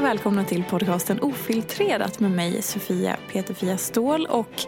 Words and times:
Och 0.00 0.06
välkomna 0.06 0.44
till 0.44 0.64
podcasten 0.64 1.20
Ofiltrerat 1.20 2.20
med 2.20 2.30
mig 2.30 2.62
Sofia 2.62 3.16
Peterfia 3.32 3.78
Ståhl 3.78 4.26
och 4.26 4.62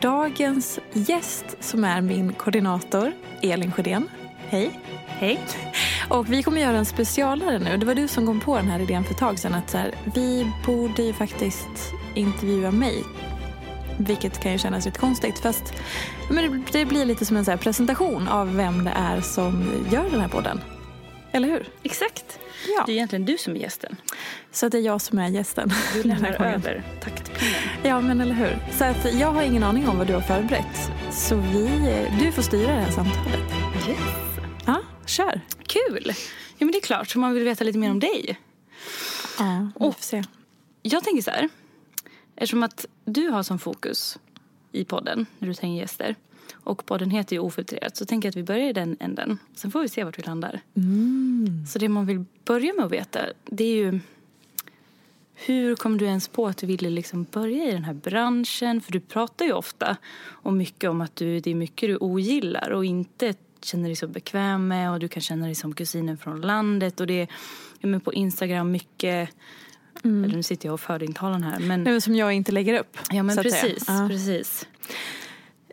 dagens 0.00 0.78
gäst 0.92 1.44
som 1.60 1.84
är 1.84 2.00
min 2.00 2.32
koordinator 2.32 3.12
Elin 3.42 3.72
Sjödén. 3.72 4.08
Hej. 4.48 4.80
Hej. 5.06 5.40
Och 6.08 6.32
vi 6.32 6.42
kommer 6.42 6.60
göra 6.60 6.76
en 6.76 6.84
specialare 6.84 7.58
nu. 7.58 7.76
Det 7.76 7.86
var 7.86 7.94
du 7.94 8.08
som 8.08 8.26
kom 8.26 8.40
på 8.40 8.56
den 8.56 8.66
här 8.66 8.80
idén 8.80 9.04
för 9.04 9.10
ett 9.10 9.18
tag 9.18 9.38
sedan 9.38 9.54
att 9.54 9.70
så 9.70 9.78
här, 9.78 9.94
vi 10.14 10.52
borde 10.66 11.02
ju 11.02 11.12
faktiskt 11.12 11.92
intervjua 12.14 12.70
mig. 12.70 13.04
Vilket 13.98 14.40
kan 14.40 14.52
ju 14.52 14.58
kännas 14.58 14.86
lite 14.86 14.98
konstigt 14.98 15.38
fast 15.38 15.74
men 16.30 16.64
det, 16.72 16.84
blir 16.84 17.04
lite 17.04 17.24
som 17.24 17.36
en 17.36 17.44
så 17.44 17.56
presentation 17.56 18.28
av 18.28 18.56
vem 18.56 18.84
det 18.84 18.92
är 18.96 19.20
som 19.20 19.84
gör 19.90 20.10
den 20.10 20.20
här 20.20 20.28
podden. 20.28 20.60
Eller 21.32 21.48
hur? 21.48 21.68
Exakt. 21.82 22.38
Ja. 22.76 22.82
Det 22.86 22.92
är 22.92 22.94
egentligen 22.94 23.24
du 23.24 23.38
som 23.38 23.56
är 23.56 23.60
gästen. 23.60 23.96
Så 24.58 24.68
det 24.68 24.78
är 24.78 24.82
jag 24.82 25.00
som 25.00 25.18
är 25.18 25.28
gästen. 25.28 25.70
Du 25.94 26.02
lämnar 26.08 26.42
över 26.42 26.84
taktpinnen. 27.00 27.54
Ja, 27.82 28.00
men 28.00 28.20
eller 28.20 28.34
hur. 28.34 28.58
Så 28.78 28.84
att 28.84 29.14
jag 29.14 29.32
har 29.32 29.42
ingen 29.42 29.62
aning 29.62 29.88
om 29.88 29.98
vad 29.98 30.06
du 30.06 30.14
har 30.14 30.20
förberett. 30.20 30.92
Så 31.12 31.36
vi, 31.36 31.68
du 32.20 32.32
får 32.32 32.42
styra 32.42 32.72
det 32.72 32.80
här 32.80 32.90
samtalet. 32.90 33.40
Yes. 33.88 33.98
Ja, 34.66 34.82
kör. 35.06 35.40
Kul! 35.66 36.12
Ja, 36.58 36.66
men 36.66 36.72
det 36.72 36.78
är 36.78 36.82
klart, 36.82 37.16
man 37.16 37.34
vill 37.34 37.44
veta 37.44 37.64
lite 37.64 37.78
mer 37.78 37.90
om 37.90 38.00
dig. 38.00 38.38
Ja, 39.38 39.70
vi 39.74 39.84
får 39.84 40.02
se. 40.02 40.24
Jag 40.82 41.04
tänker 41.04 41.22
så 41.22 41.30
här. 41.30 41.48
Eftersom 42.36 42.62
att 42.62 42.86
du 43.04 43.28
har 43.28 43.42
som 43.42 43.58
fokus 43.58 44.18
i 44.72 44.84
podden 44.84 45.26
när 45.38 45.48
du 45.48 45.54
tar 45.54 45.68
in 45.68 45.76
gäster 45.76 46.14
och 46.52 46.86
podden 46.86 47.10
heter 47.10 47.36
ju 47.36 47.40
Ofiltrerat 47.40 47.96
så 47.96 48.06
tänker 48.06 48.26
jag 48.26 48.30
att 48.30 48.36
vi 48.36 48.42
börjar 48.42 48.68
i 48.68 48.72
den 48.72 48.96
änden. 49.00 49.38
Sen 49.54 49.70
får 49.70 49.80
vi 49.80 49.88
se 49.88 50.04
vart 50.04 50.18
vi 50.18 50.22
landar. 50.22 50.60
Så 51.72 51.78
det 51.78 51.88
man 51.88 52.06
vill 52.06 52.24
börja 52.44 52.72
med 52.74 52.84
att 52.84 52.92
veta 52.92 53.20
det 53.44 53.64
är 53.64 53.76
ju 53.76 54.00
hur 55.46 55.76
kom 55.76 55.98
du 55.98 56.04
ens 56.04 56.28
på 56.28 56.46
att 56.46 56.56
du 56.56 56.66
ville 56.66 56.90
liksom 56.90 57.24
börja 57.24 57.64
i 57.64 57.72
den 57.72 57.84
här 57.84 57.94
branschen? 57.94 58.80
För 58.80 58.92
du 58.92 59.00
pratar 59.00 59.44
ju 59.44 59.52
ofta 59.52 59.96
och 60.26 60.52
mycket 60.52 60.90
om 60.90 61.00
att 61.00 61.16
du, 61.16 61.40
det 61.40 61.50
är 61.50 61.54
mycket 61.54 61.88
du 61.88 61.96
ogillar 61.96 62.70
och 62.70 62.84
inte 62.84 63.34
känner 63.62 63.84
dig 63.84 63.96
så 63.96 64.08
bekväm 64.08 64.68
med 64.68 64.90
och 64.92 65.00
du 65.00 65.08
kan 65.08 65.20
känna 65.22 65.46
dig 65.46 65.54
som 65.54 65.74
kusinen 65.74 66.18
från 66.18 66.40
landet 66.40 67.00
och 67.00 67.06
det 67.06 67.28
är 67.80 67.86
men 67.86 68.00
på 68.00 68.12
Instagram 68.12 68.70
mycket 68.70 69.30
eller 70.04 70.36
nu 70.36 70.42
sitter 70.42 70.68
jag 70.68 70.74
och 70.74 70.80
för 70.80 70.98
din 70.98 71.14
talan 71.14 71.42
här 71.42 71.58
men 71.60 71.86
är 71.86 72.00
som 72.00 72.14
jag 72.14 72.32
inte 72.32 72.52
lägger 72.52 72.80
upp. 72.80 72.98
ja 73.10 73.22
men 73.22 73.36
precis, 73.36 73.84
Ja. 73.88 74.06
precis. 74.10 74.66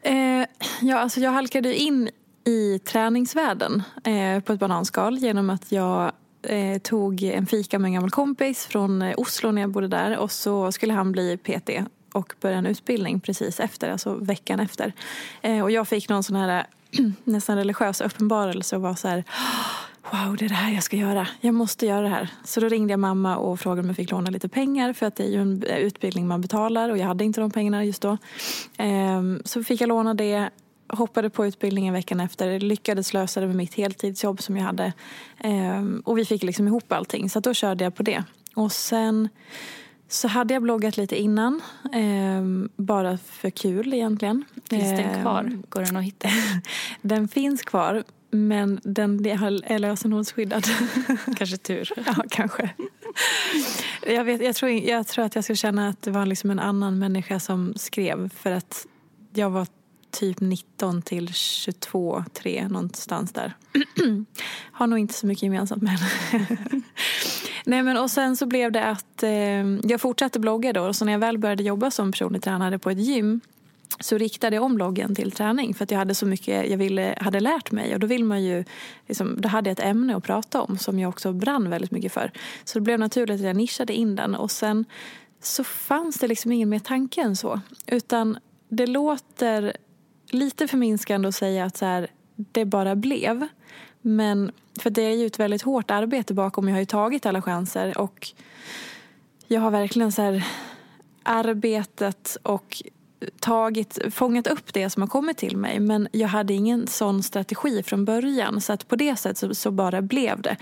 Eh, 0.04 0.46
ja, 0.81 0.98
alltså 1.00 1.20
jag 1.20 1.31
halkade 1.31 1.75
in 1.75 2.09
i 2.46 2.80
träningsvärlden 2.80 3.84
eh, 4.04 4.40
på 4.40 4.54
ett 4.54 4.59
bananskal 4.59 5.18
genom 5.18 5.50
att 5.50 5.72
jag 5.72 6.12
eh, 6.45 6.78
tog 6.78 7.23
en 7.23 7.45
fika 7.45 7.79
med 7.79 7.89
en 7.89 7.94
gammal 7.94 8.11
kompis 8.11 8.66
från 8.66 9.01
eh, 9.01 9.13
Oslo 9.17 9.51
när 9.51 9.61
jag 9.61 9.69
bodde 9.69 9.88
där 9.88 10.17
och 10.17 10.31
så 10.31 10.72
skulle 10.72 10.94
han 10.94 11.11
bli 11.11 11.38
PT 11.38 11.69
och 12.13 12.33
börja 12.41 12.57
en 12.57 12.66
utbildning 12.66 13.19
precis 13.19 13.59
efter, 13.59 13.89
alltså 13.89 14.13
veckan 14.13 14.59
efter. 14.59 14.94
Eh, 15.41 15.61
och 15.61 15.72
jag 15.72 15.88
fick 15.88 16.09
någon 16.09 16.23
sån 16.23 16.35
här 16.35 16.67
nästan 17.23 17.57
religiös 17.57 18.01
uppenbarelse 18.01 18.75
och 18.75 18.81
var 18.81 18.95
så 18.95 19.07
här 19.07 19.23
Wow, 20.11 20.38
det 20.38 20.45
är 20.45 20.50
det 20.50 20.56
här 20.56 20.73
jag 20.73 20.83
ska 20.83 20.97
göra. 20.97 21.28
Jag 21.41 21.53
måste 21.53 21.85
göra 21.85 22.01
det 22.01 22.09
här. 22.09 22.29
Så 22.44 22.59
då 22.59 22.67
ringde 22.69 22.94
jag 22.94 23.00
mamma 23.00 23.38
och 23.38 23.59
frågade 23.59 23.81
om 23.81 23.88
jag 23.88 23.95
fick 23.95 24.12
låna 24.12 24.29
lite 24.29 24.50
pengar 24.50 24.94
för 24.94 25.06
att 25.06 25.16
det 25.16 25.23
är 25.23 25.29
ju 25.29 25.41
en 25.41 25.63
eh, 25.63 25.77
utbildning 25.77 26.27
man 26.27 26.41
betalar 26.41 26.89
och 26.89 26.97
jag 26.97 27.06
hade 27.06 27.23
inte 27.23 27.41
de 27.41 27.51
pengarna 27.51 27.85
just 27.85 28.01
då. 28.01 28.17
Ehm, 28.77 29.41
så 29.45 29.63
fick 29.63 29.81
jag 29.81 29.88
låna 29.88 30.13
det, 30.13 30.50
hoppade 30.88 31.29
på 31.29 31.46
utbildningen 31.46 31.94
veckan 31.94 32.19
efter, 32.19 32.59
lyckades 32.59 33.13
lösa 33.13 33.41
det 33.41 33.47
med 33.47 33.56
mitt 33.56 33.73
heltidsjobb 33.73 34.41
som 34.41 34.57
jag 34.57 34.63
hade. 34.63 34.94
Ehm, 35.40 36.01
och 36.06 36.18
vi 36.18 36.25
fick 36.25 36.44
liksom 36.44 36.68
ihop 36.68 36.91
allting, 36.91 37.29
så 37.29 37.40
då 37.40 37.53
körde 37.53 37.84
jag 37.84 37.96
på 37.96 38.03
det. 38.03 38.23
Och 38.56 38.72
sen 38.72 39.29
så 40.07 40.28
hade 40.28 40.53
jag 40.53 40.63
bloggat 40.63 40.97
lite 40.97 41.22
innan, 41.22 41.62
ehm, 41.94 42.69
bara 42.75 43.18
för 43.18 43.50
kul 43.50 43.94
egentligen. 43.94 44.44
Finns 44.69 44.90
den 44.90 45.00
Ehm, 45.00 45.22
kvar? 45.22 45.51
Går 45.69 45.81
den 45.81 45.97
att 45.97 46.03
hitta? 46.03 46.29
Den 47.01 47.28
finns 47.28 47.62
kvar, 47.62 48.03
men 48.31 48.79
den 48.84 49.25
är 49.25 49.79
lösenordsskyddad. 49.79 50.66
Kanske 51.38 51.57
tur. 51.57 51.91
Ja, 52.06 52.24
kanske. 52.29 52.69
Jag, 54.07 54.24
vet, 54.24 54.41
jag, 54.44 54.56
tror, 54.56 54.72
jag 54.72 55.07
tror 55.07 55.25
att 55.25 55.35
jag 55.35 55.44
skulle 55.44 55.57
känna 55.57 55.88
att 55.90 56.01
det 56.01 56.12
var 56.12 56.25
liksom 56.25 56.50
en 56.50 56.59
annan 56.59 57.00
människa 57.00 57.40
som 57.40 57.74
skrev 57.75 58.29
för 58.29 58.51
att 58.51 58.88
jag 59.34 59.50
var 59.50 59.68
typ 60.16 60.42
19 60.42 61.02
till 61.02 61.34
22, 61.34 62.24
3 62.34 62.68
någonstans 62.68 63.31
där. 63.31 63.54
Har 64.72 64.88
nog 64.88 65.00
inte 65.00 65.13
så 65.13 65.28
mycket 65.28 65.44
gemensamt 65.44 65.84
med 65.84 65.92
henne. 65.92 66.51
Nej, 67.66 67.84
men 67.84 67.98
och 67.98 68.12
sen 68.12 68.38
så 68.38 68.45
blev 68.45 68.72
det 68.72 68.86
att 68.86 69.24
eh, 69.24 69.66
jag 69.84 70.01
fortsatte 70.01 70.39
blogga 70.39 70.74
då 70.74 70.81
och 70.81 70.95
så 70.95 71.06
när 71.06 71.12
jag 71.12 71.19
väl 71.19 71.38
började 71.38 71.63
jobba 71.63 71.92
som 71.92 72.12
personlig 72.12 72.44
tränare 72.44 72.80
på 72.80 72.89
ett 72.89 73.00
gym 73.00 73.42
så 74.00 74.18
riktade 74.18 74.56
jag 74.56 74.63
om 74.63 74.75
bloggen 74.75 75.16
till 75.16 75.31
träning 75.31 75.74
för 75.74 75.84
att 75.84 75.92
jag 75.92 75.98
hade 75.98 76.16
så 76.16 76.25
mycket 76.25 76.69
jag 76.69 76.78
ville, 76.78 77.18
hade 77.22 77.39
lärt 77.39 77.72
mig 77.72 77.94
och 77.94 78.00
då 78.00 78.07
vill 78.07 78.24
man 78.24 78.44
ju, 78.44 78.63
liksom, 79.07 79.42
då 79.42 79.50
hade 79.50 79.69
jag 79.69 79.80
ett 79.80 79.86
ämne 79.86 80.16
att 80.16 80.24
prata 80.24 80.62
om 80.62 80.78
som 80.78 81.00
jag 81.00 81.10
också 81.10 81.34
brann 81.34 81.69
väldigt 81.69 81.92
mycket 81.92 82.13
för. 82.13 82.31
Så 82.63 82.80
det 82.80 82.84
blev 82.84 83.00
naturligt 83.00 83.36
att 83.36 83.45
jag 83.45 83.56
nischade 83.56 83.94
in 83.94 84.16
den 84.16 84.36
och 84.36 84.51
sen 84.51 84.86
så 85.42 85.63
fanns 85.63 86.18
det 86.18 86.28
liksom 86.28 86.51
ingen 86.51 86.69
mer 86.69 86.80
tanke 86.80 87.22
än 87.22 87.36
så. 87.36 87.62
Utan 87.88 88.38
det 88.69 88.88
låter 88.88 89.78
lite 90.36 90.68
förminskande 90.68 91.28
att 91.28 91.36
säga 91.36 91.66
att 91.66 91.78
så 91.78 91.86
här, 91.86 92.08
det 92.36 92.66
bara 92.66 92.96
blev. 92.96 93.48
Men 94.02 94.52
för 94.80 94.90
det 94.90 95.02
är 95.02 95.16
ju 95.16 95.26
ett 95.26 95.40
väldigt 95.40 95.62
hårt 95.62 95.92
arbete 95.92 96.34
bakom. 96.34 96.68
Jag 96.68 96.76
har 96.76 96.80
ju 96.80 96.86
tagit 96.86 97.26
alla 97.26 97.42
chanser 97.42 97.98
och 97.98 98.28
jag 99.48 99.62
har 99.62 99.72
verkligen 99.72 100.12
så 100.12 100.22
här 100.22 100.48
arbetat 101.24 102.38
och 102.44 102.84
tagit, 103.40 104.00
fångat 104.12 104.48
upp 104.48 104.74
det 104.74 104.90
som 104.90 105.02
har 105.02 105.08
kommit 105.08 105.38
till 105.38 105.58
mig 105.58 105.80
men 105.80 106.08
jag 106.12 106.28
hade 106.28 106.54
ingen 106.54 106.88
sån 106.88 107.24
strategi 107.24 107.84
från 107.84 108.06
början 108.06 108.62
så 108.62 108.74
att 108.74 108.88
på 108.88 108.96
det 108.96 109.16
sättet 109.16 109.38
så, 109.38 109.56
så, 109.56 109.72
bara 109.72 110.02
blev 110.02 110.42
det. 110.42 110.56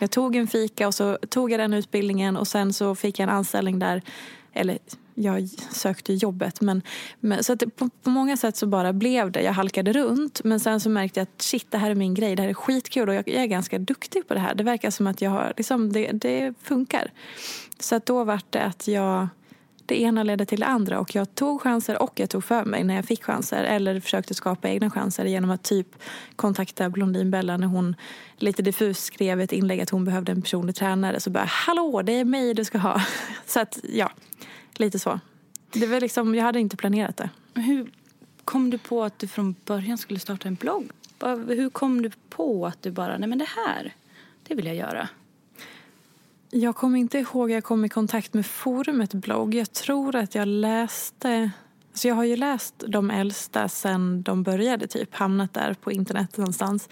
Jag 0.00 0.10
tog 0.10 0.36
en 0.36 0.46
fika 0.46 0.86
och 0.86 0.94
så 0.94 1.18
tog 1.28 1.52
jag 1.52 1.60
den 1.60 1.74
utbildningen 1.74 2.36
och 2.36 2.48
sen 2.48 2.72
så 2.72 2.94
fick 2.94 3.18
jag 3.18 3.28
en 3.28 3.34
anställning 3.34 3.78
där 3.78 4.02
eller 4.52 4.78
jag 5.14 5.48
sökte 5.70 6.12
jobbet. 6.12 6.60
Men, 6.60 6.82
men 7.20 7.44
så 7.44 7.52
att 7.52 7.76
på, 7.76 7.88
på, 8.02 8.10
många 8.10 8.36
sätt 8.36 8.56
så 8.56 8.66
bara 8.66 8.92
blev 8.92 9.32
det. 9.32 9.42
Jag 9.42 9.52
halkade 9.52 9.92
runt 9.92 10.44
men 10.44 10.60
sen 10.60 10.80
så 10.80 10.90
märkte 10.90 11.20
jag 11.20 11.22
att 11.22 11.42
shit 11.42 11.66
det 11.70 11.78
här 11.78 11.90
är 11.90 11.94
min 11.94 12.14
grej, 12.14 12.36
det 12.36 12.42
här 12.42 12.48
är 12.48 12.54
skitkul 12.54 13.08
och 13.08 13.14
jag, 13.14 13.28
jag 13.28 13.42
är 13.42 13.46
ganska 13.46 13.78
duktig 13.78 14.28
på 14.28 14.34
det 14.34 14.40
här. 14.40 14.54
Det 14.54 14.64
verkar 14.64 14.90
som 14.90 15.06
att 15.06 15.22
jag 15.22 15.30
har, 15.30 15.52
liksom, 15.56 15.92
det, 15.92 16.12
det 16.12 16.54
funkar. 16.62 17.10
Så 17.78 17.94
att 17.94 18.06
då 18.06 18.24
var 18.24 18.40
det 18.50 18.62
att 18.62 18.88
jag 18.88 19.28
det 19.90 20.00
ena 20.00 20.22
ledde 20.22 20.46
till 20.46 20.60
det 20.60 20.66
andra 20.66 21.00
och 21.00 21.14
jag 21.14 21.34
tog 21.34 21.60
chanser 21.60 22.02
och 22.02 22.20
jag 22.20 22.30
tog 22.30 22.44
för 22.44 22.64
mig 22.64 22.84
när 22.84 22.94
jag 22.94 23.04
fick 23.04 23.24
chanser 23.24 23.64
eller 23.64 24.00
försökte 24.00 24.34
skapa 24.34 24.68
egna 24.68 24.90
chanser 24.90 25.24
genom 25.24 25.50
att 25.50 25.62
typ 25.62 25.86
kontakta 26.36 26.88
Blondinbella 26.90 27.56
när 27.56 27.66
hon 27.66 27.96
lite 28.36 28.62
diffus 28.62 29.04
skrev 29.04 29.40
ett 29.40 29.52
inlägg 29.52 29.80
att 29.80 29.90
hon 29.90 30.04
behövde 30.04 30.32
en 30.32 30.42
personlig 30.42 30.76
tränare 30.76 31.20
så 31.20 31.30
bara 31.30 31.44
hallå 31.44 32.02
det 32.02 32.12
är 32.12 32.24
mig 32.24 32.54
du 32.54 32.64
ska 32.64 32.78
ha. 32.78 33.02
Så 33.46 33.60
att 33.60 33.78
ja, 33.82 34.10
lite 34.74 34.98
så. 34.98 35.20
Det 35.72 35.86
var 35.86 36.00
liksom, 36.00 36.34
jag 36.34 36.44
hade 36.44 36.60
inte 36.60 36.76
planerat 36.76 37.16
det. 37.16 37.30
Hur 37.54 37.90
kom 38.44 38.70
du 38.70 38.78
på 38.78 39.04
att 39.04 39.18
du 39.18 39.28
från 39.28 39.54
början 39.64 39.98
skulle 39.98 40.18
starta 40.18 40.48
en 40.48 40.54
blogg? 40.54 40.90
Hur 41.48 41.70
kom 41.70 42.02
du 42.02 42.10
på 42.28 42.66
att 42.66 42.82
du 42.82 42.90
bara, 42.90 43.18
nej 43.18 43.28
men 43.28 43.38
det 43.38 43.48
här, 43.66 43.94
det 44.48 44.54
vill 44.54 44.66
jag 44.66 44.76
göra? 44.76 45.08
Jag 46.50 46.76
kommer 46.76 46.98
inte 46.98 47.18
ihåg 47.18 47.50
jag 47.50 47.64
kom 47.64 47.84
i 47.84 47.88
kontakt 47.88 48.34
med 48.34 48.46
forumet 48.46 49.14
blogg. 49.14 49.54
Jag 49.54 49.72
tror 49.72 50.16
att 50.16 50.34
jag 50.34 50.48
läste... 50.48 51.50
Alltså 51.90 52.08
jag 52.08 52.14
har 52.14 52.24
ju 52.24 52.36
läst 52.36 52.84
de 52.88 53.10
äldsta 53.10 53.68
sen 53.68 54.22
de 54.22 54.42
började, 54.42 54.86
typ 54.86 55.14
hamnat 55.14 55.54
där 55.54 55.74
på 55.74 55.92
internet 55.92 56.36
någonstans. 56.36 56.88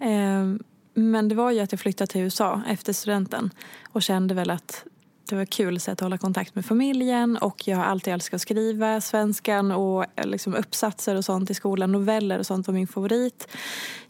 Eh, 0.00 0.54
men 0.94 1.28
det 1.28 1.34
var 1.34 1.50
ju 1.50 1.60
att 1.60 1.72
jag 1.72 1.80
flyttade 1.80 2.12
till 2.12 2.20
USA 2.20 2.62
efter 2.68 2.92
studenten 2.92 3.50
och 3.92 4.02
kände 4.02 4.34
väl 4.34 4.50
att 4.50 4.84
det 5.28 5.36
var 5.36 5.44
kul 5.44 5.80
sätt 5.80 5.92
att 5.92 6.00
hålla 6.00 6.18
kontakt 6.18 6.54
med 6.54 6.64
familjen 6.64 7.36
och 7.36 7.68
jag 7.68 7.76
har 7.76 7.84
alltid 7.84 8.12
älskat 8.12 8.34
att 8.34 8.42
skriva 8.42 9.00
svenskan 9.00 9.72
och 9.72 10.04
eh, 10.16 10.26
liksom 10.26 10.54
uppsatser 10.54 11.16
och 11.16 11.24
sånt 11.24 11.50
i 11.50 11.54
skolan. 11.54 11.92
Noveller 11.92 12.38
och 12.38 12.46
sånt 12.46 12.66
var 12.66 12.74
min 12.74 12.86
favorit. 12.86 13.48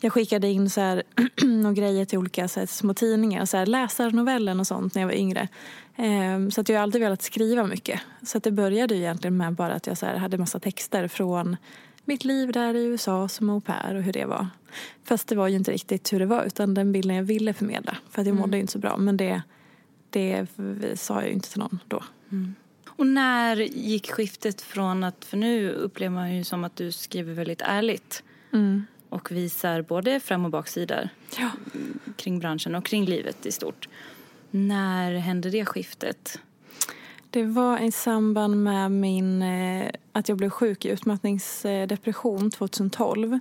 Jag 0.01 0.13
skickade 0.13 0.49
in 0.49 0.71
så 0.71 0.81
här, 0.81 1.03
några 1.43 1.75
grejer 1.75 2.05
till 2.05 2.19
olika 2.19 2.49
så 2.49 2.61
här, 2.61 2.67
små 2.67 2.95
tidningar, 2.95 3.45
så 3.45 3.57
här, 3.57 3.67
läsarnovellen 3.67 4.61
och 4.61 4.67
sånt 4.67 4.95
när 4.95 5.03
jag 5.03 5.07
var 5.07 5.15
yngre. 5.15 5.49
Ehm, 5.97 6.51
så 6.51 6.61
att 6.61 6.69
jag 6.69 6.77
har 6.77 6.83
alltid 6.83 7.01
velat 7.01 7.23
skriva 7.23 7.65
mycket. 7.65 8.01
Så 8.23 8.39
att 8.39 8.45
det 8.45 8.51
började 8.51 8.95
ju 8.95 9.01
egentligen 9.01 9.37
med 9.37 9.53
bara 9.55 9.75
att 9.75 9.87
jag 9.87 9.99
så 9.99 10.07
här, 10.07 10.17
hade 10.17 10.39
massa 10.39 10.59
texter 10.59 11.09
från 11.09 11.57
mitt 12.05 12.25
liv 12.25 12.53
där 12.53 12.75
i 12.75 12.85
USA 12.85 13.29
som 13.29 13.51
au 13.51 13.61
pair 13.61 13.95
och 13.95 14.03
hur 14.03 14.13
det 14.13 14.25
var. 14.25 14.47
Fast 15.05 15.29
det 15.29 15.35
var 15.37 15.49
ju 15.49 15.57
inte 15.57 15.73
riktigt 15.73 16.13
hur 16.13 16.19
det 16.19 16.27
var 16.27 16.45
utan 16.45 16.75
den 16.75 16.93
bilden 16.93 17.17
jag 17.17 17.25
ville 17.25 17.55
förmedla. 17.55 17.97
För 18.11 18.21
att 18.21 18.27
jag 18.27 18.37
mådde 18.37 18.49
mm. 18.49 18.61
inte 18.61 18.73
så 18.73 18.79
bra. 18.79 18.97
Men 18.97 19.17
det 19.17 19.43
det 20.11 20.47
sa 20.97 21.15
jag 21.15 21.27
ju 21.27 21.33
inte 21.33 21.51
till 21.51 21.61
någon 21.61 21.79
då. 21.89 22.03
Mm. 22.33 22.55
Och 22.89 23.07
när 23.07 23.57
gick 23.57 24.11
skiftet 24.11 24.61
från 24.61 25.05
att, 25.05 25.25
för 25.25 25.37
nu 25.37 25.71
upplever 25.71 26.15
man 26.15 26.35
ju 26.35 26.45
som 26.45 26.65
att 26.65 26.77
du 26.77 26.93
skriver 26.93 27.35
väldigt 27.35 27.63
ärligt 27.65 28.23
mm. 28.53 28.87
och 29.09 29.33
visar 29.33 29.83
både 29.83 30.21
fram 30.21 30.45
och 30.45 30.51
baksidor 30.51 31.09
ja. 31.39 31.51
kring 32.17 32.39
branschen 32.39 32.75
och 32.75 32.85
kring 32.85 33.05
livet 33.05 33.47
i 33.47 33.53
stort. 33.53 33.89
När 34.51 35.15
hände 35.15 35.51
det 35.51 35.65
skiftet? 35.65 36.41
Det 37.31 37.45
var 37.45 37.79
i 37.79 37.93
samband 37.93 38.65
med 38.65 38.93
min, 38.93 39.43
eh, 39.43 39.91
att 40.13 40.29
jag 40.29 40.39
blev 40.39 40.51
sjuk 40.51 40.85
i 40.85 40.89
utmattningsdepression 40.89 42.51
2012. 42.51 43.39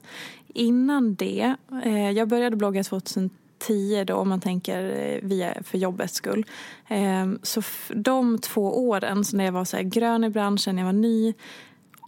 Innan 0.47 1.15
det, 1.15 1.55
eh, 1.83 2.11
jag 2.11 2.27
började 2.27 2.55
blogga 2.55 2.83
2012 2.83 3.44
10 3.65 4.03
då 4.03 4.15
om 4.15 4.29
man 4.29 4.41
tänker 4.41 4.83
eh, 4.83 5.19
via, 5.27 5.63
för 5.63 5.77
jobbets 5.77 6.13
skull. 6.13 6.45
Ehm, 6.87 7.39
så 7.43 7.61
de 7.89 8.39
två 8.39 8.87
åren, 8.87 9.25
så 9.25 9.37
när 9.37 9.45
jag 9.45 9.51
var 9.51 9.65
så 9.65 9.77
grön 9.81 10.23
i 10.23 10.29
branschen, 10.29 10.77
jag 10.77 10.85
var 10.85 10.93
ny 10.93 11.33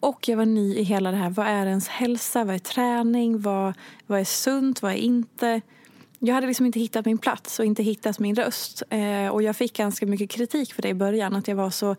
och 0.01 0.27
jag 0.27 0.37
var 0.37 0.45
ny 0.45 0.75
i 0.75 0.83
hela 0.83 1.11
det 1.11 1.17
här, 1.17 1.29
vad 1.29 1.47
är 1.47 1.65
ens 1.65 1.87
hälsa, 1.87 2.43
vad 2.43 2.55
är 2.55 2.59
träning, 2.59 3.41
vad, 3.41 3.73
vad 4.07 4.19
är 4.19 4.23
sunt, 4.23 4.81
vad 4.81 4.91
är 4.91 4.95
inte? 4.95 5.61
Jag 6.19 6.35
hade 6.35 6.47
liksom 6.47 6.65
inte 6.65 6.79
hittat 6.79 7.05
min 7.05 7.17
plats 7.17 7.59
och 7.59 7.65
inte 7.65 7.83
hittat 7.83 8.19
min 8.19 8.35
röst. 8.35 8.83
Eh, 8.89 9.27
och 9.27 9.43
jag 9.43 9.55
fick 9.55 9.77
ganska 9.77 10.05
mycket 10.05 10.29
kritik 10.29 10.73
för 10.73 10.81
det 10.81 10.89
i 10.89 10.93
början, 10.93 11.35
att 11.35 11.47
jag 11.47 11.55
var 11.55 11.69
så 11.69 11.95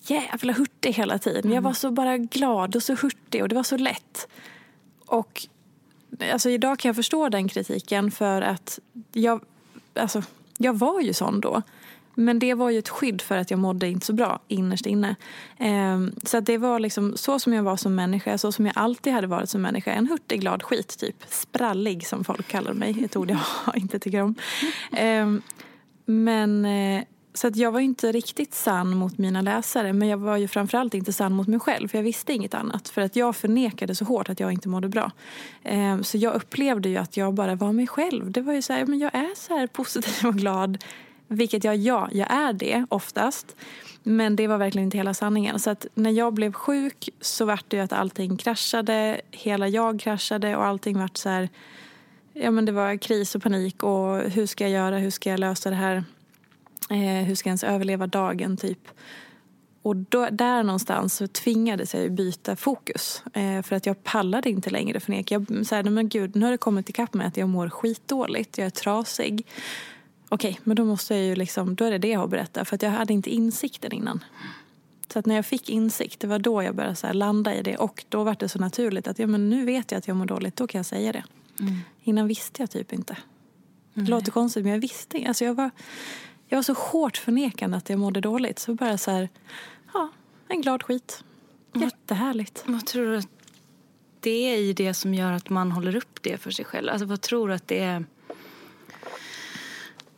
jävla 0.00 0.52
hurtig 0.52 0.92
hela 0.92 1.18
tiden. 1.18 1.42
Jag 1.44 1.52
mm. 1.52 1.62
var 1.62 1.72
så 1.72 1.90
bara 1.90 2.18
glad 2.18 2.76
och 2.76 2.82
så 2.82 2.94
hurtig 2.94 3.42
och 3.42 3.48
det 3.48 3.54
var 3.54 3.62
så 3.62 3.76
lätt. 3.76 4.28
Och 5.06 5.46
alltså 6.32 6.50
idag 6.50 6.78
kan 6.78 6.88
jag 6.88 6.96
förstå 6.96 7.28
den 7.28 7.48
kritiken 7.48 8.10
för 8.10 8.42
att 8.42 8.78
jag, 9.12 9.44
alltså, 9.94 10.22
jag 10.58 10.78
var 10.78 11.00
ju 11.00 11.12
sån 11.12 11.40
då. 11.40 11.62
Men 12.14 12.38
det 12.38 12.54
var 12.54 12.70
ju 12.70 12.78
ett 12.78 12.88
skydd 12.88 13.22
för 13.22 13.36
att 13.36 13.50
jag 13.50 13.60
mådde 13.60 13.88
inte 13.88 14.06
så 14.06 14.12
bra 14.12 14.40
innerst 14.48 14.86
inne. 14.86 15.16
Um, 15.58 16.14
så 16.24 16.40
det 16.40 16.58
var 16.58 16.78
liksom 16.78 17.16
så 17.16 17.38
som 17.38 17.52
jag 17.52 17.62
var 17.62 17.76
som 17.76 17.94
människa, 17.94 18.38
så 18.38 18.52
som 18.52 18.66
jag 18.66 18.72
alltid 18.76 19.12
hade 19.12 19.26
varit 19.26 19.50
som 19.50 19.62
människa. 19.62 19.92
En 19.92 20.06
hurtig, 20.06 20.40
glad 20.40 20.62
skit, 20.62 20.98
typ. 20.98 21.16
Sprallig 21.28 22.06
som 22.06 22.24
folk 22.24 22.48
kallar 22.48 22.72
mig, 22.72 23.04
ett 23.04 23.16
ord 23.16 23.30
jag 23.30 23.40
inte 23.76 23.98
tycker 23.98 24.22
om. 24.22 24.34
Ehm, 24.92 25.42
men 26.04 26.64
eh, 26.64 27.02
så 27.34 27.46
att 27.46 27.56
jag 27.56 27.72
var 27.72 27.80
inte 27.80 28.12
riktigt 28.12 28.54
sann 28.54 28.96
mot 28.96 29.18
mina 29.18 29.40
läsare 29.40 29.92
men 29.92 30.08
jag 30.08 30.18
var 30.18 30.36
ju 30.36 30.48
framförallt 30.48 30.94
inte 30.94 31.12
sann 31.12 31.32
mot 31.32 31.48
mig 31.48 31.60
själv 31.60 31.88
för 31.88 31.98
jag 31.98 32.02
visste 32.02 32.32
inget 32.32 32.54
annat. 32.54 32.88
För 32.88 33.02
att 33.02 33.16
jag 33.16 33.36
förnekade 33.36 33.94
så 33.94 34.04
hårt 34.04 34.28
att 34.28 34.40
jag 34.40 34.52
inte 34.52 34.68
mådde 34.68 34.88
bra. 34.88 35.10
Eh, 35.62 36.00
så 36.00 36.18
jag 36.18 36.34
upplevde 36.34 36.88
ju 36.88 36.96
att 36.96 37.16
jag 37.16 37.34
bara 37.34 37.54
var 37.54 37.72
mig 37.72 37.86
själv. 37.86 38.30
Det 38.30 38.40
var 38.40 38.52
ju 38.52 38.62
så 38.62 38.72
här, 38.72 38.86
men 38.86 38.98
jag 38.98 39.14
är 39.14 39.34
så 39.36 39.56
här 39.56 39.66
positiv 39.66 40.28
och 40.28 40.34
glad. 40.34 40.84
Vilket 41.28 41.64
jag, 41.64 41.76
ja, 41.76 42.08
jag 42.12 42.32
är 42.32 42.52
det 42.52 42.86
oftast. 42.88 43.56
Men 44.02 44.36
det 44.36 44.46
var 44.46 44.58
verkligen 44.58 44.84
inte 44.84 44.96
hela 44.96 45.14
sanningen. 45.14 45.58
Så 45.58 45.70
att 45.70 45.86
när 45.94 46.10
jag 46.10 46.34
blev 46.34 46.52
sjuk 46.52 47.08
så 47.20 47.44
var 47.44 47.60
det 47.68 47.76
ju 47.76 47.82
att 47.82 47.92
allting 47.92 48.36
kraschade. 48.36 49.20
Hela 49.30 49.68
jag 49.68 50.00
kraschade 50.00 50.56
och 50.56 50.64
allting 50.64 50.98
vart 50.98 51.16
så 51.16 51.28
här, 51.28 51.48
ja 52.32 52.50
men 52.50 52.64
det 52.64 52.72
var 52.72 52.96
kris 52.96 53.34
och 53.34 53.42
panik 53.42 53.82
och 53.82 54.18
hur 54.18 54.46
ska 54.46 54.64
jag 54.64 54.70
göra, 54.70 54.98
hur 54.98 55.10
ska 55.10 55.30
jag 55.30 55.40
lösa 55.40 55.70
det 55.70 55.76
här? 55.76 56.04
Eh, 56.90 57.24
hur 57.24 57.34
ska 57.34 57.48
jag 57.48 57.50
ens 57.50 57.64
överleva 57.64 58.06
dagen 58.06 58.56
typ? 58.56 58.88
Och 59.82 59.96
då, 59.96 60.28
där 60.30 60.62
någonstans 60.62 61.14
så 61.14 61.26
tvingades 61.26 61.94
jag 61.94 62.12
byta 62.12 62.56
fokus. 62.56 63.22
Eh, 63.32 63.62
för 63.62 63.76
att 63.76 63.86
jag 63.86 64.04
pallade 64.04 64.50
inte 64.50 64.70
längre 64.70 65.00
förneka. 65.00 65.34
Jag 65.34 65.66
sa, 65.66 65.82
men 65.82 66.08
gud, 66.08 66.36
nu 66.36 66.44
har 66.44 66.52
det 66.52 66.58
kommit 66.58 66.88
ikapp 66.88 67.14
med 67.14 67.26
att 67.26 67.36
jag 67.36 67.48
mår 67.48 67.68
skitdåligt. 67.68 68.58
Jag 68.58 68.66
är 68.66 68.70
trasig. 68.70 69.46
Okej, 70.28 70.60
men 70.64 70.76
då 70.76 70.84
måste 70.84 71.14
jag 71.14 71.24
ju 71.24 71.34
liksom, 71.34 71.74
då 71.74 71.84
är 71.84 71.90
det 71.90 71.98
det 71.98 72.08
jag 72.08 72.18
har 72.18 72.24
att 72.24 72.30
berätta. 72.30 72.64
För 72.64 72.74
att 72.74 72.82
jag 72.82 72.90
hade 72.90 73.12
inte 73.12 73.30
insikten 73.30 73.92
innan. 73.92 74.24
Så 75.12 75.18
att 75.18 75.26
när 75.26 75.34
jag 75.34 75.46
fick 75.46 75.68
insikt, 75.68 76.20
det 76.20 76.26
var 76.26 76.38
då 76.38 76.62
jag 76.62 76.74
började 76.74 76.96
så 76.96 77.12
landa 77.12 77.54
i 77.54 77.62
det. 77.62 77.76
Och 77.76 78.04
då 78.08 78.24
var 78.24 78.36
det 78.38 78.48
så 78.48 78.58
naturligt 78.58 79.08
att 79.08 79.18
ja, 79.18 79.26
men 79.26 79.50
nu 79.50 79.64
vet 79.64 79.92
jag 79.92 79.98
att 79.98 80.08
jag 80.08 80.16
mår 80.16 80.26
dåligt, 80.26 80.56
då 80.56 80.66
kan 80.66 80.78
jag 80.78 80.86
säga 80.86 81.12
det. 81.12 81.24
Mm. 81.60 81.78
Innan 82.02 82.28
visste 82.28 82.62
jag 82.62 82.70
typ 82.70 82.92
inte. 82.92 83.16
Det 83.94 84.10
låter 84.10 84.32
konstigt 84.32 84.64
men 84.64 84.72
jag 84.72 84.80
visste 84.80 85.24
alltså 85.28 85.44
jag 85.44 85.54
var 85.54 85.70
jag 86.50 86.56
var 86.56 86.62
så 86.62 86.72
hårt 86.72 87.16
förnekande 87.16 87.76
att 87.76 87.90
jag 87.90 87.98
mådde 87.98 88.20
dåligt. 88.20 88.58
Så 88.58 88.74
bara 88.74 88.98
så 88.98 89.10
här, 89.10 89.28
ja, 89.94 90.08
en 90.48 90.60
glad 90.60 90.82
skit. 90.82 91.24
Jättehärligt. 91.74 92.64
Vad 92.66 92.86
tror 92.86 93.06
du 93.06 93.16
att 93.16 93.28
det 94.20 94.30
är 94.30 94.56
i 94.56 94.72
det 94.72 94.94
som 94.94 95.14
gör 95.14 95.32
att 95.32 95.50
man 95.50 95.72
håller 95.72 95.96
upp 95.96 96.22
det 96.22 96.38
för 96.38 96.50
sig 96.50 96.64
själv? 96.64 96.88
Alltså 96.88 97.06
vad 97.06 97.20
tror 97.20 97.48
du 97.48 97.54
att 97.54 97.68
det 97.68 97.78
är 97.78 98.04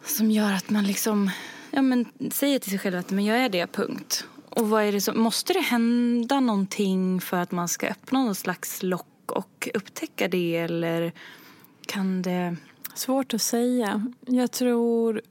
som 0.04 0.30
gör 0.30 0.52
att 0.52 0.70
man 0.70 0.84
liksom 0.84 1.30
ja, 1.70 1.82
men, 1.82 2.06
säger 2.30 2.58
till 2.58 2.70
sig 2.70 2.78
själv 2.78 2.98
att 2.98 3.10
men 3.10 3.24
jag 3.24 3.38
är 3.38 3.48
det, 3.48 3.66
punkt. 3.66 4.26
Och 4.48 4.68
vad 4.68 4.84
är 4.84 4.92
det 4.92 5.00
som, 5.00 5.20
måste 5.20 5.52
det 5.52 5.60
hända 5.60 6.40
någonting 6.40 7.20
för 7.20 7.36
att 7.36 7.50
man 7.50 7.68
ska 7.68 7.88
öppna 7.88 8.24
någon 8.24 8.34
slags 8.34 8.82
lock 8.82 9.06
och 9.26 9.68
upptäcka 9.74 10.28
det 10.28 10.56
eller 10.56 11.12
kan 11.86 12.22
det... 12.22 12.56
Svårt 12.94 13.34
att 13.34 13.42
säga. 13.42 14.06
Jag 14.26 14.52
tror 14.52 15.22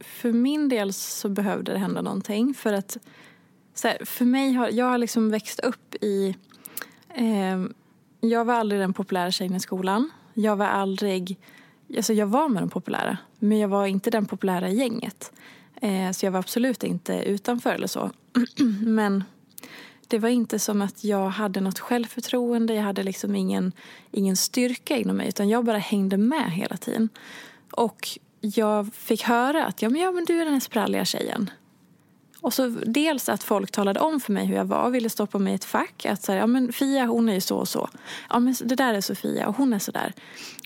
för 0.00 0.32
min 0.32 0.68
del 0.68 0.92
så 0.92 1.28
behövde 1.28 1.72
det 1.72 1.78
hända 1.78 2.02
någonting. 2.02 2.54
För 2.54 2.72
att 2.72 2.96
här, 3.84 4.04
för 4.04 4.24
mig 4.24 4.52
har, 4.52 4.68
jag 4.68 4.86
har 4.86 4.98
liksom 4.98 5.30
växt 5.30 5.60
upp 5.60 5.94
i... 6.00 6.36
Eh, 7.14 7.64
jag 8.20 8.44
var 8.44 8.54
aldrig 8.54 8.80
den 8.80 8.92
populära 8.92 9.30
tjejen 9.30 9.54
i 9.54 9.60
skolan. 9.60 10.10
Jag 10.34 10.56
var 10.56 10.66
aldrig... 10.66 11.38
Alltså 11.96 12.12
jag 12.12 12.26
var 12.26 12.48
med 12.48 12.62
de 12.62 12.70
populära, 12.70 13.18
men 13.38 13.58
jag 13.58 13.68
var 13.68 13.86
inte 13.86 14.10
den 14.10 14.26
populära 14.26 14.68
i 14.68 14.74
gänget. 14.74 15.32
Eh, 15.82 16.10
så 16.10 16.26
jag 16.26 16.32
var 16.32 16.38
absolut 16.38 16.84
inte 16.84 17.14
utanför 17.14 17.70
eller 17.70 17.86
så. 17.86 18.10
men 18.86 19.24
det 20.08 20.18
var 20.18 20.28
inte 20.28 20.58
som 20.58 20.82
att 20.82 21.04
jag 21.04 21.28
hade 21.28 21.60
något 21.60 21.78
självförtroende. 21.78 22.74
Jag 22.74 22.82
hade 22.82 23.02
liksom 23.02 23.36
ingen, 23.36 23.72
ingen 24.10 24.36
styrka 24.36 24.96
inom 24.96 25.16
mig, 25.16 25.28
utan 25.28 25.48
jag 25.48 25.64
bara 25.64 25.78
hängde 25.78 26.16
med 26.16 26.52
hela 26.52 26.76
tiden. 26.76 27.08
Och 27.70 28.08
jag 28.40 28.94
fick 28.94 29.22
höra 29.22 29.66
att 29.66 29.82
ja, 29.82 29.90
men, 29.90 30.00
ja, 30.00 30.10
men 30.10 30.24
du 30.24 30.40
är 30.40 30.44
den 30.44 30.54
här 30.54 30.60
spralliga 30.60 31.04
tjejen. 31.04 31.50
Och 32.40 32.54
så 32.54 32.68
dels 32.68 33.28
att 33.28 33.42
folk 33.42 33.70
talade 33.70 34.00
om 34.00 34.20
för 34.20 34.32
mig 34.32 34.46
hur 34.46 34.56
jag 34.56 34.64
var 34.64 34.84
och 34.84 34.94
ville 34.94 35.10
stoppa 35.10 35.38
mig 35.38 35.52
i 35.52 35.56
ett 35.56 35.64
fack. 35.64 36.06
Att 36.06 36.22
så 36.22 36.32
här, 36.32 36.38
ja 36.38 36.46
men 36.46 36.72
Fia 36.72 37.06
hon 37.06 37.28
är 37.28 37.34
ju 37.34 37.40
så 37.40 37.56
och 37.56 37.68
så. 37.68 37.88
Ja 38.30 38.38
men 38.38 38.54
det 38.64 38.74
där 38.74 38.94
är 38.94 39.00
Sofia 39.00 39.48
och 39.48 39.56
hon 39.56 39.72
är 39.72 39.78
så 39.78 39.90
där. 39.92 40.12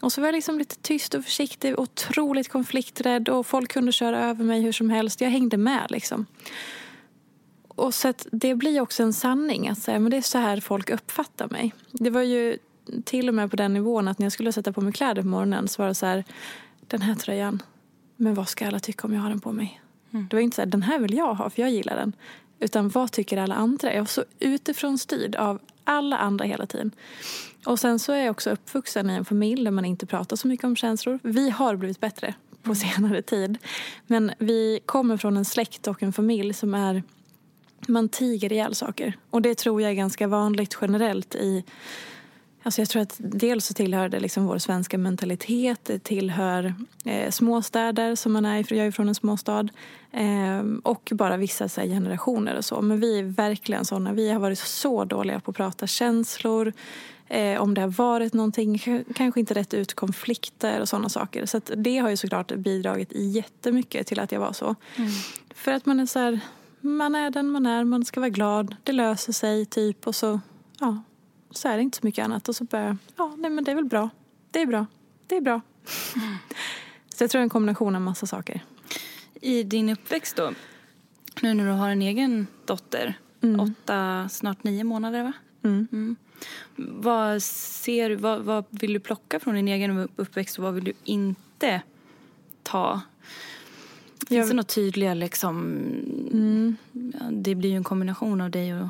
Och 0.02 0.12
så 0.12 0.20
var 0.20 0.28
jag 0.28 0.34
liksom 0.34 0.58
lite 0.58 0.76
tyst 0.76 1.14
och 1.14 1.24
försiktig, 1.24 1.78
otroligt 1.78 2.48
konflikträdd 2.48 3.28
och 3.28 3.46
folk 3.46 3.72
kunde 3.72 3.92
köra 3.92 4.24
över 4.24 4.44
mig 4.44 4.60
hur 4.60 4.72
som 4.72 4.90
helst. 4.90 5.20
Jag 5.20 5.30
hängde 5.30 5.56
med 5.56 5.86
liksom. 5.88 6.26
Och 7.68 7.94
så 7.94 8.08
att 8.08 8.26
det 8.32 8.54
blir 8.54 8.80
också 8.80 9.02
en 9.02 9.12
sanning 9.12 9.68
att 9.68 9.78
säga, 9.78 9.98
men 9.98 10.10
det 10.10 10.16
är 10.16 10.22
så 10.22 10.38
här 10.38 10.60
folk 10.60 10.90
uppfattar 10.90 11.48
mig. 11.48 11.74
Det 11.92 12.10
var 12.10 12.22
ju 12.22 12.58
till 13.04 13.28
och 13.28 13.34
med 13.34 13.50
på 13.50 13.56
den 13.56 13.74
nivån 13.74 14.08
att 14.08 14.18
när 14.18 14.24
jag 14.24 14.32
skulle 14.32 14.52
sätta 14.52 14.72
på 14.72 14.80
mig 14.80 14.92
kläder 14.92 15.22
på 15.22 15.28
morgonen 15.28 15.68
så 15.68 15.82
var 15.82 15.88
det 15.88 15.94
så 15.94 16.06
här, 16.06 16.24
den 16.88 17.02
här 17.02 17.14
tröjan, 17.14 17.62
men 18.16 18.34
vad 18.34 18.48
ska 18.48 18.66
alla 18.66 18.80
tycka 18.80 19.06
om 19.06 19.14
jag 19.14 19.20
har 19.20 19.28
den 19.28 19.40
på 19.40 19.52
mig? 19.52 19.80
Mm. 20.10 20.26
Det 20.30 20.36
var 20.36 20.40
inte 20.40 20.54
så 20.54 20.62
här, 20.62 20.66
den 20.66 20.82
här 20.82 20.98
vill 20.98 21.14
jag 21.14 21.34
ha 21.34 21.50
för 21.50 21.62
jag 21.62 21.70
gillar 21.70 21.96
den. 21.96 22.12
Utan 22.60 22.88
vad 22.88 23.12
tycker 23.12 23.36
alla 23.36 23.54
andra? 23.54 23.92
Jag 23.92 24.00
var 24.00 24.06
så 24.06 24.24
utifrån 24.38 24.98
styrd 24.98 25.36
av 25.36 25.60
alla 25.84 26.18
andra 26.18 26.44
hela 26.44 26.66
tiden. 26.66 26.90
Och 27.66 27.80
sen 27.80 27.98
så 27.98 28.12
är 28.12 28.18
jag 28.18 28.30
också 28.30 28.50
uppvuxen 28.50 29.10
i 29.10 29.14
en 29.14 29.24
familj 29.24 29.64
där 29.64 29.70
man 29.70 29.84
inte 29.84 30.06
pratar 30.06 30.36
så 30.36 30.48
mycket 30.48 30.64
om 30.64 30.76
känslor. 30.76 31.18
Vi 31.22 31.50
har 31.50 31.76
blivit 31.76 32.00
bättre 32.00 32.34
på 32.62 32.72
mm. 32.72 32.76
senare 32.76 33.22
tid. 33.22 33.58
Men 34.06 34.32
vi 34.38 34.80
kommer 34.86 35.16
från 35.16 35.36
en 35.36 35.44
släkt 35.44 35.86
och 35.86 36.02
en 36.02 36.12
familj 36.12 36.54
som 36.54 36.74
är 36.74 37.02
man 37.88 38.08
tiger 38.08 38.52
ihjäl 38.52 38.74
saker. 38.74 39.18
Och 39.30 39.42
det 39.42 39.54
tror 39.54 39.82
jag 39.82 39.90
är 39.90 39.94
ganska 39.94 40.28
vanligt 40.28 40.78
generellt 40.80 41.34
i 41.34 41.64
Alltså 42.64 42.80
jag 42.80 42.88
tror 42.88 43.02
att 43.02 43.14
dels 43.18 43.66
så 43.66 43.74
tillhör 43.74 44.08
det 44.08 44.20
liksom 44.20 44.46
vår 44.46 44.58
svenska 44.58 44.98
mentalitet. 44.98 45.80
Det 45.82 45.98
tillhör 45.98 46.74
eh, 47.04 47.30
småstäder 47.30 48.14
som 48.14 48.32
man 48.32 48.44
är 48.44 48.72
Jag 48.72 48.86
är 48.86 48.90
från 48.90 49.08
en 49.08 49.14
småstad. 49.14 49.68
Eh, 50.12 50.62
och 50.82 51.10
bara 51.14 51.36
vissa 51.36 51.64
här, 51.64 51.86
generationer 51.86 52.56
och 52.56 52.64
så. 52.64 52.82
Men 52.82 53.00
vi 53.00 53.18
är 53.18 53.22
verkligen 53.22 53.84
sådana. 53.84 54.12
Vi 54.12 54.30
har 54.30 54.40
varit 54.40 54.58
så 54.58 55.04
dåliga 55.04 55.40
på 55.40 55.50
att 55.50 55.56
prata 55.56 55.86
känslor. 55.86 56.72
Eh, 57.28 57.60
om 57.60 57.74
det 57.74 57.80
har 57.80 57.88
varit 57.88 58.32
någonting, 58.32 58.78
kanske 59.14 59.40
inte 59.40 59.54
rätt 59.54 59.74
ut 59.74 59.94
konflikter 59.94 60.80
och 60.80 60.88
sådana 60.88 61.08
saker. 61.08 61.46
Så 61.46 61.60
det 61.76 61.98
har 61.98 62.10
ju 62.10 62.16
såklart 62.16 62.54
bidragit 62.54 63.12
jättemycket 63.12 64.06
till 64.06 64.20
att 64.20 64.32
jag 64.32 64.40
var 64.40 64.52
så. 64.52 64.74
Mm. 64.96 65.10
För 65.54 65.72
att 65.72 65.86
man 65.86 66.00
är 66.00 66.06
så 66.06 66.18
här, 66.18 66.40
man 66.80 67.14
är 67.14 67.30
den 67.30 67.50
man 67.50 67.66
är, 67.66 67.84
man 67.84 68.04
ska 68.04 68.20
vara 68.20 68.30
glad, 68.30 68.76
det 68.84 68.92
löser 68.92 69.32
sig 69.32 69.66
typ 69.66 70.06
och 70.06 70.14
så, 70.14 70.40
ja, 70.80 71.02
så 71.56 71.68
är 71.68 71.76
det 71.76 71.82
inte 71.82 71.98
så 71.98 72.06
mycket 72.06 72.24
annat. 72.24 72.48
Och 72.48 72.56
så 72.56 72.64
börjar 72.64 72.96
ja, 73.16 73.34
nej 73.38 73.50
men 73.50 73.64
det 73.64 73.70
är 73.70 73.74
väl 73.74 73.84
bra, 73.84 74.10
det 74.50 74.62
är 74.62 74.66
bra, 74.66 74.86
det 75.26 75.36
är 75.36 75.40
bra. 75.40 75.60
Mm. 76.16 76.36
Så 77.14 77.24
jag 77.24 77.30
tror 77.30 77.38
det 77.38 77.42
är 77.42 77.44
en 77.44 77.50
kombination 77.50 77.94
av 77.94 78.00
massa 78.00 78.26
saker. 78.26 78.64
I 79.40 79.62
din 79.62 79.88
uppväxt 79.88 80.36
då, 80.36 80.52
nu 81.42 81.54
när 81.54 81.66
du 81.66 81.70
har 81.70 81.90
en 81.90 82.02
egen 82.02 82.46
dotter, 82.64 83.18
mm. 83.40 83.60
åtta, 83.60 84.28
snart 84.28 84.64
nio 84.64 84.84
månader 84.84 85.22
va? 85.22 85.32
Mm. 85.62 85.88
Mm. 85.92 86.16
Vad, 86.76 87.42
ser, 87.42 88.10
vad, 88.10 88.42
vad 88.42 88.64
vill 88.70 88.92
du 88.92 89.00
plocka 89.00 89.40
från 89.40 89.54
din 89.54 89.68
egen 89.68 90.08
uppväxt 90.16 90.58
och 90.58 90.64
vad 90.64 90.74
vill 90.74 90.84
du 90.84 90.92
inte 91.04 91.82
ta 92.62 93.00
Finns 94.28 94.38
jag... 94.38 94.48
det 94.48 94.54
något 94.54 94.68
tydliga 94.68 95.14
liksom... 95.14 95.60
Mm. 96.32 96.76
Det 97.30 97.54
blir 97.54 97.70
ju 97.70 97.76
en 97.76 97.84
kombination 97.84 98.40
av 98.40 98.50
dig 98.50 98.74
och 98.74 98.88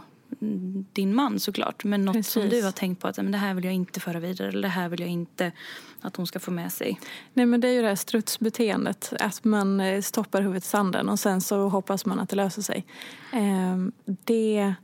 din 0.93 1.14
man 1.14 1.41
såklart. 1.41 1.85
Men 1.85 2.05
något 2.05 2.14
Precis. 2.14 2.33
som 2.33 2.49
du 2.49 2.62
har 2.62 2.73
tänkt 2.73 3.00
på 3.00 3.09
att 3.09 3.17
men 3.17 3.33
det 3.33 3.38
här 3.38 3.55
vill 3.55 3.64
jag 3.64 3.75
inte 3.75 4.00
föra 4.00 4.21
vidare 4.21 4.49
eller 4.49 4.62
det 4.62 4.69
här 4.69 4.88
vill 4.88 5.00
jag 5.00 5.09
inte 5.09 5.53
att 6.00 6.17
hon 6.17 6.26
ska 6.26 6.41
få 6.41 6.50
med 6.50 6.73
sig. 6.73 7.00
Nej 7.33 7.47
men 7.47 7.61
det 7.61 7.69
är 7.69 7.73
ju 7.73 7.83
det 7.83 7.88
här 7.88 7.97
strutsbeteendet. 7.97 9.12
Att 9.21 9.45
man 9.45 9.81
eh, 9.81 10.03
stoppar 10.03 10.43
huvudet 10.43 10.64
i 10.64 10.67
sanden 10.67 11.09
och 11.09 11.19
sen 11.19 11.41
så 11.41 11.69
hoppas 11.69 12.07
man 12.07 12.21
att 12.21 12.29
det 12.29 12.37
löser 12.37 12.62
sig. 12.62 12.85
Ehm, 13.33 13.93
det 14.05 14.75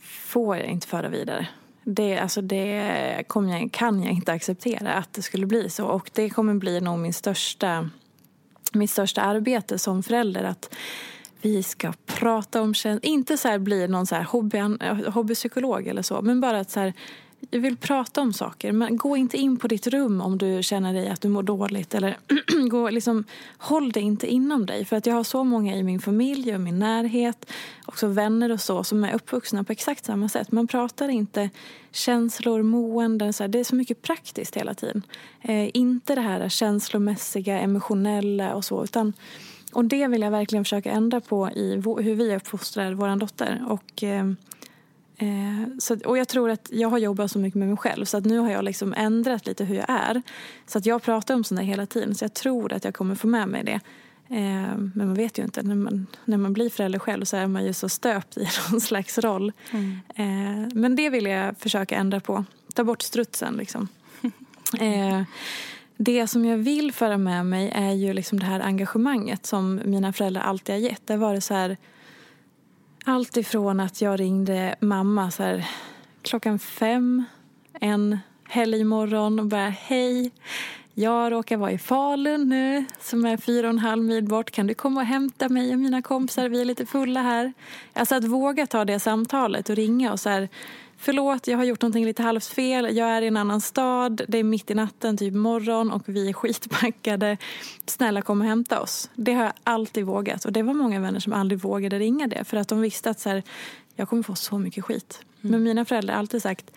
får 0.00 0.56
jag 0.56 0.66
inte 0.66 0.86
föra 0.86 1.08
vidare. 1.08 1.48
Det, 1.84 2.18
alltså 2.18 2.42
det 2.42 2.66
jag, 3.26 3.72
kan 3.72 4.02
jag 4.02 4.12
inte 4.12 4.32
acceptera 4.32 4.92
att 4.92 5.12
det 5.12 5.22
skulle 5.22 5.46
bli 5.46 5.70
så. 5.70 5.86
Och 5.86 6.10
det 6.14 6.30
kommer 6.30 6.54
bli 6.54 6.80
nog 6.80 6.98
min 6.98 7.14
största 7.14 7.90
mitt 8.72 8.90
största 8.90 9.22
arbete 9.22 9.78
som 9.78 10.02
förälder. 10.02 10.44
Att 10.44 10.74
vi 11.42 11.62
ska 11.62 11.92
prata 12.06 12.62
om 12.62 12.74
känslor. 12.74 13.10
Inte 13.10 13.36
så 13.36 13.48
här 13.48 13.58
bli 13.58 13.88
någon 13.88 14.06
så 14.06 14.14
här 14.14 14.22
hobby, 14.22 14.58
hobbypsykolog 15.10 15.86
eller 15.86 16.02
så. 16.02 16.22
Men 16.22 16.40
bara 16.40 16.60
att 16.60 16.70
så 16.70 16.80
här, 16.80 16.92
jag 17.50 17.60
vill 17.60 17.76
prata 17.76 18.20
om 18.20 18.32
saker. 18.32 18.72
Men 18.72 18.96
gå 18.96 19.16
inte 19.16 19.36
in 19.36 19.56
på 19.56 19.68
ditt 19.68 19.86
rum 19.86 20.20
om 20.20 20.38
du 20.38 20.62
känner 20.62 20.94
dig 20.94 21.08
att 21.08 21.20
du 21.20 21.28
mår 21.28 21.42
dåligt. 21.42 21.94
Eller 21.94 22.16
gå, 22.68 22.90
liksom, 22.90 23.24
håll 23.58 23.92
det 23.92 24.00
inte 24.00 24.26
inom 24.26 24.66
dig. 24.66 24.84
För 24.84 24.96
att 24.96 25.06
jag 25.06 25.14
har 25.14 25.24
så 25.24 25.44
många 25.44 25.76
i 25.76 25.82
min 25.82 26.00
familj 26.00 26.54
och 26.54 26.60
min 26.60 26.78
närhet. 26.78 27.52
Också 27.86 28.06
vänner 28.06 28.52
och 28.52 28.60
så 28.60 28.84
som 28.84 29.04
är 29.04 29.14
uppvuxna 29.14 29.64
på 29.64 29.72
exakt 29.72 30.04
samma 30.04 30.28
sätt. 30.28 30.52
Man 30.52 30.66
pratar 30.66 31.08
inte 31.08 31.50
känslor, 31.92 32.62
måenden. 32.62 33.32
Så 33.32 33.42
här, 33.42 33.48
det 33.48 33.60
är 33.60 33.64
så 33.64 33.74
mycket 33.74 34.02
praktiskt 34.02 34.56
hela 34.56 34.74
tiden. 34.74 35.02
Eh, 35.42 35.76
inte 35.76 36.14
det 36.14 36.20
här 36.20 36.48
känslomässiga, 36.48 37.60
emotionella 37.60 38.54
och 38.54 38.64
så. 38.64 38.84
Utan 38.84 39.12
och 39.72 39.84
det 39.84 40.06
vill 40.06 40.22
jag 40.22 40.30
verkligen 40.30 40.64
försöka 40.64 40.90
ändra 40.90 41.20
på 41.20 41.50
i 41.50 41.74
hur 41.84 42.14
vi 42.14 42.36
uppfostrar 42.36 42.92
vår 42.92 43.16
dotter. 43.16 43.64
Och, 43.68 44.02
eh, 44.02 44.26
eh, 45.16 45.68
så, 45.78 45.96
och 46.04 46.18
jag 46.18 46.28
tror 46.28 46.50
att 46.50 46.68
jag 46.72 46.88
har 46.88 46.98
jobbat 46.98 47.30
så 47.30 47.38
mycket 47.38 47.58
med 47.58 47.68
mig 47.68 47.76
själv 47.76 48.04
så 48.04 48.16
att 48.16 48.24
nu 48.24 48.38
har 48.38 48.50
jag 48.50 48.64
liksom 48.64 48.94
ändrat 48.96 49.46
lite 49.46 49.64
hur 49.64 49.74
jag 49.74 49.90
är. 49.90 50.22
Så 50.66 50.78
att 50.78 50.86
jag 50.86 51.02
pratar 51.02 51.34
om 51.34 51.44
sånt 51.44 51.60
hela 51.60 51.86
tiden 51.86 52.14
så 52.14 52.24
jag 52.24 52.34
tror 52.34 52.72
att 52.72 52.84
jag 52.84 52.94
kommer 52.94 53.14
få 53.14 53.26
med 53.26 53.48
mig 53.48 53.64
det. 53.64 53.80
Eh, 54.30 54.76
men 54.76 54.92
man 54.94 55.14
vet 55.14 55.38
ju 55.38 55.42
inte. 55.42 55.62
När 55.62 55.74
man, 55.74 56.06
när 56.24 56.36
man 56.36 56.52
blir 56.52 56.70
förälder 56.70 56.98
själv 56.98 57.24
så 57.24 57.36
är 57.36 57.46
man 57.46 57.64
ju 57.64 57.72
så 57.72 57.88
stöpt 57.88 58.36
i 58.36 58.48
någon 58.70 58.80
slags 58.80 59.18
roll. 59.18 59.52
Mm. 59.70 60.00
Eh, 60.14 60.68
men 60.74 60.96
det 60.96 61.10
vill 61.10 61.26
jag 61.26 61.58
försöka 61.58 61.96
ändra 61.96 62.20
på. 62.20 62.44
Ta 62.74 62.84
bort 62.84 63.02
strutsen 63.02 63.54
liksom. 63.54 63.88
Det 66.02 66.26
som 66.26 66.44
jag 66.44 66.56
vill 66.56 66.92
föra 66.92 67.18
med 67.18 67.46
mig 67.46 67.70
är 67.74 67.92
ju 67.92 68.12
liksom 68.12 68.40
det 68.40 68.46
här 68.46 68.60
engagemanget 68.60 69.46
som 69.46 69.80
mina 69.84 70.12
föräldrar 70.12 70.42
alltid 70.42 70.74
har 70.74 70.80
gett. 70.80 71.06
Det 71.06 71.16
var 71.16 71.34
det 71.34 71.40
så 71.40 71.54
här, 71.54 71.76
allt 73.04 73.36
ifrån 73.36 73.80
att 73.80 74.00
jag 74.00 74.20
ringde 74.20 74.74
mamma 74.80 75.30
så 75.30 75.42
här, 75.42 75.68
klockan 76.22 76.58
fem 76.58 77.24
en 77.80 78.18
helgmorgon 78.48 79.38
och 79.38 79.46
bara 79.46 79.68
hej, 79.68 80.30
jag 80.94 81.32
råkar 81.32 81.56
vara 81.56 81.72
i 81.72 81.78
Falun 81.78 82.48
nu 82.48 82.84
som 83.00 83.24
är 83.24 83.36
fyra 83.36 83.66
och 83.66 83.72
en 83.72 83.78
halv 83.78 84.02
mil 84.02 84.24
bort. 84.24 84.50
Kan 84.50 84.66
du 84.66 84.74
komma 84.74 85.00
och 85.00 85.06
hämta 85.06 85.48
mig 85.48 85.72
och 85.72 85.78
mina 85.78 86.02
kompisar? 86.02 86.48
Vi 86.48 86.60
är 86.60 86.64
lite 86.64 86.86
fulla 86.86 87.22
här. 87.22 87.52
Alltså 87.92 88.14
att 88.14 88.24
våga 88.24 88.66
ta 88.66 88.84
det 88.84 89.00
samtalet 89.00 89.68
och 89.68 89.76
ringa 89.76 90.12
och 90.12 90.20
så 90.20 90.28
här 90.28 90.48
förlåt, 91.00 91.46
jag 91.46 91.58
har 91.58 91.64
gjort 91.64 91.82
någonting 91.82 92.04
lite 92.04 92.22
halvt 92.22 92.46
fel. 92.46 92.96
Jag 92.96 93.08
är 93.08 93.22
i 93.22 93.26
en 93.26 93.36
annan 93.36 93.60
stad, 93.60 94.22
det 94.28 94.38
är 94.38 94.44
mitt 94.44 94.70
i 94.70 94.74
natten, 94.74 95.16
typ 95.16 95.34
morgon 95.34 95.90
och 95.90 96.02
vi 96.06 96.28
är 96.28 96.32
skitpackade. 96.32 97.36
Snälla 97.86 98.22
kom 98.22 98.40
och 98.40 98.46
hämta 98.46 98.80
oss. 98.80 99.10
Det 99.14 99.32
har 99.32 99.44
jag 99.44 99.52
alltid 99.64 100.04
vågat 100.04 100.44
och 100.44 100.52
det 100.52 100.62
var 100.62 100.74
många 100.74 101.00
vänner 101.00 101.20
som 101.20 101.32
aldrig 101.32 101.60
vågade 101.60 101.98
ringa 101.98 102.26
det 102.26 102.44
för 102.44 102.56
att 102.56 102.68
de 102.68 102.80
visste 102.80 103.10
att 103.10 103.20
så 103.20 103.28
här, 103.28 103.42
jag 103.96 104.08
kommer 104.08 104.22
få 104.22 104.34
så 104.34 104.58
mycket 104.58 104.84
skit. 104.84 105.20
Mm. 105.40 105.52
Men 105.52 105.62
mina 105.62 105.84
föräldrar 105.84 106.14
har 106.14 106.18
alltid 106.18 106.42
sagt 106.42 106.70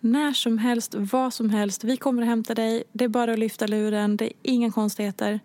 när 0.00 0.32
som 0.32 0.58
helst, 0.58 0.94
vad 0.94 1.34
som 1.34 1.50
helst, 1.50 1.84
vi 1.84 1.96
kommer 1.96 2.22
att 2.22 2.28
hämta 2.28 2.54
dig. 2.54 2.84
Det 2.92 3.04
är 3.04 3.08
bara 3.08 3.32
att 3.32 3.38
lyfta 3.38 3.66
luren, 3.66 4.16
det 4.16 4.24
är 4.24 4.32
inga 4.42 4.70
konstigheter. 4.70 5.40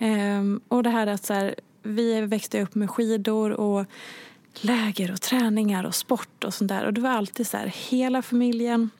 Um, 0.00 0.60
och 0.68 0.82
det 0.82 0.90
här 0.90 1.06
att 1.06 1.24
så 1.24 1.34
här, 1.34 1.54
vi 1.82 2.20
växte 2.20 2.62
upp 2.62 2.74
med 2.74 2.90
skidor 2.90 3.50
och 3.50 3.86
läger 4.60 5.12
och 5.12 5.20
träningar 5.20 5.86
och 5.86 5.94
sport 5.94 6.44
och 6.44 6.54
sånt 6.54 6.68
där. 6.68 6.84
Och 6.84 6.92
det 6.92 7.00
var 7.00 7.10
alltid 7.10 7.46
så 7.46 7.56
här, 7.56 7.66
hela 7.66 8.22
familjen 8.22 8.90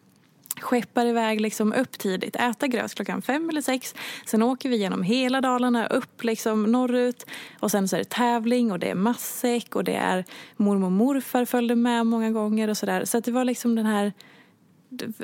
skeppar 0.60 1.06
iväg 1.06 1.40
liksom 1.40 1.72
upp 1.72 1.98
tidigt, 1.98 2.36
äta 2.36 2.66
gröt 2.66 2.94
klockan 2.94 3.22
fem 3.22 3.48
eller 3.48 3.62
sex. 3.62 3.94
Sen 4.26 4.42
åker 4.42 4.68
vi 4.68 4.76
genom 4.76 5.02
hela 5.02 5.40
Dalarna 5.40 5.86
upp 5.86 6.24
liksom 6.24 6.62
norrut. 6.62 7.26
Och 7.60 7.70
sen 7.70 7.88
så 7.88 7.96
är 7.96 7.98
det 7.98 8.08
tävling 8.08 8.72
och 8.72 8.78
det 8.78 8.90
är 8.90 8.94
matsäck 8.94 9.76
och 9.76 9.84
det 9.84 9.94
är 9.94 10.24
mormor 10.56 10.86
och 10.86 10.92
morfar 10.92 11.44
följde 11.44 11.76
med 11.76 12.06
många 12.06 12.30
gånger 12.30 12.68
och 12.68 12.76
sådär. 12.76 13.04
Så 13.04 13.18
att 13.18 13.24
det 13.24 13.32
var 13.32 13.44
liksom 13.44 13.74
den 13.74 13.86
här 13.86 14.12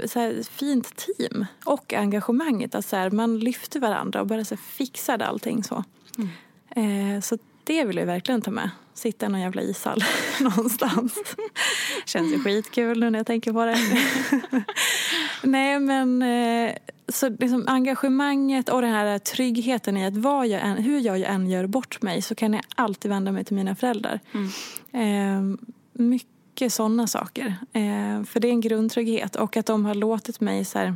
så 0.07 0.43
fint 0.51 0.97
team 0.97 1.47
och 1.65 1.93
engagemanget. 1.93 2.75
Att 2.75 2.87
så 2.87 2.97
här, 2.97 3.11
man 3.11 3.39
lyfte 3.39 3.81
varandra 3.81 4.21
och 4.21 4.27
bara 4.27 4.45
så 4.45 4.57
fixade 4.57 5.27
allting 5.27 5.65
så. 5.65 5.85
Mm. 6.19 7.17
Eh, 7.17 7.21
så 7.21 7.39
det 7.65 7.85
vill 7.85 7.97
jag 7.97 8.07
verkligen 8.07 8.43
ta 8.43 8.51
med. 8.51 8.71
Sitta 8.99 9.27
i 9.27 9.29
någon 9.29 9.41
jävla 9.41 9.63
ishall 9.63 10.05
någonstans. 10.41 11.15
Känns 12.05 12.33
ju 12.33 12.39
skitkul 12.39 13.01
nu 13.01 13.11
när 13.11 13.19
jag 13.19 13.27
tänker 13.27 13.53
på 13.53 13.65
det. 13.65 13.79
Nej 15.43 15.81
men 15.81 16.23
eh, 16.23 16.75
så 17.09 17.29
liksom 17.29 17.65
engagemanget 17.67 18.69
och 18.69 18.83
den 18.83 18.91
här 18.91 19.19
tryggheten 19.19 19.97
i 19.97 20.07
att 20.07 20.17
vad 20.17 20.47
jag 20.47 20.61
än, 20.63 20.77
hur 20.77 21.01
jag 21.01 21.21
än 21.21 21.51
gör 21.51 21.67
bort 21.67 22.03
mig 22.03 22.23
så 22.23 22.35
kan 22.35 22.53
jag 22.53 22.63
alltid 22.75 23.09
vända 23.09 23.33
mig 23.33 23.45
till 23.45 23.57
mina 23.57 23.75
föräldrar. 23.75 24.21
Mm. 24.33 24.49
Eh, 24.93 25.59
mycket 25.93 26.73
sådana 26.73 27.07
saker. 27.07 27.47
Eh, 27.73 28.25
för 28.25 28.41
det 28.41 28.49
är 28.49 28.53
en 28.53 28.61
grundtrygghet 28.61 29.37
och 29.37 29.57
att 29.57 29.67
de 29.67 29.85
har 29.85 29.95
låtit 29.95 30.41
mig 30.41 30.65
så 30.65 30.79
här, 30.79 30.95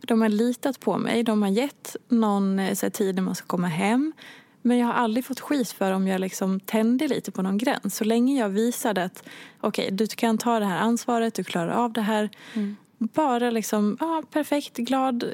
de 0.00 0.20
har 0.20 0.28
litat 0.28 0.80
på 0.80 0.98
mig. 0.98 1.22
De 1.22 1.42
har 1.42 1.48
gett 1.48 1.96
någon 2.08 2.76
så 2.76 2.86
här, 2.86 2.90
tid 2.90 3.14
när 3.14 3.22
man 3.22 3.34
ska 3.34 3.46
komma 3.46 3.68
hem 3.68 4.12
Men 4.62 4.78
jag 4.78 4.86
har 4.86 4.94
aldrig 4.94 5.24
fått 5.24 5.40
skit 5.40 5.72
för 5.72 5.92
om 5.92 6.08
jag 6.08 6.20
liksom 6.20 6.60
tände 6.60 7.08
lite 7.08 7.30
på 7.30 7.42
någon 7.42 7.58
gräns. 7.58 7.96
Så 7.96 8.04
länge 8.04 8.40
jag 8.40 8.48
visade 8.48 9.04
att 9.04 9.24
okej, 9.60 9.84
okay, 9.84 9.96
du 9.96 10.06
kan 10.06 10.38
ta 10.38 10.58
det 10.58 10.66
här 10.66 10.78
ansvaret, 10.78 11.34
du 11.34 11.44
klarar 11.44 11.72
av 11.72 11.92
det 11.92 12.00
här. 12.00 12.30
Mm. 12.54 12.76
Bara 12.98 13.50
liksom, 13.50 13.96
ja, 14.00 14.22
perfekt, 14.30 14.76
glad. 14.76 15.24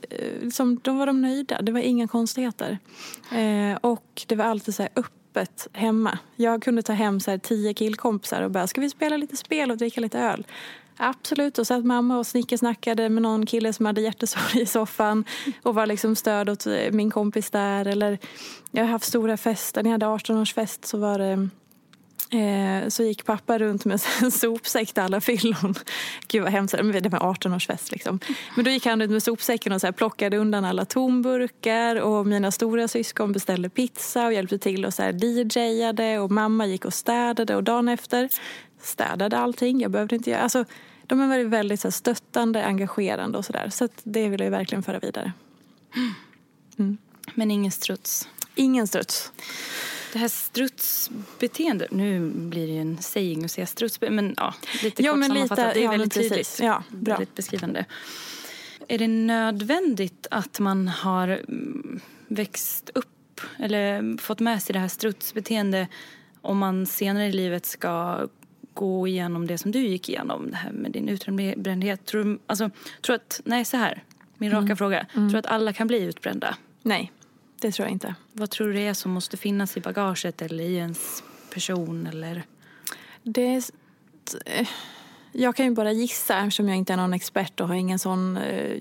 Liksom, 0.41 0.81
då 0.83 0.93
var 0.93 1.07
de 1.07 1.21
nöjda. 1.23 1.63
Det 1.63 1.73
var 1.73 1.81
inga 1.81 2.09
konstigheter. 2.09 2.79
Eh, 3.33 3.77
och 3.81 4.23
det 4.27 4.37
var 4.37 4.45
alltid 4.45 4.75
så 4.75 4.83
här 4.83 4.93
öppet 4.97 5.69
hemma. 5.73 6.19
Jag 6.37 6.63
kunde 6.63 6.83
ta 6.83 6.93
hem 6.93 7.21
så 7.21 7.31
här 7.31 7.39
tio 7.39 7.75
killkompisar 7.75 8.43
och 8.43 8.51
bara, 8.51 8.67
ska 8.67 8.81
vi 8.81 8.91
spela 8.91 9.17
lite 9.17 9.37
spel 9.37 9.71
och 9.71 9.77
dricka 9.77 10.01
lite 10.01 10.19
öl? 10.19 10.47
Absolut. 10.97 11.59
Och 11.59 11.67
satt 11.67 11.85
mamma 11.85 12.19
och 12.19 12.27
snickersnackade 12.27 13.09
med 13.09 13.23
någon 13.23 13.47
kille 13.47 13.73
som 13.73 13.87
hade 13.87 14.01
hjärtesorg 14.01 14.63
i 14.63 14.67
soffan 14.67 15.25
och 15.63 15.75
var 15.75 15.87
liksom 15.87 16.17
stöd 16.17 16.51
åt 16.51 16.67
eh, 16.67 16.93
min 16.93 17.11
kompis 17.11 17.51
där. 17.51 17.87
Eller 17.87 18.19
jag 18.71 18.85
har 18.85 18.91
haft 18.91 19.05
stora 19.05 19.37
fester. 19.37 19.83
När 19.83 19.91
jag 19.91 19.95
hade 19.95 20.07
18-årsfest 20.07 20.85
så 20.85 20.99
var 20.99 21.19
det 21.19 21.49
Eh, 22.31 22.89
så 22.89 23.03
gick 23.03 23.25
pappa 23.25 23.59
runt 23.59 23.85
med 23.85 24.01
en 24.23 24.31
sopsäck 24.31 24.93
till 24.93 25.03
alla 25.03 25.21
fyllon. 25.21 25.75
Gud 26.29 26.43
vad 26.43 26.53
hemskt, 26.53 26.77
det 26.77 27.09
var 27.09 27.19
18-årsfest 27.19 27.93
liksom. 27.93 28.21
Men 28.55 28.65
då 28.65 28.71
gick 28.71 28.87
han 28.87 29.01
runt 29.01 29.13
med 29.13 29.23
sopsäcken 29.23 29.73
och 29.73 29.81
så 29.81 29.87
här 29.87 29.93
plockade 29.93 30.37
undan 30.37 30.65
alla 30.65 30.85
tomburkar 30.85 31.97
och 31.97 32.27
mina 32.27 32.51
stora 32.51 32.89
syskon 32.89 33.33
beställde 33.33 33.69
pizza 33.69 34.27
och 34.27 34.33
hjälpte 34.33 34.59
till 34.59 34.85
och 34.85 34.95
så 34.95 35.03
här 35.03 35.13
DJade 35.13 36.19
och 36.19 36.31
mamma 36.31 36.67
gick 36.67 36.85
och 36.85 36.95
städade 36.95 37.57
och 37.57 37.65
dagen 37.65 37.89
efter 37.89 38.29
städade 38.87 39.39
allting. 39.39 39.81
Jag 39.81 39.91
behövde 39.91 40.17
inte 40.17 40.31
göra... 40.31 40.43
Alltså, 40.43 40.65
de 41.07 41.21
har 41.21 41.29
varit 41.29 41.47
väldigt 41.47 41.81
så 41.81 41.89
här, 41.89 41.93
stöttande, 41.93 42.65
engagerande 42.65 43.39
och 43.39 43.45
sådär. 43.45 43.69
Så, 43.71 43.89
så 43.89 43.93
det 44.03 44.29
vill 44.29 44.41
jag 44.41 44.51
verkligen 44.51 44.83
föra 44.83 44.99
vidare. 44.99 45.33
Mm. 46.79 46.99
Men 47.35 47.51
ingen 47.51 47.73
struts? 47.73 48.29
Ingen 48.55 48.87
struts. 48.87 49.33
Det 50.13 50.19
här 50.19 50.29
strutsbeteendet, 50.29 51.91
nu 51.91 52.31
blir 52.31 52.67
det 52.67 52.73
ju 52.73 52.81
en 52.81 52.99
saying 52.99 53.45
att 53.45 53.51
säga 53.51 53.67
struts, 53.67 54.01
men 54.01 54.35
ja, 54.37 54.55
lite 54.83 55.03
jo, 55.03 55.13
kort 55.13 55.21
men 55.21 55.35
lite, 55.35 55.55
det 55.55 55.81
är 55.81 55.85
ja, 55.85 55.91
väldigt 55.91 56.15
tydligt. 56.15 56.59
Ja, 56.63 56.83
bra. 56.89 57.15
Väldigt 57.15 57.35
beskrivande. 57.35 57.85
Är 58.89 58.99
det 58.99 59.09
nödvändigt 59.09 60.27
att 60.31 60.61
man 60.61 60.89
har 60.89 61.29
mm, 61.29 62.01
växt 62.29 62.91
upp 62.95 63.41
eller 63.59 64.19
fått 64.19 64.41
med 64.41 64.63
sig 64.63 64.73
det 64.73 64.79
här 64.79 64.89
strutsbeteende 64.89 65.89
om 66.41 66.59
man 66.59 66.87
senare 66.87 67.27
i 67.27 67.33
livet 67.33 67.67
ska 67.67 68.27
gå 68.77 69.09
igenom 69.09 69.47
det 69.47 69.59
som 69.59 69.71
du 69.73 69.79
gick 69.87 70.09
igenom, 70.09 70.51
det 70.51 70.57
här 70.57 70.73
med 70.73 70.93
din 70.93 71.09
utbrändhet? 71.09 72.05
Tror, 72.05 72.39
alltså, 72.47 72.71
tror 73.03 73.17
att, 73.17 73.41
nej 73.45 73.65
så 73.65 73.77
här, 73.77 74.03
min 74.39 74.51
raka 74.51 74.65
mm. 74.65 74.77
fråga. 74.77 74.99
Mm. 74.99 75.09
Tror 75.13 75.33
du 75.33 75.39
att 75.39 75.47
alla 75.47 75.73
kan 75.73 75.87
bli 75.87 76.03
utbrända? 76.03 76.57
Nej, 76.83 77.13
det 77.61 77.73
tror 77.73 77.87
jag 77.87 77.93
inte. 77.93 78.15
Vad 78.33 78.51
tror 78.51 78.67
du 78.67 78.73
det 78.73 78.87
är 78.87 78.95
som 78.95 79.13
måste 79.13 79.37
finnas 79.37 79.77
i 79.77 79.81
bagaget 79.81 80.43
eller 80.43 80.65
i 80.65 80.77
ens 80.77 81.23
person 81.55 82.07
eller? 82.07 82.43
Det 83.23 83.55
är, 83.55 83.65
jag 85.39 85.57
kan 85.57 85.67
ju 85.67 85.73
bara 85.73 85.93
gissa 85.93 86.39
eftersom 86.39 86.69
jag 86.69 86.79
inte 86.79 86.93
är 86.93 86.97
någon 86.97 87.15
expert 87.15 87.61
och 87.61 87.69
har 87.69 87.75
ingen 87.75 87.99
sån... 87.99 88.37
Eh, 88.37 88.77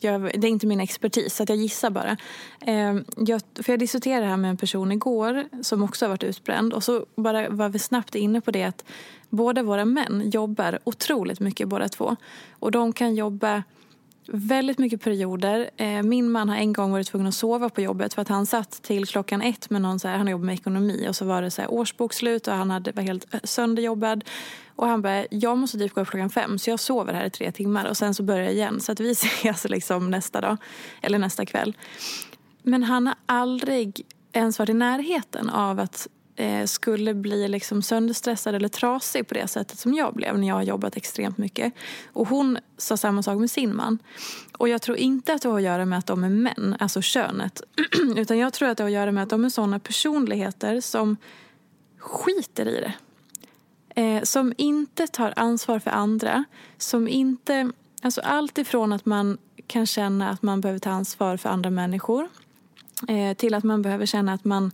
jag, 0.00 0.22
det 0.22 0.46
är 0.46 0.50
inte 0.50 0.66
min 0.66 0.80
expertis, 0.80 1.34
så 1.34 1.42
att 1.42 1.48
jag 1.48 1.58
gissar 1.58 1.90
bara. 1.90 2.16
Ehm, 2.60 3.04
jag, 3.16 3.40
för 3.54 3.72
jag 3.72 3.80
diskuterade 3.80 4.20
det 4.20 4.30
här 4.30 4.36
med 4.36 4.50
en 4.50 4.56
person 4.56 4.92
igår 4.92 5.44
som 5.62 5.82
också 5.82 6.04
har 6.04 6.10
varit 6.10 6.24
utbränd 6.24 6.72
och 6.72 6.84
så 6.84 7.06
bara 7.16 7.48
var 7.48 7.68
vi 7.68 7.78
snabbt 7.78 8.14
inne 8.14 8.40
på 8.40 8.50
det 8.50 8.64
att 8.64 8.84
båda 9.28 9.62
våra 9.62 9.84
män 9.84 10.30
jobbar 10.30 10.78
otroligt 10.84 11.40
mycket 11.40 11.68
båda 11.68 11.88
två. 11.88 12.16
Och 12.58 12.70
de 12.70 12.92
kan 12.92 13.14
jobba 13.14 13.62
väldigt 14.26 14.78
mycket 14.78 15.02
perioder. 15.02 15.70
Eh, 15.76 16.02
min 16.02 16.30
man 16.30 16.48
har 16.48 16.56
en 16.56 16.72
gång 16.72 16.92
varit 16.92 17.06
tvungen 17.06 17.26
att 17.26 17.34
sova 17.34 17.68
på 17.68 17.80
jobbet 17.80 18.14
för 18.14 18.22
att 18.22 18.28
han 18.28 18.46
satt 18.46 18.82
till 18.82 19.06
klockan 19.06 19.42
ett 19.42 19.70
med 19.70 19.82
någon 19.82 20.00
så 20.00 20.08
här, 20.08 20.18
han 20.18 20.28
jobbar 20.28 20.44
med 20.44 20.54
ekonomi 20.54 21.06
och 21.08 21.16
så 21.16 21.24
var 21.24 21.42
det 21.42 21.50
så 21.50 21.62
här 21.62 21.70
årsbokslut 21.72 22.48
och 22.48 22.54
han 22.54 22.70
hade, 22.70 22.92
var 22.92 23.02
helt 23.02 23.34
sönderjobbad. 23.44 24.24
Och 24.76 24.86
han 24.86 25.02
bara, 25.02 25.26
jag 25.30 25.58
måste 25.58 25.78
typ 25.78 25.94
gå 25.94 26.00
upp 26.00 26.08
klockan 26.08 26.30
fem 26.30 26.58
så 26.58 26.70
jag 26.70 26.80
sover 26.80 27.12
här 27.12 27.26
i 27.26 27.30
tre 27.30 27.52
timmar 27.52 27.84
och 27.84 27.96
sen 27.96 28.14
så 28.14 28.22
börjar 28.22 28.44
jag 28.44 28.52
igen. 28.52 28.80
Så 28.80 28.92
att 28.92 29.00
vi 29.00 29.10
ses 29.12 29.68
liksom 29.68 30.10
nästa 30.10 30.40
dag, 30.40 30.56
eller 31.02 31.18
nästa 31.18 31.46
kväll. 31.46 31.76
Men 32.62 32.82
han 32.82 33.06
har 33.06 33.16
aldrig 33.26 34.02
ens 34.32 34.58
varit 34.58 34.70
i 34.70 34.74
närheten 34.74 35.50
av 35.50 35.80
att 35.80 36.08
Eh, 36.36 36.66
skulle 36.66 37.14
bli 37.14 37.48
liksom 37.48 37.82
sönderstressad 37.82 38.54
eller 38.54 38.68
trasig 38.68 39.28
på 39.28 39.34
det 39.34 39.48
sättet 39.48 39.78
som 39.78 39.94
jag 39.94 40.14
blev 40.14 40.38
när 40.38 40.48
jag 40.48 40.54
har 40.54 40.62
jobbat 40.62 40.96
extremt 40.96 41.38
mycket. 41.38 41.72
Och 42.12 42.28
hon 42.28 42.58
sa 42.76 42.96
samma 42.96 43.22
sak 43.22 43.38
med 43.38 43.50
sin 43.50 43.76
man. 43.76 43.98
Och 44.58 44.68
jag 44.68 44.82
tror 44.82 44.96
inte 44.96 45.32
att 45.32 45.42
det 45.42 45.48
har 45.48 45.56
att 45.56 45.62
göra 45.62 45.84
med 45.84 45.98
att 45.98 46.06
de 46.06 46.24
är 46.24 46.28
män, 46.28 46.76
alltså 46.80 47.02
könet. 47.02 47.62
Utan 48.16 48.38
jag 48.38 48.52
tror 48.52 48.68
att 48.68 48.76
det 48.76 48.82
har 48.82 48.88
att 48.88 48.94
göra 48.94 49.12
med 49.12 49.22
att 49.22 49.30
de 49.30 49.44
är 49.44 49.48
sådana 49.48 49.78
personligheter 49.78 50.80
som 50.80 51.16
skiter 51.98 52.68
i 52.68 52.80
det. 52.80 52.94
Eh, 54.02 54.22
som 54.22 54.54
inte 54.56 55.06
tar 55.06 55.32
ansvar 55.36 55.78
för 55.78 55.90
andra. 55.90 56.44
Som 56.78 57.08
inte, 57.08 57.70
alltså 58.02 58.20
allt 58.20 58.58
ifrån 58.58 58.92
att 58.92 59.06
man 59.06 59.38
kan 59.66 59.86
känna 59.86 60.30
att 60.30 60.42
man 60.42 60.60
behöver 60.60 60.78
ta 60.78 60.90
ansvar 60.90 61.36
för 61.36 61.48
andra 61.48 61.70
människor. 61.70 62.28
Eh, 63.08 63.36
till 63.36 63.54
att 63.54 63.64
man 63.64 63.82
behöver 63.82 64.06
känna 64.06 64.32
att 64.32 64.44
man 64.44 64.72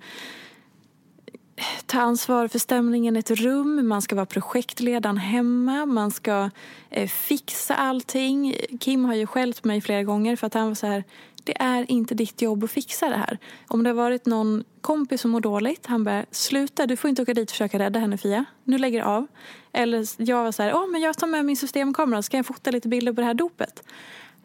ta 1.86 2.00
ansvar 2.00 2.48
för 2.48 2.58
stämningen 2.58 3.16
i 3.16 3.18
ett 3.18 3.30
rum, 3.30 3.88
man 3.88 4.02
ska 4.02 4.14
vara 4.14 4.26
projektledaren 4.26 5.16
hemma, 5.16 5.86
man 5.86 6.10
ska 6.10 6.50
eh, 6.90 7.08
fixa 7.08 7.74
allting. 7.74 8.54
Kim 8.80 9.04
har 9.04 9.14
ju 9.14 9.26
skällt 9.26 9.64
mig 9.64 9.80
flera 9.80 10.02
gånger 10.02 10.36
för 10.36 10.46
att 10.46 10.54
han 10.54 10.68
var 10.68 10.74
så 10.74 10.86
här, 10.86 11.04
det 11.44 11.62
är 11.62 11.90
inte 11.90 12.14
ditt 12.14 12.42
jobb 12.42 12.64
att 12.64 12.70
fixa 12.70 13.08
det 13.08 13.16
här. 13.16 13.38
Om 13.68 13.82
det 13.82 13.90
har 13.90 13.94
varit 13.94 14.26
någon 14.26 14.64
kompis 14.80 15.20
som 15.20 15.30
mår 15.30 15.40
dåligt, 15.40 15.86
han 15.86 16.04
bara, 16.04 16.24
sluta, 16.30 16.86
du 16.86 16.96
får 16.96 17.10
inte 17.10 17.22
åka 17.22 17.34
dit 17.34 17.48
och 17.48 17.50
försöka 17.50 17.78
rädda 17.78 17.98
henne 17.98 18.18
Fia, 18.18 18.44
nu 18.64 18.78
lägger 18.78 19.00
du 19.00 19.04
av. 19.06 19.26
Eller 19.72 20.06
jag 20.16 20.44
var 20.44 20.52
så 20.52 20.62
här, 20.62 20.72
oh, 20.72 20.90
men 20.90 21.00
jag 21.00 21.18
tar 21.18 21.26
med 21.26 21.44
min 21.44 21.56
systemkamera 21.56 22.22
så 22.22 22.30
kan 22.30 22.38
jag 22.38 22.46
fota 22.46 22.70
lite 22.70 22.88
bilder 22.88 23.12
på 23.12 23.20
det 23.20 23.26
här 23.26 23.34
dopet. 23.34 23.82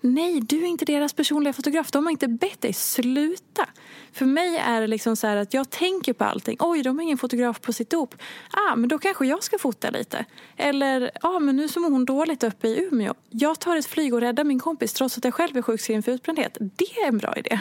Nej, 0.01 0.41
du 0.41 0.63
är 0.63 0.67
inte 0.67 0.85
deras 0.85 1.13
personliga 1.13 1.53
fotograf. 1.53 1.91
De 1.91 2.05
har 2.05 2.11
inte 2.11 2.27
bett 2.27 2.61
dig. 2.61 2.73
Sluta! 2.73 3.67
För 4.15 4.25
mig 4.25 4.57
är 4.57 4.81
det 4.81 4.87
liksom 4.87 5.15
så 5.15 5.27
att 5.27 5.53
jag 5.53 5.69
tänker 5.69 6.13
på 6.13 6.23
allting. 6.23 6.57
Oj, 6.59 6.83
de 6.83 6.97
har 6.97 7.03
ingen 7.03 7.17
fotograf 7.17 7.61
på 7.61 7.73
sitt 7.73 7.89
dop. 7.89 8.15
Ah, 8.51 8.75
men 8.75 8.89
då 8.89 8.99
kanske 8.99 9.25
jag 9.25 9.43
ska 9.43 9.57
fota 9.57 9.89
lite. 9.89 10.25
Eller, 10.57 11.11
ah, 11.21 11.39
men 11.39 11.55
nu 11.55 11.67
så 11.67 11.79
mår 11.79 11.89
hon 11.89 12.05
dåligt 12.05 12.43
uppe 12.43 12.67
i 12.67 12.87
Umeå. 12.87 13.13
Jag 13.29 13.59
tar 13.59 13.77
ett 13.77 13.85
flyg 13.85 14.13
och 14.13 14.21
räddar 14.21 14.43
min 14.43 14.59
kompis 14.59 14.93
trots 14.93 15.17
att 15.17 15.23
jag 15.25 15.33
själv 15.33 15.57
är 15.57 15.61
sjukskriven 15.61 16.03
för 16.03 16.11
utbrändhet. 16.11 16.57
Det 16.59 16.97
är 17.03 17.07
en 17.07 17.17
bra 17.17 17.35
idé. 17.35 17.59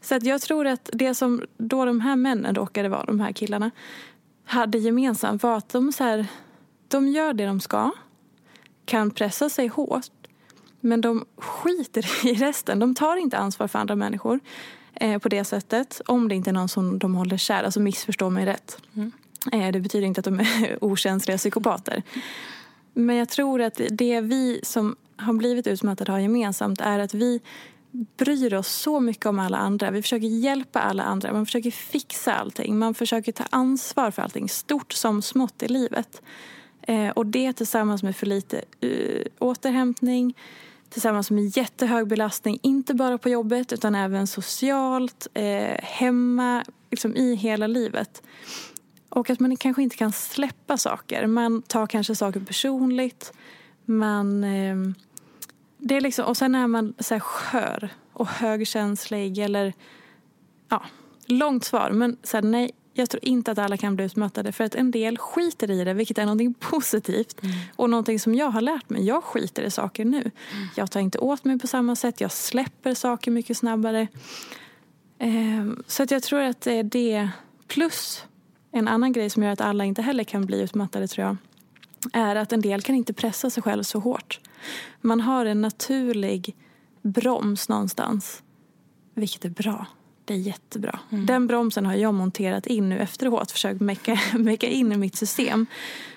Så 0.00 0.14
att 0.14 0.22
jag 0.22 0.40
tror 0.40 0.66
att 0.66 0.90
det 0.92 1.14
som 1.14 1.42
då 1.56 1.84
de 1.84 2.00
här 2.00 2.16
männen 2.16 2.54
råkade 2.54 2.88
vara, 2.88 3.04
de 3.04 3.20
här 3.20 3.32
killarna, 3.32 3.70
hade 4.44 4.78
gemensamt 4.78 5.42
var 5.42 5.56
att 5.56 5.68
de, 5.68 5.92
så 5.92 6.04
här, 6.04 6.26
de 6.88 7.08
gör 7.08 7.32
det 7.32 7.46
de 7.46 7.60
ska, 7.60 7.92
kan 8.84 9.10
pressa 9.10 9.48
sig 9.48 9.66
hårt 9.66 10.06
men 10.80 11.00
de 11.00 11.26
skiter 11.36 12.26
i 12.26 12.34
resten. 12.34 12.78
De 12.78 12.94
tar 12.94 13.16
inte 13.16 13.38
ansvar 13.38 13.68
för 13.68 13.78
andra 13.78 13.96
människor 13.96 14.40
eh, 15.00 15.18
på 15.18 15.28
det 15.28 15.44
sättet. 15.44 16.00
Om 16.06 16.28
det 16.28 16.34
inte 16.34 16.50
är 16.50 16.54
någon 16.54 16.68
som 16.68 16.98
de 16.98 17.14
håller 17.14 17.36
kär. 17.36 17.64
Alltså 17.64 17.80
missförstå 17.80 18.30
mig 18.30 18.46
rätt. 18.46 18.78
Mm. 18.94 19.12
Eh, 19.52 19.72
det 19.72 19.80
betyder 19.80 20.06
inte 20.06 20.18
att 20.18 20.24
de 20.24 20.40
är 20.40 20.78
okänsliga 20.84 21.38
psykopater. 21.38 22.02
Men 22.92 23.16
jag 23.16 23.28
tror 23.28 23.62
att 23.62 23.80
det 23.90 24.20
vi 24.20 24.60
som 24.62 24.96
har 25.16 25.32
blivit 25.32 25.66
utmattade 25.66 26.12
har 26.12 26.18
gemensamt 26.18 26.80
är 26.80 26.98
att 26.98 27.14
vi 27.14 27.40
bryr 28.16 28.54
oss 28.54 28.68
så 28.68 29.00
mycket 29.00 29.26
om 29.26 29.38
alla 29.38 29.56
andra. 29.56 29.90
Vi 29.90 30.02
försöker 30.02 30.26
hjälpa 30.26 30.80
alla 30.80 31.02
andra. 31.02 31.32
Man 31.32 31.46
försöker 31.46 31.70
fixa 31.70 32.34
allting. 32.34 32.78
Man 32.78 32.94
försöker 32.94 33.32
ta 33.32 33.44
ansvar 33.50 34.10
för 34.10 34.22
allting, 34.22 34.48
stort 34.48 34.92
som 34.92 35.22
smått 35.22 35.62
i 35.62 35.68
livet. 35.68 36.22
Eh, 36.82 37.08
och 37.08 37.26
det 37.26 37.52
tillsammans 37.52 38.02
med 38.02 38.16
för 38.16 38.26
lite 38.26 38.62
uh, 38.84 39.22
återhämtning, 39.38 40.34
tillsammans 40.96 41.30
med 41.30 41.56
jättehög 41.56 42.06
belastning, 42.06 42.58
inte 42.62 42.94
bara 42.94 43.18
på 43.18 43.28
jobbet 43.28 43.72
utan 43.72 43.94
även 43.94 44.26
socialt, 44.26 45.26
eh, 45.34 45.76
hemma, 45.82 46.64
liksom 46.90 47.16
i 47.16 47.34
hela 47.34 47.66
livet. 47.66 48.22
Och 49.08 49.30
att 49.30 49.40
man 49.40 49.56
kanske 49.56 49.82
inte 49.82 49.96
kan 49.96 50.12
släppa 50.12 50.76
saker. 50.76 51.26
Man 51.26 51.62
tar 51.62 51.86
kanske 51.86 52.14
saker 52.14 52.40
personligt. 52.40 53.32
Man, 53.84 54.44
eh, 54.44 54.76
det 55.78 55.96
är 55.96 56.00
liksom, 56.00 56.24
och 56.24 56.36
sen 56.36 56.54
är 56.54 56.66
man 56.66 56.94
så 56.98 57.14
här 57.14 57.20
skör 57.20 57.88
och 58.12 58.28
högkänslig 58.28 59.38
eller 59.38 59.72
ja, 60.68 60.84
långt 61.26 61.64
svar. 61.64 61.90
Men 61.90 62.16
så 62.22 62.36
här, 62.36 62.42
nej, 62.42 62.70
jag 62.98 63.10
tror 63.10 63.24
inte 63.24 63.50
att 63.50 63.58
alla 63.58 63.76
kan 63.76 63.96
bli 63.96 64.04
utmattade 64.04 64.52
för 64.52 64.64
att 64.64 64.74
en 64.74 64.90
del 64.90 65.18
skiter 65.18 65.70
i 65.70 65.84
det 65.84 65.94
vilket 65.94 66.18
är 66.18 66.22
någonting 66.22 66.54
positivt 66.60 67.42
mm. 67.42 67.56
och 67.76 67.90
någonting 67.90 68.20
som 68.20 68.34
jag 68.34 68.50
har 68.50 68.60
lärt 68.60 68.90
mig. 68.90 69.04
Jag 69.04 69.24
skiter 69.24 69.62
i 69.62 69.70
saker 69.70 70.04
nu. 70.04 70.20
Mm. 70.20 70.68
Jag 70.76 70.90
tar 70.90 71.00
inte 71.00 71.18
åt 71.18 71.44
mig 71.44 71.58
på 71.58 71.66
samma 71.66 71.96
sätt. 71.96 72.20
Jag 72.20 72.32
släpper 72.32 72.94
saker 72.94 73.30
mycket 73.30 73.56
snabbare. 73.56 74.06
Ehm, 75.18 75.82
så 75.86 76.02
att 76.02 76.10
jag 76.10 76.22
tror 76.22 76.40
att 76.40 76.60
det 76.60 76.72
är 76.72 76.82
det 76.82 77.28
plus 77.66 78.24
en 78.72 78.88
annan 78.88 79.12
grej 79.12 79.30
som 79.30 79.42
gör 79.42 79.50
att 79.50 79.60
alla 79.60 79.84
inte 79.84 80.02
heller 80.02 80.24
kan 80.24 80.46
bli 80.46 80.60
utmattade 80.60 81.08
tror 81.08 81.26
jag 81.26 81.36
är 82.12 82.36
att 82.36 82.52
en 82.52 82.60
del 82.60 82.82
kan 82.82 82.94
inte 82.94 83.12
pressa 83.12 83.50
sig 83.50 83.62
själv 83.62 83.82
så 83.82 83.98
hårt. 83.98 84.40
Man 85.00 85.20
har 85.20 85.46
en 85.46 85.60
naturlig 85.60 86.56
broms 87.02 87.68
någonstans 87.68 88.42
vilket 89.14 89.44
är 89.44 89.50
bra. 89.50 89.86
Det 90.26 90.34
är 90.34 90.38
jättebra. 90.38 90.98
Mm. 91.10 91.26
Den 91.26 91.46
bromsen 91.46 91.86
har 91.86 91.94
jag 91.94 92.14
monterat 92.14 92.66
in 92.66 92.88
nu 92.88 92.98
efteråt. 92.98 93.50
Försökt 93.50 93.80
mecka, 93.80 94.20
mecka 94.38 94.66
in 94.66 94.92
i 94.92 94.96
mitt 94.96 95.16
system. 95.16 95.66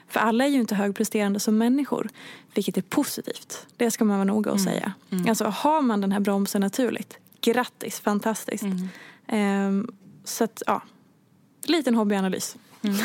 För 0.07 0.19
alla 0.19 0.45
är 0.45 0.49
ju 0.49 0.59
inte 0.59 0.75
högpresterande 0.75 1.39
som 1.39 1.57
människor. 1.57 2.09
Vilket 2.53 2.77
är 2.77 2.81
positivt. 2.81 3.67
Det 3.77 3.91
ska 3.91 4.05
man 4.05 4.17
vara 4.17 4.25
noga 4.25 4.51
att 4.51 4.59
mm. 4.59 4.73
säga. 4.73 4.93
Mm. 5.09 5.29
Alltså 5.29 5.45
har 5.45 5.81
man 5.81 6.01
den 6.01 6.11
här 6.11 6.19
bromsen 6.19 6.61
naturligt. 6.61 7.17
Grattis, 7.41 7.99
fantastiskt. 7.99 8.63
Um, 9.31 9.91
så 10.23 10.43
att, 10.43 10.63
ja. 10.65 10.81
Liten 11.63 11.95
hobbyanalys. 11.95 12.55
Mm. 12.81 12.97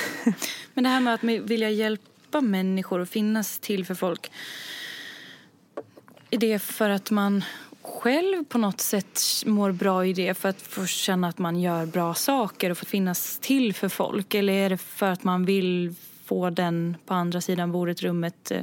Men 0.75 0.85
det 0.85 0.91
här 0.91 1.01
med 1.01 1.15
att 1.15 1.25
vilja 1.25 1.71
hjälpa 1.71 2.41
människor 2.41 2.99
och 3.01 3.09
finnas 3.09 3.59
till 3.59 3.87
för 3.87 3.95
folk. 3.95 4.31
Är 6.31 6.39
det 6.39 6.59
för 6.59 6.91
att 6.91 7.11
man 7.11 7.45
själv 7.85 8.45
på 8.45 8.59
något 8.59 8.81
sätt 8.81 9.21
mår 9.47 9.73
bra 9.73 10.07
i 10.07 10.13
det 10.13 10.35
för 10.35 10.49
att 10.49 10.63
få 10.63 10.87
känna 10.87 11.29
att 11.29 11.39
man 11.39 11.61
gör 11.61 11.87
bra 11.87 12.15
saker 12.15 12.71
och 12.71 12.79
få 12.79 12.85
finnas 12.85 13.39
till 13.39 13.75
för 13.75 13.89
folk? 13.89 14.35
Eller 14.35 14.53
är 14.53 14.71
det 14.71 14.79
för 14.79 15.11
att 15.11 15.25
man 15.25 15.45
vill 15.45 15.95
få 16.25 16.51
den 16.51 16.97
på 17.07 17.15
andra 17.15 17.41
sidan 17.41 17.73
bordet, 17.73 18.03
rummet, 18.03 18.51
eh, 18.51 18.63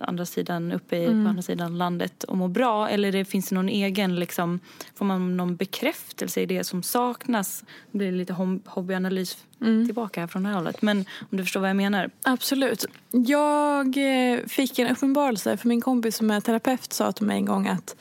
andra 0.00 0.26
sidan 0.26 0.72
uppe 0.72 0.96
i, 0.96 1.04
mm. 1.04 1.24
på 1.24 1.28
andra 1.28 1.42
sidan 1.42 1.78
landet 1.78 2.24
och 2.24 2.36
må 2.36 2.48
bra? 2.48 2.88
Eller 2.88 3.12
det, 3.12 3.24
finns 3.24 3.48
det 3.48 3.54
någon 3.54 3.68
egen, 3.68 4.16
liksom, 4.16 4.60
får 4.94 5.04
man 5.04 5.36
någon 5.36 5.56
bekräftelse 5.56 6.40
i 6.40 6.46
det 6.46 6.64
som 6.64 6.82
saknas? 6.82 7.64
Det 7.90 7.98
blir 7.98 8.12
lite 8.12 8.32
hobbyanalys 8.64 9.36
mm. 9.60 9.86
tillbaka 9.86 10.20
här 10.20 10.26
från 10.26 10.42
det 10.42 10.48
här 10.48 10.56
hållet. 10.56 10.82
Men 10.82 10.98
om 11.30 11.38
du 11.38 11.42
förstår 11.44 11.60
vad 11.60 11.70
jag 11.70 11.76
menar? 11.76 12.10
Absolut. 12.22 12.86
Jag 13.10 13.86
eh, 13.96 14.40
fick 14.46 14.78
en 14.78 14.88
uppenbarelse 14.88 15.56
för 15.56 15.68
min 15.68 15.80
kompis 15.80 16.16
som 16.16 16.30
är 16.30 16.40
terapeut 16.40 16.92
sa 16.92 17.12
till 17.12 17.26
mig 17.26 17.36
en 17.36 17.44
gång 17.44 17.68
att 17.68 17.96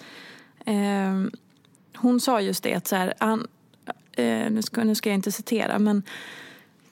eh, 0.65 1.39
hon 1.95 2.19
sa 2.19 2.41
just 2.41 2.63
det 2.63 2.73
att 2.73 2.87
så 2.87 2.95
här, 2.95 3.13
an, 3.17 3.47
eh, 4.11 4.51
nu, 4.51 4.61
ska, 4.61 4.83
nu 4.83 4.95
ska 4.95 5.09
jag 5.09 5.17
inte 5.17 5.31
citera 5.31 5.79
men 5.79 6.03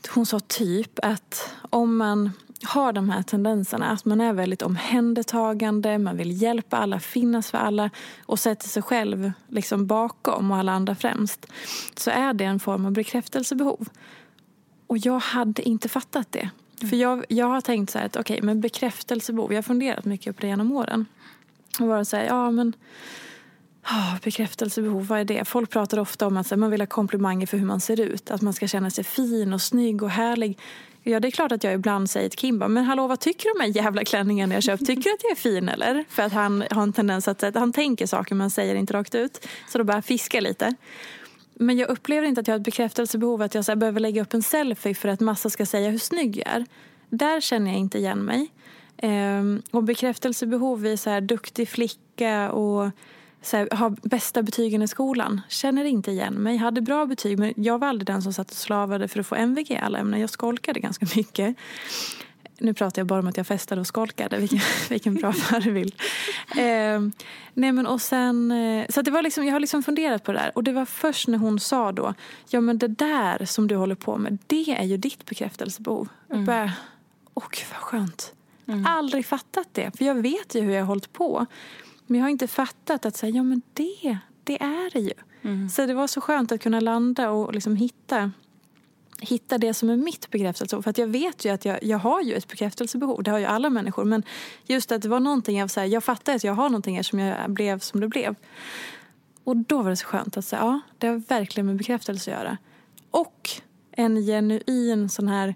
hon 0.10 0.26
sa 0.26 0.40
typ 0.40 1.00
att 1.02 1.54
om 1.70 1.98
man 1.98 2.32
har 2.64 2.94
de 2.94 3.10
här 3.10 3.24
tendenserna, 3.24 3.90
att 3.90 4.06
man 4.06 4.22
är 4.22 4.34
väldigt 4.34 4.62
omhändertagande, 4.62 5.98
man 5.98 6.18
vill 6.18 6.42
hjälpa 6.42 6.78
alla, 6.78 7.00
finnas 7.00 7.52
för 7.52 7.58
alla 7.58 7.90
och 8.26 8.40
sätter 8.40 8.68
sig 8.68 8.84
själv 8.84 9.32
liksom 9.48 9.88
bakom 9.88 10.52
och 10.52 10.58
alla 10.58 10.72
andra 10.72 10.96
främst, 10.96 11.46
så 11.96 12.12
är 12.12 12.34
det 12.34 12.46
en 12.46 12.60
form 12.60 12.86
av 12.86 12.92
bekräftelsebehov. 12.92 13.88
Och 14.88 14.98
jag 14.98 15.20
hade 15.20 15.62
inte 15.62 15.90
fattat 15.90 16.32
det. 16.32 16.50
Mm. 16.80 16.90
För 16.90 16.98
jag, 16.98 17.26
jag 17.30 17.46
har 17.46 17.62
tänkt 17.62 17.92
så 17.92 18.00
här 18.00 18.06
att 18.06 18.16
okej, 18.16 18.34
okay, 18.34 18.46
men 18.46 18.62
bekräftelsebehov, 18.62 19.52
jag 19.52 19.58
har 19.58 19.64
funderat 19.64 20.06
mycket 20.06 20.36
på 20.36 20.42
det 20.42 20.48
genom 20.48 20.72
åren. 20.72 21.06
Och 21.80 21.88
bara 21.88 22.06
så 22.06 22.18
här, 22.18 22.26
ja 22.26 22.52
men 22.52 22.74
Oh, 23.86 24.16
bekräftelsebehov, 24.24 25.08
vad 25.08 25.20
är 25.20 25.26
det? 25.26 25.46
Folk 25.46 25.70
pratar 25.70 26.00
ofta 26.00 26.28
om 26.28 26.38
att 26.38 26.58
man 26.58 26.72
vill 26.72 26.82
ha 26.82 26.88
komplimanger 26.88 27.48
för 27.48 27.58
hur 27.58 27.66
man 27.66 27.82
ser 27.82 28.00
ut. 28.00 28.32
Att 28.32 28.42
man 28.42 28.54
ska 28.54 28.68
känna 28.68 28.90
sig 28.90 29.04
fin 29.04 29.54
och 29.54 29.62
snygg 29.62 30.04
och 30.04 30.10
härlig. 30.10 30.60
Ja, 31.04 31.20
det 31.20 31.28
är 31.28 31.32
klart 31.32 31.52
att 31.52 31.64
jag 31.64 31.74
ibland 31.74 32.10
säger 32.10 32.30
till 32.30 32.40
Kimba, 32.40 32.68
men 32.68 32.84
hallå 32.84 33.08
vad 33.08 33.20
tycker 33.20 33.44
du 33.44 33.52
om 33.52 33.58
de 33.58 33.64
här 33.64 33.84
jävla 33.84 34.04
klänningarna 34.04 34.54
jag 34.54 34.64
köpt? 34.64 34.86
Tycker 34.86 35.04
du 35.04 35.14
att 35.14 35.24
jag 35.24 35.32
är 35.32 35.36
fin 35.36 35.70
eller? 35.70 36.06
För 36.10 36.24
att 36.24 36.34
han 36.34 36.64
har 36.72 36.84
en 36.84 36.94
tendens 36.94 37.28
att, 37.28 37.44
att 37.44 37.56
han 37.56 37.74
tänker 37.74 38.06
saker 38.06 38.36
men 38.36 38.52
säger 38.52 38.76
inte 38.76 38.94
rakt 38.94 39.16
ut. 39.16 39.48
Så 39.70 39.78
då 39.78 39.84
börjar 39.84 39.98
jag 39.98 40.06
fiska 40.06 40.42
lite. 40.42 40.76
Men 41.54 41.78
jag 41.78 41.90
upplever 41.90 42.28
inte 42.28 42.42
att 42.42 42.48
jag 42.48 42.54
har 42.54 42.60
ett 42.60 42.66
bekräftelsebehov 42.66 43.42
att 43.42 43.56
jag 43.56 43.66
så 43.66 43.72
här, 43.72 43.76
behöver 43.76 44.00
lägga 44.00 44.22
upp 44.22 44.34
en 44.34 44.44
selfie 44.44 44.94
för 44.94 45.10
att 45.10 45.20
massa 45.20 45.50
ska 45.50 45.66
säga 45.66 45.90
hur 45.90 45.98
snygg 45.98 46.38
jag 46.38 46.48
är. 46.48 46.66
Där 47.10 47.42
känner 47.42 47.72
jag 47.72 47.80
inte 47.80 47.98
igen 47.98 48.20
mig. 48.20 48.52
Ehm, 48.98 49.62
och 49.72 49.84
bekräftelsebehov 49.84 50.86
är 50.86 50.96
så 50.96 51.10
här 51.10 51.22
duktig 51.22 51.70
flicka 51.70 52.52
och 52.52 52.92
så 53.44 53.58
här, 53.58 53.68
har 53.72 53.90
bästa 53.90 54.44
betygen 54.44 54.82
i 54.82 54.88
skolan. 54.88 55.42
Känner 55.50 55.86
inte 55.86 56.12
igen 56.12 56.34
mig. 56.34 56.58
Hade 56.58 56.82
bra 56.82 57.06
betyg 57.06 57.40
men 57.40 57.54
jag 57.56 57.80
var 57.80 57.88
aldrig 57.88 58.08
den 58.08 58.22
som 58.22 58.34
satt 58.34 58.52
och 58.52 58.58
slavade 58.58 59.08
för 59.08 59.20
att 59.20 59.28
få 59.28 59.36
MVG 59.36 59.72
i 59.72 59.78
alla 59.78 60.00
ämnen. 60.00 60.20
Jag 60.20 60.30
skolkade 60.30 60.80
ganska 60.80 61.06
mycket. 61.16 61.56
Nu 62.58 62.74
pratar 62.74 63.00
jag 63.00 63.08
bara 63.08 63.20
om 63.20 63.28
att 63.28 63.38
jag 63.38 63.48
festade 63.48 63.82
och 63.82 63.88
skolkade. 63.88 64.38
Vilken, 64.38 64.60
vilken 64.90 65.16
bra 65.16 65.34
förebild. 65.34 65.96
Eh, 66.52 67.02
nej 67.54 67.72
men 67.72 67.88
och 67.88 68.02
sen, 68.02 68.52
eh, 68.52 68.86
så 68.90 69.02
det 69.02 69.12
var 69.12 69.22
liksom, 69.22 69.46
jag 69.46 69.54
har 69.54 69.60
liksom 69.60 69.84
funderat 69.84 70.24
på 70.24 70.32
det 70.32 70.40
där. 70.40 70.52
Och 70.56 70.64
det 70.64 70.72
var 70.72 70.86
först 70.86 71.28
när 71.28 71.38
hon 71.38 71.60
sa 71.60 71.92
då, 71.92 72.14
ja 72.50 72.62
men 72.62 72.78
det 72.78 72.88
där 72.88 73.46
som 73.46 73.68
du 73.68 73.76
håller 73.76 73.96
på 73.96 74.18
med, 74.18 74.38
det 74.48 74.76
är 74.80 74.84
ju 74.84 74.98
ditt 74.98 75.26
bekräftelsebehov. 75.26 76.08
Mm. 76.30 76.40
Jag 76.40 76.46
bara, 76.46 76.72
åh 77.34 77.44
gud 77.52 77.66
vad 77.72 77.82
skönt. 77.82 78.34
Mm. 78.68 78.86
Aldrig 78.86 79.26
fattat 79.26 79.68
det. 79.72 79.98
För 79.98 80.06
jag 80.06 80.16
vet 80.16 80.56
ju 80.56 80.62
hur 80.62 80.72
jag 80.72 80.82
har 80.82 80.88
hållit 80.88 81.14
på. 81.14 81.46
Men 82.06 82.18
jag 82.18 82.26
har 82.26 82.30
inte 82.30 82.48
fattat 82.48 83.06
att 83.06 83.18
säga, 83.18 83.36
ja 83.36 83.44
men 83.44 83.62
det, 83.74 84.18
det 84.44 84.62
är 84.62 84.94
det 84.94 85.00
ju. 85.00 85.14
Mm. 85.42 85.70
Så 85.70 85.86
det 85.86 85.94
var 85.94 86.08
så 86.08 86.22
skönt 86.22 86.52
att 86.52 86.62
kunna 86.62 86.80
landa 86.80 87.30
och 87.30 87.54
liksom 87.54 87.76
hitta, 87.76 88.32
hitta 89.20 89.58
det 89.58 89.74
som 89.74 89.90
är 89.90 89.98
mitt 89.98 90.30
bekräftelsebehov. 90.30 90.84
För 90.84 90.90
att 90.90 90.98
jag 90.98 91.08
vet 91.08 91.46
ju 91.46 91.50
att 91.50 91.66
jag, 91.66 91.84
jag 91.84 91.98
har 91.98 92.22
ju 92.22 92.34
ett 92.34 92.48
bekräftelsebehov. 92.48 93.24
Det 93.24 93.32
har 93.32 93.40
ju 93.40 93.46
alla 93.46 93.70
människor. 93.70 94.04
Men 94.04 94.24
just 94.66 94.92
att 94.92 95.02
det 95.02 95.10
var 95.10 95.20
någonting 95.20 95.58
jag, 95.58 95.72
så 95.72 95.80
här, 95.80 95.88
jag 95.88 96.04
fattade 96.04 96.36
att 96.36 96.44
jag 96.44 96.54
har 96.54 96.70
någonting 96.70 96.96
här 96.96 97.04
som 97.04 97.20
jag 97.20 97.52
blev 97.52 97.80
som 97.80 98.00
det 98.00 98.08
blev. 98.08 98.36
Och 99.44 99.58
då 99.58 99.82
var 99.82 99.90
det 99.90 99.96
så 99.96 100.06
skönt 100.06 100.38
att 100.38 100.46
säga, 100.46 100.62
ja 100.62 100.80
det 100.98 101.08
har 101.08 101.16
verkligen 101.16 101.68
med 101.68 101.76
bekräftelse 101.76 102.32
att 102.32 102.40
göra. 102.40 102.58
Och 103.12 103.50
en 103.92 104.22
genuin 104.22 105.10
sån 105.10 105.28
här 105.28 105.56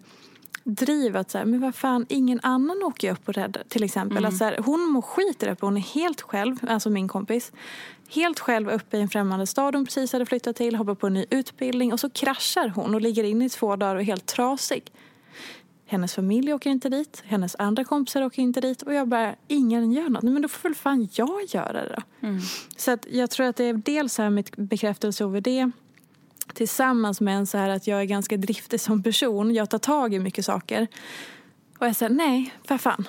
driv 0.67 1.17
att 1.17 1.32
så 1.32 1.38
här, 1.38 1.45
men 1.45 1.60
vad 1.60 1.75
fan, 1.75 2.06
ingen 2.10 2.39
annan 2.43 2.84
åker 2.84 3.12
upp 3.12 3.27
och 3.27 3.34
räddar 3.34 3.63
till 3.67 3.84
exempel. 3.84 4.17
Mm. 4.17 4.30
Att 4.30 4.38
så 4.38 4.43
här, 4.43 4.58
hon 4.65 4.91
mår 4.91 5.01
skit 5.01 5.39
där 5.39 5.47
uppe, 5.47 5.65
hon 5.65 5.77
är 5.77 5.82
helt 5.82 6.21
själv, 6.21 6.56
alltså 6.67 6.89
min 6.89 7.08
kompis. 7.08 7.51
Helt 8.10 8.39
själv 8.39 8.69
uppe 8.69 8.97
i 8.97 9.01
en 9.01 9.10
främmande 9.10 9.47
stad 9.47 9.75
hon 9.75 9.86
precis 9.86 10.13
hade 10.13 10.25
flyttat 10.25 10.56
till, 10.56 10.75
hoppar 10.75 10.95
på 10.95 11.08
en 11.08 11.13
ny 11.13 11.25
utbildning 11.30 11.93
och 11.93 11.99
så 11.99 12.10
kraschar 12.10 12.69
hon 12.69 12.95
och 12.95 13.01
ligger 13.01 13.23
inne 13.23 13.45
i 13.45 13.49
två 13.49 13.75
dagar 13.75 13.95
och 13.95 14.01
är 14.01 14.06
helt 14.06 14.25
trasig. 14.25 14.91
Hennes 15.86 16.13
familj 16.13 16.53
åker 16.53 16.69
inte 16.69 16.89
dit, 16.89 17.23
hennes 17.25 17.56
andra 17.60 17.84
kompisar 17.84 18.21
åker 18.21 18.41
inte 18.41 18.62
dit 18.62 18.82
och 18.82 18.93
jag 18.93 19.08
bara, 19.08 19.36
ingen 19.47 19.91
gör 19.91 20.10
något. 20.10 20.23
Men 20.23 20.41
då 20.41 20.47
får 20.47 20.69
väl 20.69 20.75
fan 20.75 21.10
jag 21.12 21.43
göra 21.47 21.73
det 21.84 21.95
då. 21.95 22.27
Mm. 22.27 22.39
Så 22.77 22.91
att 22.91 23.08
jag 23.12 23.30
tror 23.30 23.45
att 23.45 23.56
det 23.56 23.63
är 23.63 23.73
dels 23.73 24.17
här 24.17 24.30
mitt 24.30 24.56
bekräftelse 24.56 25.23
över 25.23 25.41
det 25.41 25.71
tillsammans 26.53 27.21
med 27.21 27.38
en 27.38 27.47
så 27.47 27.57
här 27.57 27.69
att 27.69 27.88
jag 27.88 28.01
är 28.01 28.05
ganska 28.05 28.38
driftig 28.38 28.81
som 28.81 29.03
person. 29.03 29.53
Jag 29.53 29.69
tar 29.69 29.77
tag 29.77 30.13
i 30.13 30.19
mycket 30.19 30.45
saker. 30.45 30.88
Och 31.79 31.88
jag 31.88 31.95
säger 31.95 32.13
nej, 32.13 32.53
för 32.63 32.77
fan. 32.77 33.07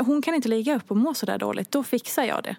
Hon 0.00 0.22
kan 0.22 0.34
inte 0.34 0.48
ligga 0.48 0.76
upp 0.76 0.90
och 0.90 0.96
må 0.96 1.14
så 1.14 1.26
där 1.26 1.38
dåligt. 1.38 1.70
Då 1.70 1.82
fixar 1.82 2.24
jag 2.24 2.42
det. 2.42 2.56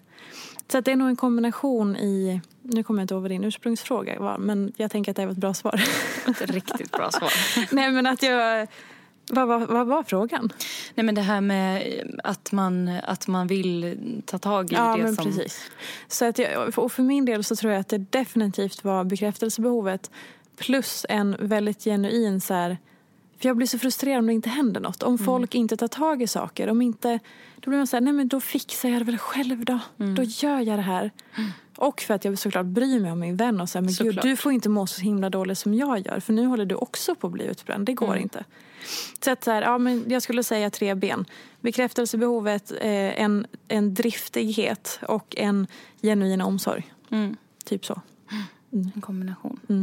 Så 0.71 0.82
det 0.82 0.91
är 0.91 0.95
nog 0.95 1.10
en 1.10 1.15
kombination 1.15 1.95
i... 1.95 2.41
Nu 2.62 2.84
kommer 2.84 2.99
jag 2.99 3.04
inte 3.04 3.13
ihåg 3.13 3.21
vad 3.21 3.32
din 3.32 3.43
ursprungsfråga 3.43 4.19
var, 4.19 4.38
men 4.38 4.73
jag 4.78 4.91
tänker 4.91 5.12
att 5.12 5.15
det 5.15 5.26
var 5.26 5.32
ett 5.32 5.38
bra 5.38 5.54
svar. 5.54 5.84
Ett 6.28 6.52
riktigt 6.52 6.91
bra 6.91 7.12
svar. 7.12 7.34
nej, 7.76 7.91
men 7.91 8.08
att 8.08 8.23
jag 8.23 8.67
vad, 9.28 9.48
vad, 9.48 9.68
vad, 9.68 9.88
var 9.88 10.04
frågan? 10.04 10.50
Nej, 10.96 11.06
men 11.06 11.16
det 11.16 11.22
här 11.22 11.42
med 11.42 11.84
att 12.24 12.52
man, 12.52 12.88
att 12.88 13.28
man 13.28 13.48
vill 13.48 13.98
ta 14.26 14.38
tag 14.38 14.72
i 14.72 14.76
ja, 14.76 14.96
det 14.98 15.04
men 15.04 15.16
som... 15.16 15.26
Precis. 15.26 15.72
Så 16.08 16.26
att 16.26 16.40
jag, 16.40 16.80
och 16.80 16.92
för 16.92 17.04
min 17.04 17.26
del 17.26 17.44
så 17.44 17.56
tror 17.56 17.72
jag 17.72 17.80
att 17.80 17.90
det 17.90 17.98
definitivt 17.98 18.84
var 18.84 19.04
bekräftelsebehovet 19.04 20.12
plus 20.58 21.06
en 21.10 21.36
väldigt 21.40 21.84
genuin 21.84 22.42
så 22.42 22.54
här, 22.54 22.78
för 23.40 23.50
jag 23.50 23.58
blir 23.58 23.68
så 23.68 23.80
frustrerad 23.80 24.20
om 24.20 24.28
det 24.28 24.34
inte 24.34 24.50
händer 24.50 24.82
något. 24.82 25.04
Om 25.04 25.16
mm. 25.16 25.26
folk 25.26 25.56
inte 25.56 25.78
tar 25.78 25.88
tag 25.88 26.22
i 26.22 26.28
saker. 26.28 26.70
Om 26.70 26.82
inte, 26.82 27.20
då 27.56 27.70
blir 27.70 27.78
man 27.78 27.88
så 27.88 27.96
här, 27.96 28.02
nej 28.02 28.14
men 28.14 28.28
då 28.28 28.40
fixar 28.40 28.90
jag 28.90 29.02
det 29.02 29.06
väl 29.06 29.18
själv 29.18 29.66
då. 29.66 29.80
Mm. 30.00 30.16
Då 30.16 30.24
gör 30.24 30.60
jag 30.60 30.78
det 30.78 30.84
här. 30.84 31.12
Mm. 31.38 31.52
Och 31.78 32.02
för 32.02 32.14
att 32.14 32.26
jag 32.26 32.40
såklart 32.40 32.66
bryr 32.66 33.00
mig 33.00 33.12
om 33.12 33.20
min 33.20 33.36
vän 33.36 33.62
och 33.62 33.70
säger, 33.70 33.84
men 33.84 33.94
gud, 33.94 34.20
du 34.22 34.36
får 34.36 34.52
inte 34.52 34.70
må 34.70 34.88
så 34.88 35.02
himla 35.02 35.30
dåligt 35.30 35.58
som 35.58 35.74
jag 35.74 36.08
gör. 36.08 36.20
För 36.20 36.34
nu 36.34 36.46
håller 36.46 36.66
du 36.66 36.76
också 36.76 37.16
på 37.16 37.28
att 37.28 37.34
bli 37.34 37.46
utbränd. 37.46 37.86
Det 37.86 37.94
går 37.94 38.08
mm. 38.08 38.22
inte. 38.22 38.44
Så 39.26 39.32
att 39.32 39.44
så 39.44 39.52
här, 39.52 39.62
ja, 39.62 39.78
men 39.78 40.04
jag 40.08 40.22
skulle 40.22 40.44
säga 40.44 40.70
tre 40.70 40.96
ben. 40.96 41.26
Bekräftelsebehovet, 41.62 42.72
eh, 42.72 43.22
en, 43.22 43.48
en 43.68 43.94
driftighet 43.94 45.00
och 45.08 45.36
en 45.38 45.68
genuin 46.02 46.42
omsorg. 46.42 46.94
Mm. 47.10 47.38
Typ 47.66 47.86
så. 47.86 48.02
Mm. 48.72 48.92
En 48.96 49.02
kombination. 49.02 49.83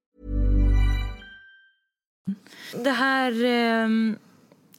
Det 2.75 2.91
här, 2.91 3.31
eh, 3.43 4.15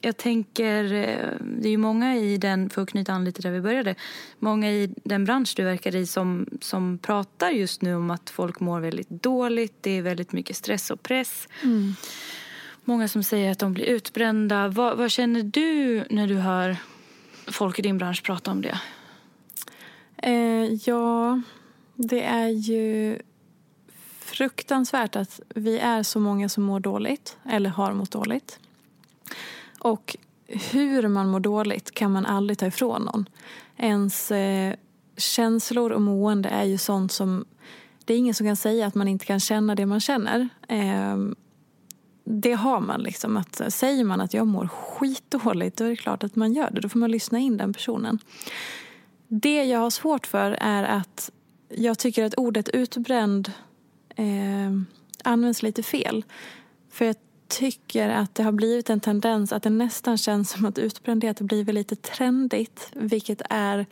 jag 0.01 0.17
tänker, 0.17 0.83
eh, 0.83 1.29
det 1.41 1.67
är 1.67 1.71
ju 1.71 1.77
många 1.77 2.15
i 2.17 2.37
den, 2.37 2.69
för 2.69 2.81
att 2.81 2.89
knyta 2.89 3.13
an 3.13 3.25
lite 3.25 3.41
där 3.41 3.51
vi 3.51 3.61
började, 3.61 3.95
många 4.39 4.71
i 4.71 4.93
den 5.03 5.25
bransch 5.25 5.53
du 5.55 5.63
verkar 5.63 5.95
i 5.95 6.05
som, 6.05 6.47
som 6.61 6.97
pratar 6.97 7.49
just 7.49 7.81
nu 7.81 7.95
om 7.95 8.11
att 8.11 8.29
folk 8.29 8.59
mår 8.59 8.79
väldigt 8.79 9.09
dåligt, 9.09 9.73
det 9.81 9.97
är 9.97 10.01
väldigt 10.01 10.31
mycket 10.31 10.55
stress 10.55 10.91
och 10.91 11.03
press. 11.03 11.47
Mm. 11.63 11.95
Många 12.85 13.07
som 13.07 13.23
säger 13.23 13.51
att 13.51 13.59
de 13.59 13.73
blir 13.73 13.85
utbrända. 13.85 14.67
Vad, 14.67 14.97
vad 14.97 15.11
känner 15.11 15.43
du 15.43 16.03
när 16.09 16.27
du 16.27 16.35
hör 16.35 16.77
folk 17.47 17.79
i 17.79 17.81
din 17.81 17.97
bransch 17.97 18.23
prata 18.23 18.51
om 18.51 18.61
det? 18.61 18.79
Eh, 20.17 20.73
ja, 20.85 21.41
det 21.95 22.23
är 22.23 22.47
ju 22.47 23.19
fruktansvärt 24.33 25.15
att 25.15 25.39
vi 25.55 25.79
är 25.79 26.03
så 26.03 26.19
många 26.19 26.49
som 26.49 26.63
mår 26.63 26.79
dåligt, 26.79 27.37
eller 27.49 27.69
har 27.69 27.93
mått 27.93 28.11
dåligt. 28.11 28.59
Och 29.79 30.17
hur 30.47 31.07
man 31.07 31.29
mår 31.29 31.39
dåligt 31.39 31.91
kan 31.91 32.11
man 32.11 32.25
aldrig 32.25 32.57
ta 32.57 32.67
ifrån 32.67 33.01
någon. 33.01 33.29
Ens 33.77 34.31
eh, 34.31 34.73
känslor 35.17 35.91
och 35.91 36.01
mående 36.01 36.49
är 36.49 36.63
ju 36.63 36.77
sånt 36.77 37.11
som... 37.11 37.45
Det 38.05 38.13
är 38.13 38.17
ingen 38.17 38.33
som 38.33 38.47
kan 38.47 38.55
säga 38.55 38.87
att 38.87 38.95
man 38.95 39.07
inte 39.07 39.25
kan 39.25 39.39
känna 39.39 39.75
det 39.75 39.85
man 39.85 39.99
känner. 39.99 40.49
Eh, 40.67 41.17
det 42.23 42.53
har 42.53 42.79
man. 42.79 43.01
liksom. 43.01 43.37
Att, 43.37 43.61
eh, 43.61 43.67
säger 43.67 44.03
man 44.03 44.21
att 44.21 44.33
jag 44.33 44.47
mår 44.47 44.67
skitdåligt, 44.67 45.77
då 45.77 45.85
är 45.85 45.89
det 45.89 45.95
klart 45.95 46.23
att 46.23 46.35
man 46.35 46.53
gör 46.53 46.71
det. 46.71 46.81
Då 46.81 46.89
får 46.89 46.99
man 46.99 47.11
lyssna 47.11 47.39
in 47.39 47.57
den 47.57 47.73
personen. 47.73 48.19
Det 49.27 49.63
jag 49.63 49.79
har 49.79 49.89
svårt 49.89 50.27
för 50.27 50.57
är 50.61 50.83
att 50.83 51.31
jag 51.69 51.99
tycker 51.99 52.23
att 52.23 52.33
ordet 52.37 52.69
utbränd 52.69 53.51
eh, 54.15 54.71
används 55.23 55.63
lite 55.63 55.83
fel. 55.83 56.25
För 56.89 57.05
jag 57.05 57.15
tycker 57.47 58.09
att 58.09 58.35
det 58.35 58.43
har 58.43 58.51
blivit 58.51 58.89
en 58.89 58.99
tendens 58.99 59.53
att 59.53 59.63
det 59.63 59.69
nästan 59.69 60.17
känns 60.17 60.49
som 60.49 60.65
att 60.65 60.77
utbrändhet 60.77 61.39
har 61.39 61.45
blivit 61.45 61.75
lite 61.75 61.95
trendigt, 61.95 62.89
vilket 62.93 63.41
är 63.49 63.85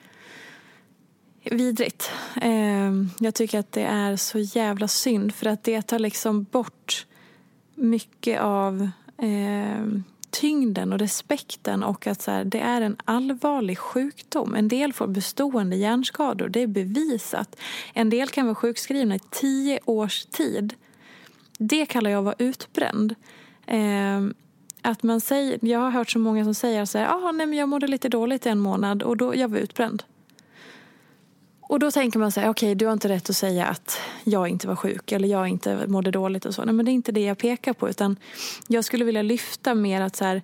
vidrigt. 1.43 2.11
Eh, 2.41 2.91
jag 3.19 3.35
tycker 3.35 3.59
att 3.59 3.71
det 3.71 3.83
är 3.83 4.15
så 4.15 4.39
jävla 4.39 4.87
synd 4.87 5.35
för 5.35 5.45
att 5.45 5.63
det 5.63 5.81
tar 5.81 5.99
liksom 5.99 6.43
bort 6.43 7.05
mycket 7.75 8.41
av 8.41 8.89
eh, 9.17 9.85
tyngden 10.31 10.93
och 10.93 10.99
respekten 10.99 11.83
och 11.83 12.07
att 12.07 12.21
så 12.21 12.31
här, 12.31 12.45
det 12.45 12.59
är 12.59 12.81
en 12.81 12.95
allvarlig 13.05 13.77
sjukdom. 13.77 14.55
En 14.55 14.67
del 14.67 14.93
får 14.93 15.07
bestående 15.07 15.75
hjärnskador, 15.75 16.49
det 16.49 16.61
är 16.61 16.67
bevisat. 16.67 17.55
En 17.93 18.09
del 18.09 18.27
kan 18.29 18.45
vara 18.45 18.55
sjukskrivna 18.55 19.15
i 19.15 19.19
tio 19.19 19.79
års 19.85 20.25
tid. 20.25 20.73
Det 21.57 21.85
kallar 21.85 22.11
jag 22.11 22.17
att 22.17 22.25
vara 22.25 22.35
utbränd. 22.37 23.15
Eh, 23.65 24.21
att 24.81 25.03
man 25.03 25.21
säger, 25.21 25.59
jag 25.61 25.79
har 25.79 25.91
hört 25.91 26.09
så 26.09 26.19
många 26.19 26.43
som 26.43 26.53
säger 26.53 26.85
så 26.85 26.97
här, 26.97 27.07
ah, 27.07 27.31
nej, 27.31 27.45
men 27.45 27.57
jag 27.57 27.69
mådde 27.69 27.87
lite 27.87 28.09
dåligt 28.09 28.45
i 28.45 28.49
en 28.49 28.59
månad 28.59 29.03
och 29.03 29.17
då, 29.17 29.35
jag 29.35 29.47
var 29.47 29.57
utbränd. 29.57 30.03
Och 31.71 31.79
då 31.79 31.91
tänker 31.91 32.19
man 32.19 32.31
så 32.31 32.39
här, 32.39 32.49
okej 32.49 32.67
okay, 32.67 32.75
du 32.75 32.85
har 32.85 32.93
inte 32.93 33.09
rätt 33.09 33.29
att 33.29 33.35
säga 33.35 33.65
att 33.65 33.99
jag 34.23 34.47
inte 34.47 34.67
var 34.67 34.75
sjuk 34.75 35.11
eller 35.11 35.27
jag 35.27 35.47
inte 35.47 35.87
mådde 35.87 36.11
dåligt 36.11 36.45
och 36.45 36.55
så. 36.55 36.65
Nej 36.65 36.73
men 36.73 36.85
det 36.85 36.91
är 36.91 36.93
inte 36.93 37.11
det 37.11 37.21
jag 37.21 37.37
pekar 37.37 37.73
på 37.73 37.89
utan 37.89 38.15
jag 38.67 38.85
skulle 38.85 39.05
vilja 39.05 39.21
lyfta 39.21 39.75
mer 39.75 40.01
att 40.01 40.15
så 40.15 40.25
här, 40.25 40.41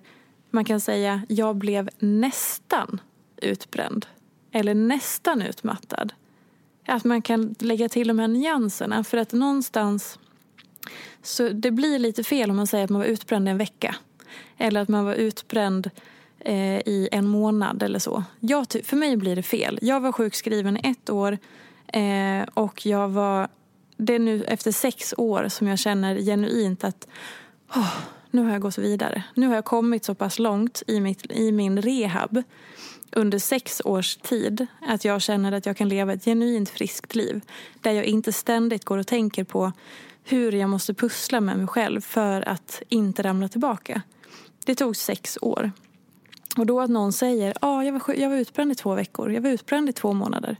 man 0.50 0.64
kan 0.64 0.80
säga 0.80 1.22
jag 1.28 1.56
blev 1.56 1.90
nästan 1.98 3.00
utbränd. 3.36 4.06
Eller 4.52 4.74
nästan 4.74 5.42
utmattad. 5.42 6.12
Att 6.86 7.04
man 7.04 7.22
kan 7.22 7.54
lägga 7.58 7.88
till 7.88 8.08
de 8.08 8.18
här 8.18 8.28
nyanserna 8.28 9.04
för 9.04 9.18
att 9.18 9.32
någonstans 9.32 10.18
så 11.22 11.48
det 11.48 11.70
blir 11.70 11.98
lite 11.98 12.24
fel 12.24 12.50
om 12.50 12.56
man 12.56 12.66
säger 12.66 12.84
att 12.84 12.90
man 12.90 13.00
var 13.00 13.08
utbränd 13.08 13.48
en 13.48 13.58
vecka. 13.58 13.96
Eller 14.56 14.80
att 14.80 14.88
man 14.88 15.04
var 15.04 15.14
utbränd 15.14 15.90
eh, 16.40 16.78
i 16.78 17.08
en 17.12 17.28
månad 17.28 17.82
eller 17.82 17.98
så. 17.98 18.24
Jag, 18.40 18.66
för 18.84 18.96
mig 18.96 19.16
blir 19.16 19.36
det 19.36 19.42
fel. 19.42 19.78
Jag 19.82 20.00
var 20.00 20.12
sjukskriven 20.12 20.76
i 20.76 20.80
ett 20.84 21.10
år 21.10 21.38
eh, 21.86 22.42
och 22.54 22.86
jag 22.86 23.08
var... 23.08 23.48
Det 23.96 24.14
är 24.14 24.18
nu 24.18 24.44
efter 24.44 24.72
sex 24.72 25.14
år 25.16 25.48
som 25.48 25.68
jag 25.68 25.78
känner 25.78 26.16
genuint 26.16 26.84
att 26.84 27.08
oh, 27.74 27.94
nu 28.30 28.42
har 28.44 28.52
jag 28.52 28.60
gått 28.60 28.78
vidare. 28.78 29.24
Nu 29.34 29.46
har 29.46 29.54
jag 29.54 29.64
kommit 29.64 30.04
så 30.04 30.14
pass 30.14 30.38
långt 30.38 30.82
i, 30.86 31.00
mitt, 31.00 31.32
i 31.32 31.52
min 31.52 31.82
rehab 31.82 32.42
under 33.12 33.38
sex 33.38 33.82
års 33.84 34.16
tid 34.16 34.66
att 34.80 35.04
jag 35.04 35.22
känner 35.22 35.52
att 35.52 35.66
jag 35.66 35.76
kan 35.76 35.88
leva 35.88 36.12
ett 36.12 36.24
genuint 36.24 36.70
friskt 36.70 37.14
liv. 37.14 37.40
Där 37.80 37.92
jag 37.92 38.04
inte 38.04 38.32
ständigt 38.32 38.84
går 38.84 38.98
och 38.98 39.06
tänker 39.06 39.44
på 39.44 39.72
hur 40.24 40.52
jag 40.52 40.70
måste 40.70 40.94
pussla 40.94 41.40
med 41.40 41.58
mig 41.58 41.66
själv 41.66 42.00
för 42.00 42.48
att 42.48 42.82
inte 42.88 43.22
ramla 43.22 43.48
tillbaka. 43.48 44.02
Det 44.64 44.74
tog 44.74 44.96
sex 44.96 45.38
år. 45.40 45.72
Och 46.56 46.66
då 46.66 46.80
att 46.80 46.90
någon 46.90 47.12
säger 47.12 47.54
ah, 47.60 47.82
jag, 47.82 47.92
var, 47.92 48.14
jag 48.14 48.30
var 48.30 48.36
utbränd 48.36 48.72
i 48.72 48.74
två 48.74 48.94
veckor, 48.94 49.32
jag 49.32 49.40
var 49.40 49.50
utbränd 49.50 49.88
i 49.88 49.92
två 49.92 50.12
månader. 50.12 50.56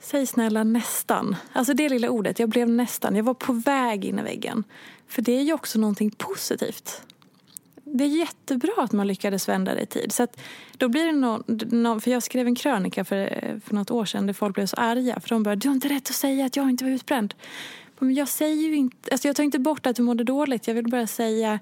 Säg 0.00 0.26
snälla 0.26 0.64
nästan. 0.64 1.36
Alltså 1.52 1.74
det 1.74 1.88
lilla 1.88 2.10
ordet, 2.10 2.38
jag 2.38 2.48
blev 2.48 2.68
nästan, 2.68 3.16
jag 3.16 3.24
var 3.24 3.34
på 3.34 3.52
väg 3.52 4.04
in 4.04 4.18
i 4.18 4.22
väggen. 4.22 4.64
För 5.08 5.22
det 5.22 5.32
är 5.32 5.42
ju 5.42 5.52
också 5.52 5.78
någonting 5.78 6.10
positivt. 6.10 7.02
Det 7.84 8.04
är 8.04 8.08
jättebra 8.08 8.72
att 8.76 8.92
man 8.92 9.06
lyckades 9.06 9.48
vända 9.48 9.74
det 9.74 9.80
i 9.80 9.86
tid. 9.86 10.12
Så 10.12 10.22
att 10.22 10.40
då 10.76 10.88
blir 10.88 11.06
det 11.06 11.12
någon, 11.12 11.44
någon, 11.70 12.00
för 12.00 12.10
jag 12.10 12.22
skrev 12.22 12.46
en 12.46 12.54
krönika 12.54 13.04
för, 13.04 13.60
för 13.64 13.74
något 13.74 13.90
år 13.90 14.04
sedan 14.04 14.26
där 14.26 14.32
folk 14.32 14.54
blev 14.54 14.66
så 14.66 14.76
arga. 14.76 15.20
För 15.20 15.28
de 15.28 15.42
bara, 15.42 15.56
du 15.56 15.68
har 15.68 15.74
inte 15.74 15.88
rätt 15.88 16.10
att 16.10 16.16
säga 16.16 16.46
att 16.46 16.56
jag 16.56 16.70
inte 16.70 16.84
var 16.84 16.90
utbränd. 16.90 17.34
Men 17.98 18.14
jag 18.14 18.28
säger 18.28 18.68
ju 18.68 18.76
inte, 18.76 19.12
alltså 19.12 19.28
jag 19.28 19.36
tar 19.36 19.44
inte 19.44 19.58
bort 19.58 19.86
att 19.86 19.96
du 19.96 20.02
mådde 20.02 20.24
dåligt. 20.24 20.66
Jag 20.66 20.74
vill 20.74 20.90
bara 20.90 21.06
säga 21.06 21.58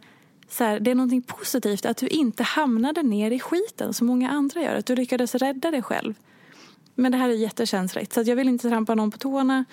så 0.48 0.64
här, 0.64 0.80
det 0.80 0.90
är 0.90 0.94
någonting 0.94 1.22
positivt 1.22 1.86
att 1.86 1.96
du 1.96 2.06
inte 2.06 2.42
hamnade 2.42 3.02
ner 3.02 3.30
i 3.30 3.40
skiten 3.40 3.94
som 3.94 4.06
många 4.06 4.30
andra 4.30 4.62
gör. 4.62 4.74
Att 4.74 4.86
du 4.86 4.96
lyckades 4.96 5.34
rädda 5.34 5.70
dig 5.70 5.82
själv. 5.82 6.14
Men 6.94 7.12
det 7.12 7.18
här 7.18 7.28
är 7.28 7.34
jättekänsligt 7.34 8.12
så 8.12 8.22
jag 8.22 8.36
vill 8.36 8.48
inte 8.48 8.68
trampa 8.68 8.94
någon 8.94 9.10
på 9.10 9.18
tårna. 9.18 9.64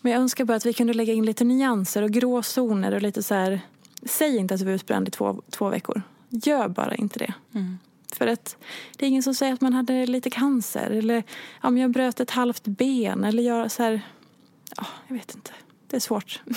Men 0.00 0.12
jag 0.12 0.20
önskar 0.20 0.44
bara 0.44 0.56
att 0.56 0.66
vi 0.66 0.72
kunde 0.72 0.94
lägga 0.94 1.12
in 1.12 1.26
lite 1.26 1.44
nyanser 1.44 2.02
och 2.02 2.10
gråzoner 2.10 2.94
och 2.94 3.02
lite 3.02 3.22
så 3.22 3.34
här. 3.34 3.60
Säg 4.02 4.36
inte 4.36 4.54
att 4.54 4.60
du 4.60 4.66
var 4.66 4.72
utbränd 4.72 5.08
i 5.08 5.10
två, 5.10 5.42
två 5.50 5.68
veckor. 5.68 6.02
Gör 6.28 6.68
bara 6.68 6.94
inte 6.94 7.18
det. 7.18 7.34
Mm. 7.54 7.78
För 8.12 8.26
att 8.26 8.56
det 8.96 9.06
är 9.06 9.08
ingen 9.08 9.22
som 9.22 9.34
säger 9.34 9.52
att 9.52 9.60
man 9.60 9.72
hade 9.72 10.06
lite 10.06 10.30
cancer 10.30 10.90
eller 10.90 11.22
om 11.60 11.78
jag 11.78 11.90
bröt 11.90 12.20
ett 12.20 12.30
halvt 12.30 12.64
ben 12.64 13.24
eller 13.24 13.42
jag 13.42 13.70
så 13.70 13.82
här. 13.82 14.00
Ja, 14.76 14.86
jag 15.08 15.16
vet 15.16 15.34
inte. 15.34 15.50
Det 15.86 15.96
är 15.96 16.00
svårt. 16.00 16.42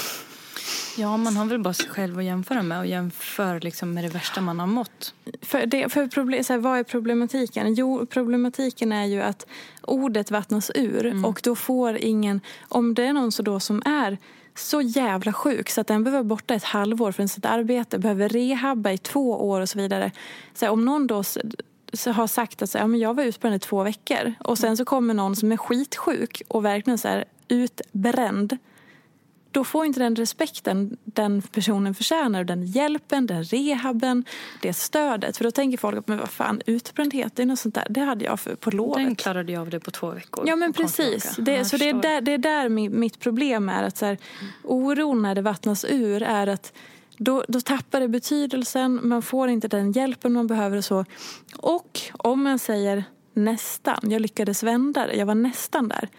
Ja, 0.98 1.18
man 1.18 1.38
har 1.38 1.46
väl 1.46 1.60
bara 1.60 1.74
sig 1.74 1.90
själv 1.90 2.18
att 2.18 2.24
jämföra 2.24 2.64
med 2.64 2.80
och 2.80 2.86
jämför 2.86 3.60
liksom 3.60 3.94
med 3.94 4.04
det 4.04 4.10
värsta 4.10 4.42
man 4.42 4.60
har 4.60 4.68
mått. 4.68 5.14
För 5.42 5.66
det, 5.66 5.90
för 5.90 6.08
problem, 6.08 6.44
så 6.44 6.54
här, 6.54 6.60
vad 6.60 6.80
är 6.80 6.84
problematiken? 6.84 7.74
Jo, 7.74 8.06
problematiken 8.06 8.92
är 8.92 9.06
ju 9.06 9.22
att 9.22 9.46
ordet 9.82 10.32
vattnas 10.32 10.72
ur 10.76 11.06
Mm. 11.06 11.26
och 11.26 11.42
då 11.44 11.56
får 11.56 11.98
ingen... 11.98 12.42
Om 12.70 12.94
det 12.94 13.04
är 13.04 13.14
någon 13.14 13.32
så 13.32 13.44
då 13.44 13.60
som 13.60 13.82
är 13.86 14.18
så 14.56 14.82
jävla 14.82 15.34
sjuk 15.34 15.70
så 15.70 15.82
att 15.82 15.88
den 15.88 16.04
behöver 16.04 16.24
borta 16.24 16.54
ett 16.54 16.64
halvår 16.64 17.12
från 17.12 17.28
sitt 17.28 17.46
arbete, 17.46 18.00
behöver 18.00 18.30
rehabba 18.30 18.92
i 18.92 18.98
två 18.98 19.50
år 19.50 19.62
och 19.62 19.70
så 19.70 19.78
vidare. 19.78 20.12
Så 20.54 20.66
här, 20.66 20.74
om 20.74 20.86
någon 20.86 21.08
då 21.08 21.24
så 21.94 22.12
har 22.12 22.28
sagt 22.28 22.62
att 22.62 22.70
så 22.70 22.78
här, 22.78 22.84
ja, 22.84 22.88
men 22.88 23.00
jag 23.00 23.14
var 23.14 23.24
utbränd 23.24 23.56
i 23.56 23.60
två 23.60 23.84
veckor 23.84 24.34
och 24.40 24.58
sen 24.58 24.78
så 24.78 24.86
kommer 24.86 25.14
någon 25.14 25.36
som 25.36 25.52
är 25.52 25.58
skitsjuk 25.58 26.42
och 26.48 26.66
verkligen 26.66 26.98
så 26.98 27.08
här, 27.08 27.26
utbränd 27.48 28.58
då 29.56 29.64
får 29.64 29.86
inte 29.86 30.00
den 30.00 30.16
respekten 30.16 30.98
den 31.04 31.42
personen 31.42 31.96
förtjänar, 31.96 32.44
den 32.44 32.66
hjälpen, 32.66 33.28
den 33.28 33.44
rehaben, 33.44 34.26
det 34.62 34.74
stödet. 34.74 35.38
För 35.38 35.44
då 35.44 35.52
tänker 35.52 35.78
folk 35.78 35.98
att 35.98 36.08
men 36.08 36.18
vad 36.18 36.30
fan, 36.30 36.62
utbrändhet, 36.66 37.36
det 37.36 37.42
är 37.42 37.46
något 37.46 37.60
sånt 37.60 37.76
där. 37.76 37.88
Det 37.90 38.02
hade 38.02 38.26
jag 38.26 38.40
för, 38.40 38.56
på 38.56 38.72
lovet. 38.72 39.06
Den 39.06 39.16
klarade 39.16 39.52
jag 39.52 39.62
av 39.62 39.70
det 39.70 39.80
på 39.80 39.92
två 39.92 40.12
veckor. 40.12 40.48
Ja 40.48 40.56
men 40.56 40.74
precis. 40.74 41.36
Det, 41.38 41.66
så 41.66 41.78
det 41.78 41.90
är, 41.90 41.94
där, 41.94 42.22
det 42.22 42.32
är 42.32 42.38
där 42.38 42.70
mi- 42.70 42.90
mitt 42.90 43.20
problem 43.20 43.70
är. 43.70 43.84
att 43.84 43.98
så 43.98 44.06
här, 44.06 44.18
Oron 44.64 45.22
när 45.22 45.36
det 45.36 45.42
vattnas 45.42 45.86
ur 45.90 46.24
är 46.24 46.48
att 46.48 46.74
då, 47.18 47.46
då 47.48 47.62
tappar 47.62 48.00
det 48.00 48.08
betydelsen, 48.08 49.00
man 49.04 49.22
får 49.22 49.50
inte 49.50 49.68
den 49.68 49.92
hjälpen 49.92 50.34
man 50.34 50.48
behöver 50.48 50.78
och 50.78 50.86
så. 50.86 51.06
Och 51.58 52.02
om 52.18 52.44
man 52.44 52.60
säger 52.60 53.04
nästan, 53.36 54.00
jag 54.02 54.22
lyckades 54.22 54.64
vända 54.64 55.08
det, 55.08 55.14
jag 55.14 55.26
var 55.26 55.36
nästan 55.36 55.88
där. 55.88 56.10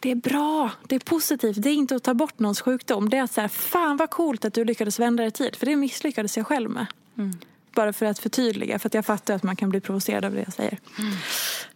Det 0.00 0.10
är 0.10 0.14
bra, 0.14 0.70
det 0.86 0.94
är 0.94 1.00
positivt, 1.00 1.62
det 1.62 1.70
är 1.70 1.74
inte 1.74 1.96
att 1.96 2.02
ta 2.02 2.14
bort 2.14 2.38
någons 2.38 2.60
sjukdom. 2.60 3.08
Det 3.08 3.16
är 3.16 3.22
att 3.22 3.32
säga, 3.32 3.48
fan 3.48 3.96
vad 3.96 4.10
coolt 4.10 4.44
att 4.44 4.54
du 4.54 4.64
lyckades 4.64 4.98
vända 5.00 5.22
det 5.22 5.28
i 5.28 5.30
tid, 5.30 5.56
för 5.56 5.66
det 5.66 5.76
misslyckades 5.76 6.36
jag 6.36 6.46
själv 6.46 6.70
med. 6.70 6.86
Bara 7.74 7.92
för 7.92 8.06
att 8.06 8.18
förtydliga, 8.18 8.78
för 8.78 8.88
att 8.88 8.94
jag 8.94 9.06
fattar 9.06 9.34
att 9.34 9.42
man 9.42 9.56
kan 9.56 9.68
bli 9.70 9.80
provocerad 9.80 10.24
av 10.24 10.32
det 10.32 10.40
jag 10.40 10.52
säger. 10.52 10.78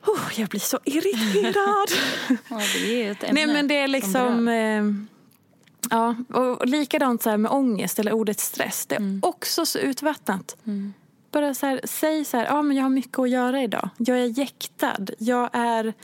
Oh, 0.06 0.40
jag 0.40 0.48
blir 0.48 0.60
så 0.60 0.78
irriterad. 0.84 1.88
Ja, 2.50 2.60
det 2.74 3.02
är 3.06 3.10
ett 3.12 3.22
ämne 3.24 3.44
Nej 3.44 3.54
men 3.54 3.68
det 3.68 3.74
är 3.78 3.86
som 3.86 3.92
liksom... 3.92 4.48
Eh, 4.48 4.84
ja, 5.90 6.16
och 6.38 6.66
likadant 6.66 7.22
så 7.22 7.30
här 7.30 7.36
med 7.36 7.50
ångest 7.50 7.98
eller 7.98 8.12
ordet 8.12 8.40
stress. 8.40 8.86
Det 8.86 8.94
är 8.94 9.00
Mm. 9.00 9.20
också 9.22 9.66
så 9.66 9.78
utvattnat. 9.78 10.56
Bara 11.32 11.54
så 11.54 11.66
här, 11.66 11.80
säg 11.84 12.24
så 12.24 12.36
här, 12.36 12.44
ja 12.44 12.62
men 12.62 12.76
jag 12.76 12.84
har 12.84 12.90
mycket 12.90 13.18
att 13.18 13.30
göra 13.30 13.62
idag. 13.62 13.88
Jag 13.98 14.18
är 14.18 14.38
jäktad. 14.38 15.06
Jag 15.18 15.50
är... 15.52 15.94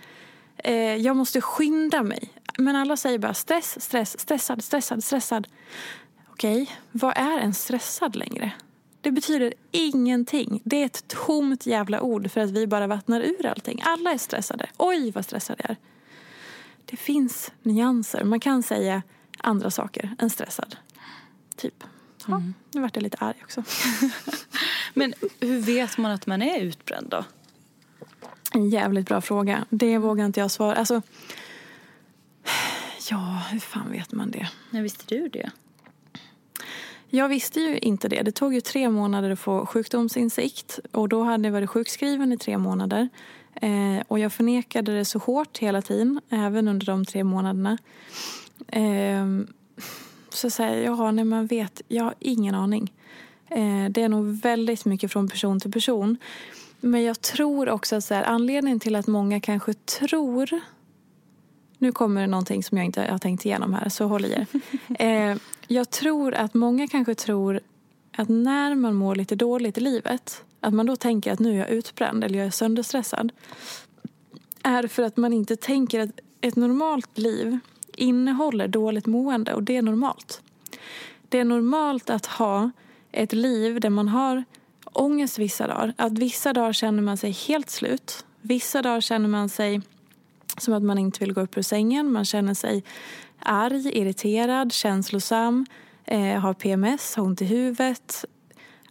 Eh, 0.57 0.97
jag 0.97 1.17
måste 1.17 1.41
skynda 1.41 2.03
mig. 2.03 2.33
Men 2.59 2.77
alla 2.77 2.97
säger 2.97 3.19
bara 3.19 3.35
stress, 3.35 3.83
stress, 3.83 4.21
stressad, 4.21 4.64
stressad, 4.64 5.05
stressad. 5.05 5.47
Okej, 6.29 6.71
vad 6.93 7.17
är 7.17 7.38
en 7.38 7.55
stressad 7.55 8.17
längre? 8.17 8.53
Det 9.01 9.11
betyder 9.11 9.55
ingenting. 9.71 10.61
Det 10.64 10.83
är 10.83 10.87
ett 10.87 11.09
tomt 11.09 11.67
jävla 11.67 12.01
ord 12.01 12.31
för 12.31 12.41
att 12.41 12.51
vi 12.51 12.67
bara 12.67 12.87
vattnar 12.87 13.21
ur 13.21 13.47
allting. 13.47 13.83
Alla 13.85 14.11
är 14.11 14.19
stressade. 14.19 14.67
Oj, 14.77 15.11
vad 15.11 15.25
stressad 15.25 15.57
jag 15.59 15.71
är. 15.71 15.77
Det 16.85 16.97
finns 16.97 17.53
nyanser. 17.62 18.25
Man 18.25 18.41
kan 18.41 18.62
säga 18.62 19.03
andra 19.38 19.71
saker 19.71 20.17
än 20.19 20.31
stressad. 20.31 20.77
Typ. 21.57 21.85
Ja, 22.29 22.43
nu 22.75 22.81
vart 22.81 22.97
jag 22.97 23.03
lite 23.03 23.17
arg 23.21 23.37
också. 23.43 23.62
Men 24.95 25.14
hur 25.41 25.61
vet 25.61 25.99
man 25.99 26.12
att 26.12 26.27
man 26.27 26.43
är 26.43 26.61
utbränd 26.61 27.09
då? 27.09 27.25
En 28.53 28.69
jävligt 28.69 29.09
bra 29.09 29.21
fråga. 29.21 29.64
Det 29.71 29.99
vågar 29.99 30.25
inte 30.25 30.41
jag 30.41 30.51
svara. 30.51 30.75
Alltså, 30.75 31.03
ja, 33.11 33.43
hur 33.51 33.59
fan 33.59 33.91
vet 33.91 34.12
man 34.12 34.31
det? 34.31 34.49
När 34.71 34.83
visste 34.83 35.05
du 35.14 35.29
det? 35.29 35.51
Jag 37.11 37.29
visste 37.29 37.61
ju 37.61 37.79
inte 37.79 38.09
det. 38.09 38.23
Det 38.23 38.33
tog 38.33 38.55
ju 38.55 38.61
tre 38.61 38.91
månader 38.91 39.31
att 39.31 39.38
få 39.38 39.67
sjukdomsinsikt. 39.67 40.79
Och 40.93 41.09
då 41.09 41.23
hade 41.23 41.45
jag 41.45 41.53
varit 41.53 41.71
sjukskriven 41.71 42.33
i 42.33 42.38
tre 42.38 42.59
månader. 42.59 43.09
Eh, 43.55 44.03
och 44.09 44.19
jag 44.19 44.33
förnekade 44.33 44.97
det 44.97 45.05
så 45.05 45.19
hårt 45.19 45.59
hela 45.59 45.83
tiden, 45.83 46.21
även 46.31 46.69
under 46.69 46.87
de 46.87 47.05
tre 47.05 47.25
månaderna. 47.25 47.79
Eh, 48.69 49.27
så 50.38 50.51
säger 50.51 50.85
jag, 50.85 50.98
ja, 50.98 51.11
nej 51.11 51.24
man 51.24 51.46
vet, 51.46 51.83
jag 51.88 52.05
har 52.05 52.14
ingen 52.18 52.55
aning. 52.55 52.92
Eh, 53.51 53.90
det 53.90 54.03
är 54.03 54.09
nog 54.09 54.27
väldigt 54.27 54.85
mycket 54.85 55.12
från 55.12 55.29
person 55.29 55.61
till 55.61 55.72
person. 55.72 56.16
Men 56.81 57.03
jag 57.03 57.20
tror 57.20 57.68
också 57.68 57.96
att 57.96 58.05
så 58.05 58.14
här, 58.14 58.22
anledningen 58.24 58.81
till 58.81 58.96
att 58.96 59.07
många 59.07 59.40
kanske 59.40 59.74
tror 59.74 60.61
nu 61.79 61.92
kommer 61.92 62.20
det 62.20 62.27
någonting 62.27 62.64
som 62.64 62.79
jag 62.79 62.85
inte 62.85 63.03
har 63.03 63.18
tänkt 63.18 63.46
igenom 63.46 63.74
här, 63.74 63.88
så 63.88 64.07
håll 64.07 64.24
i 64.24 64.33
er. 64.33 64.46
Eh, 65.05 65.37
jag 65.66 65.90
tror 65.90 66.35
att 66.35 66.55
många 66.55 66.88
kanske 66.88 67.14
tror 67.14 67.61
att 68.16 68.29
när 68.29 68.74
man 68.74 68.94
mår 68.94 69.14
lite 69.14 69.37
dåligt 69.37 69.79
i 69.79 69.81
livet, 69.81 70.44
att 70.61 70.74
man 70.74 70.87
då 70.87 70.96
tänker 70.96 71.33
att 71.33 71.38
nu 71.38 71.55
är 71.55 71.59
jag 71.59 71.70
utbränd 71.70 72.24
eller 72.24 72.38
jag 72.38 72.46
är 72.46 72.51
sönderstressad, 72.51 73.33
är 74.62 74.87
för 74.87 75.03
att 75.03 75.16
man 75.16 75.33
inte 75.33 75.57
tänker 75.57 76.01
att 76.01 76.11
ett 76.40 76.57
normalt 76.57 77.18
liv 77.18 77.59
innehåller 77.99 78.69
dåligt 78.69 79.07
mående 79.07 79.55
och 79.55 79.63
det 79.63 79.77
är 79.77 79.83
normalt. 79.83 80.43
Det 81.29 81.39
är 81.39 81.45
normalt 81.45 82.11
att 82.11 82.27
ha 82.27 82.71
ett 83.13 83.33
liv 83.33 83.81
där 83.81 83.91
man 83.91 84.09
har 84.09 84.45
ångest 84.85 85.39
vissa 85.39 85.67
dagar. 85.67 85.95
Att 85.97 86.19
vissa 86.19 86.53
dagar 86.53 86.73
känner 86.73 87.03
man 87.03 87.17
sig 87.17 87.31
helt 87.31 87.71
slut. 87.71 88.25
Vissa 88.41 88.83
dagar 88.83 89.01
känner 89.01 89.29
man 89.29 89.49
sig 89.49 89.81
som 90.59 90.75
att 90.75 90.83
man 90.83 90.99
inte 90.99 91.21
vill 91.21 91.33
gå 91.33 91.41
upp 91.41 91.59
ur 91.59 91.63
sängen. 91.63 92.13
Man 92.13 92.25
känner 92.25 92.55
sig 92.55 92.85
arg, 93.39 93.99
irriterad, 93.99 94.73
känslosam, 94.73 95.67
eh, 96.05 96.41
har 96.41 96.55
PMS, 96.55 97.17
har 97.17 97.25
ont 97.25 97.43
i 97.43 97.45
huvudet. 97.45 98.25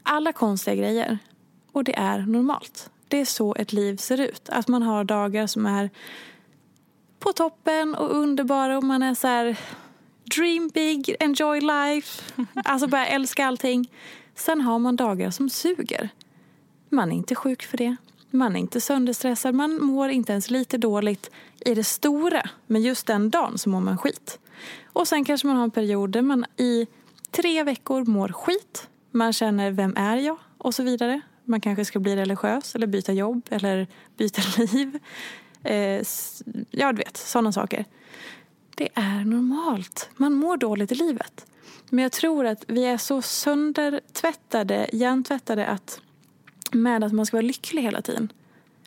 Alla 0.04 0.34
konstiga 0.34 0.76
grejer. 0.76 1.18
Och 1.72 1.84
det 1.84 1.98
är 1.98 2.20
normalt. 2.20 2.90
Det 3.08 3.22
är 3.22 3.26
så 3.26 3.56
ett 3.56 3.74
liv 3.74 3.98
ser 3.98 4.22
ut. 4.22 4.50
Att 4.50 4.68
man 4.68 4.82
har 4.82 5.04
dagar 5.04 5.48
som 5.48 5.66
är 5.66 5.90
på 7.20 7.34
toppen 7.34 7.96
och 7.96 8.16
underbara 8.16 8.78
och 8.78 8.84
man 8.84 9.04
är 9.04 9.14
så 9.14 9.28
här 9.28 9.58
dream 10.36 10.70
big, 10.74 11.16
enjoy 11.20 11.60
life. 11.62 12.24
Alltså 12.66 12.88
bara 12.88 13.08
älska 13.08 13.46
allting. 13.46 13.92
Sen 14.36 14.62
har 14.62 14.80
man 14.80 14.96
dagar 14.96 15.32
som 15.32 15.50
suger. 15.50 16.10
Man 16.90 17.12
är 17.12 17.16
inte 17.16 17.36
sjuk 17.36 17.64
för 17.64 17.78
det. 17.78 17.96
Man 18.32 18.56
är 18.56 18.60
inte 18.60 18.82
sönderstressad. 18.82 19.56
Man 19.56 19.84
mår 19.84 20.10
inte 20.10 20.32
ens 20.32 20.50
lite 20.50 20.78
dåligt 20.78 21.32
i 21.66 21.74
det 21.76 21.84
stora. 21.84 22.50
Men 22.68 22.82
just 22.82 23.08
den 23.08 23.30
dagen 23.30 23.58
så 23.58 23.70
mår 23.70 23.80
man 23.80 23.98
skit. 23.98 24.40
Och 24.86 25.08
sen 25.08 25.26
kanske 25.26 25.48
man 25.48 25.56
har 25.58 25.64
en 25.64 25.72
period 25.72 26.10
där 26.10 26.22
man 26.22 26.46
i 26.58 26.88
tre 27.32 27.64
veckor 27.64 28.06
mår 28.06 28.30
skit. 28.30 28.90
Man 29.12 29.34
känner, 29.34 29.72
vem 29.72 29.94
är 29.98 30.18
jag? 30.18 30.38
Och 30.58 30.76
så 30.76 30.84
vidare. 30.84 31.22
Man 31.46 31.62
kanske 31.62 31.86
ska 31.86 32.00
bli 32.00 32.16
religiös 32.16 32.76
eller 32.76 32.88
byta 32.88 33.14
jobb 33.14 33.42
eller 33.50 33.88
byta 34.18 34.42
liv. 34.58 35.00
Eh, 35.64 36.04
ja, 36.72 36.92
du 36.92 36.98
vet, 36.98 37.18
sådana 37.18 37.52
saker. 37.52 37.86
Det 38.76 38.90
är 38.94 39.26
normalt. 39.26 40.10
Man 40.16 40.34
mår 40.34 40.58
dåligt 40.58 40.92
i 40.92 40.96
livet. 40.96 41.46
Men 41.90 42.04
jag 42.04 42.12
tror 42.12 42.46
att 42.46 42.64
vi 42.68 42.86
är 42.86 42.98
så 42.98 43.22
söndertvättade, 43.22 44.90
hjärntvättade 44.94 45.66
att 45.66 46.02
med 46.72 47.04
att 47.04 47.14
man 47.14 47.26
ska 47.26 47.38
vara 47.38 47.48
lycklig 47.48 47.82
hela 47.82 48.02
tiden. 48.02 48.32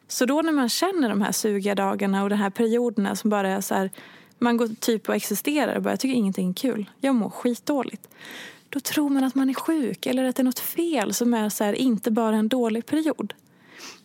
Så 0.09 0.27
då 0.27 0.43
när 0.43 0.53
man 0.53 0.69
känner 0.69 1.09
de 1.09 1.23
här 1.23 1.33
sugiga 1.33 1.75
dagarna 1.75 2.23
och 2.23 2.31
de 2.31 2.37
här 2.37 2.51
perioderna 2.51 3.17
som 3.17 3.31
bara 3.31 3.49
är 3.49 3.61
så 3.61 3.75
här, 3.75 3.91
man 4.39 4.57
går 4.57 4.69
typ 4.81 5.09
och 5.09 5.15
existerar 5.15 5.77
och 5.77 5.83
bara, 5.83 5.91
jag 5.91 6.01
tycker 6.01 6.15
ingenting 6.15 6.51
är 6.51 6.55
kul. 6.55 6.91
Jag 7.01 7.15
mår 7.15 7.31
skitdåligt. 7.31 8.09
Då 8.69 8.81
tror 8.81 9.09
man 9.09 9.25
att 9.25 9.35
man 9.35 9.51
är 9.51 9.55
sjuk 9.55 10.07
eller 10.07 10.25
att 10.25 10.37
det 10.37 10.43
är 10.43 10.45
något 10.45 10.59
fel 10.59 11.15
som 11.15 11.35
är 11.35 11.49
så 11.49 11.65
här, 11.65 11.73
inte 11.73 12.11
bara 12.11 12.37
en 12.37 12.49
dålig 12.49 12.87
period. 12.87 13.35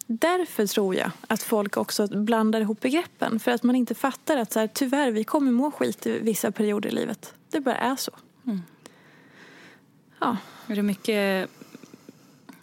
Därför 0.07 0.67
tror 0.67 0.95
jag 0.95 1.11
att 1.27 1.43
folk 1.43 1.77
också 1.77 2.07
blandar 2.07 2.61
ihop 2.61 2.81
begreppen. 2.81 3.39
För 3.39 3.51
att 3.51 3.63
man 3.63 3.75
inte 3.75 3.95
fattar 3.95 4.37
att 4.37 4.51
så 4.51 4.59
här, 4.59 4.69
tyvärr, 4.73 5.11
vi 5.11 5.23
kommer 5.23 5.51
må 5.51 5.71
skit 5.71 6.07
i 6.07 6.19
vissa 6.19 6.51
perioder 6.51 6.89
i 6.89 6.91
livet. 6.91 7.33
Det 7.49 7.59
bara 7.59 7.75
är 7.75 7.95
så. 7.95 8.11
Ja. 10.19 10.37
Är 10.67 10.75
det 10.75 10.81
mycket 10.81 11.49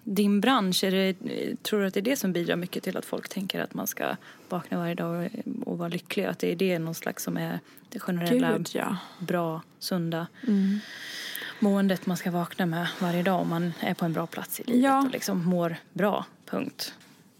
din 0.05 0.41
bransch? 0.41 0.85
Är 0.85 0.91
det, 0.91 1.15
tror 1.63 1.81
du 1.81 1.87
att 1.87 1.95
det 1.95 2.01
är 2.01 2.03
det 2.03 2.17
som 2.17 2.33
bidrar 2.33 2.57
mycket 2.57 2.83
till 2.83 2.97
att 2.97 3.05
folk 3.05 3.29
tänker 3.29 3.61
att 3.61 3.75
man 3.75 3.87
ska 3.87 4.17
vakna 4.49 4.79
varje 4.79 4.95
dag 4.95 5.31
och, 5.45 5.69
och 5.69 5.79
vara 5.79 5.89
lycklig? 5.89 6.25
Att 6.25 6.39
det 6.39 6.53
är 6.53 6.57
det 6.57 6.79
någon 6.79 6.95
slags 6.95 7.23
som 7.25 7.37
är 7.37 7.61
det 7.89 7.99
generella 8.01 8.53
Gud, 8.57 8.69
ja. 8.73 8.97
bra, 9.19 9.63
sunda 9.79 10.27
Mm. 10.49 10.79
måendet 11.59 12.07
man 12.07 12.17
ska 12.17 12.31
vakna 12.31 12.67
med 12.67 12.89
varje 13.01 13.23
dag 13.23 13.41
om 13.41 13.49
man 13.49 13.73
är 13.81 13.95
på 13.95 14.05
en 14.05 14.13
bra 14.13 14.27
plats 14.27 14.61
i 14.61 14.65
livet 14.65 14.85
Ja. 14.85 15.03
och 15.03 15.11
liksom 15.11 15.45
mår 15.45 15.77
bra, 15.93 16.27
punkt. 16.47 16.95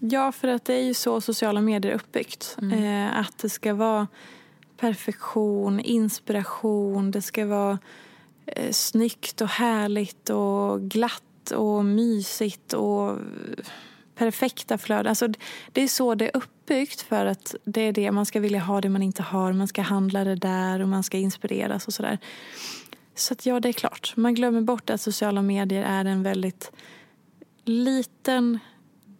Ja, 0.05 0.33
för 0.33 0.49
att 0.49 0.65
det 0.65 0.75
är 0.75 0.83
ju 0.83 0.95
så 0.95 1.21
sociala 1.21 1.61
medier 1.61 1.93
är 1.93 1.97
uppbyggt. 1.97 2.57
Eh, 2.73 3.19
att 3.19 3.39
det 3.39 3.49
ska 3.49 3.75
vara 3.75 4.09
perfektion, 4.77 5.81
inspiration, 5.81 7.11
det 7.11 7.23
ska 7.23 7.47
vara 7.47 7.79
eh, 8.47 8.73
snyggt 8.73 9.41
och 9.41 9.49
härligt 9.49 10.31
och 10.31 10.81
glatt 10.81 11.51
och 11.51 11.85
mysigt 11.85 12.73
och 12.73 13.19
perfekta 14.15 14.79
flöden. 14.79 15.07
Alltså, 15.07 15.29
det 15.73 15.83
är 15.83 15.89
så 15.89 16.15
det 16.15 16.29
är 16.29 16.37
uppbyggt 16.37 17.01
för 17.01 17.27
att 17.27 17.55
det 17.65 17.81
är 17.81 17.93
det 17.93 18.13
man 18.13 18.27
ska 18.27 18.41
vilja 18.41 18.61
ha 18.61 18.81
det 18.81 18.89
man 18.89 19.03
inte 19.03 19.23
har. 19.23 19.53
Man 19.53 19.69
ska 19.69 19.83
handla 19.83 20.25
det 20.25 20.37
där 20.37 20.81
och 20.81 20.89
man 20.89 21.03
ska 21.03 21.19
inspireras 21.19 21.87
och 21.87 21.95
sådär. 21.95 22.19
Så 23.15 23.33
att 23.35 23.47
ja, 23.47 23.61
det 23.61 23.69
är 23.69 23.73
klart. 23.73 24.13
Man 24.17 24.35
glömmer 24.35 24.61
bort 24.61 24.91
att 24.91 25.01
sociala 25.01 25.43
medier 25.43 25.83
är 25.83 26.05
en 26.05 26.23
väldigt 26.23 26.73
liten 27.65 28.59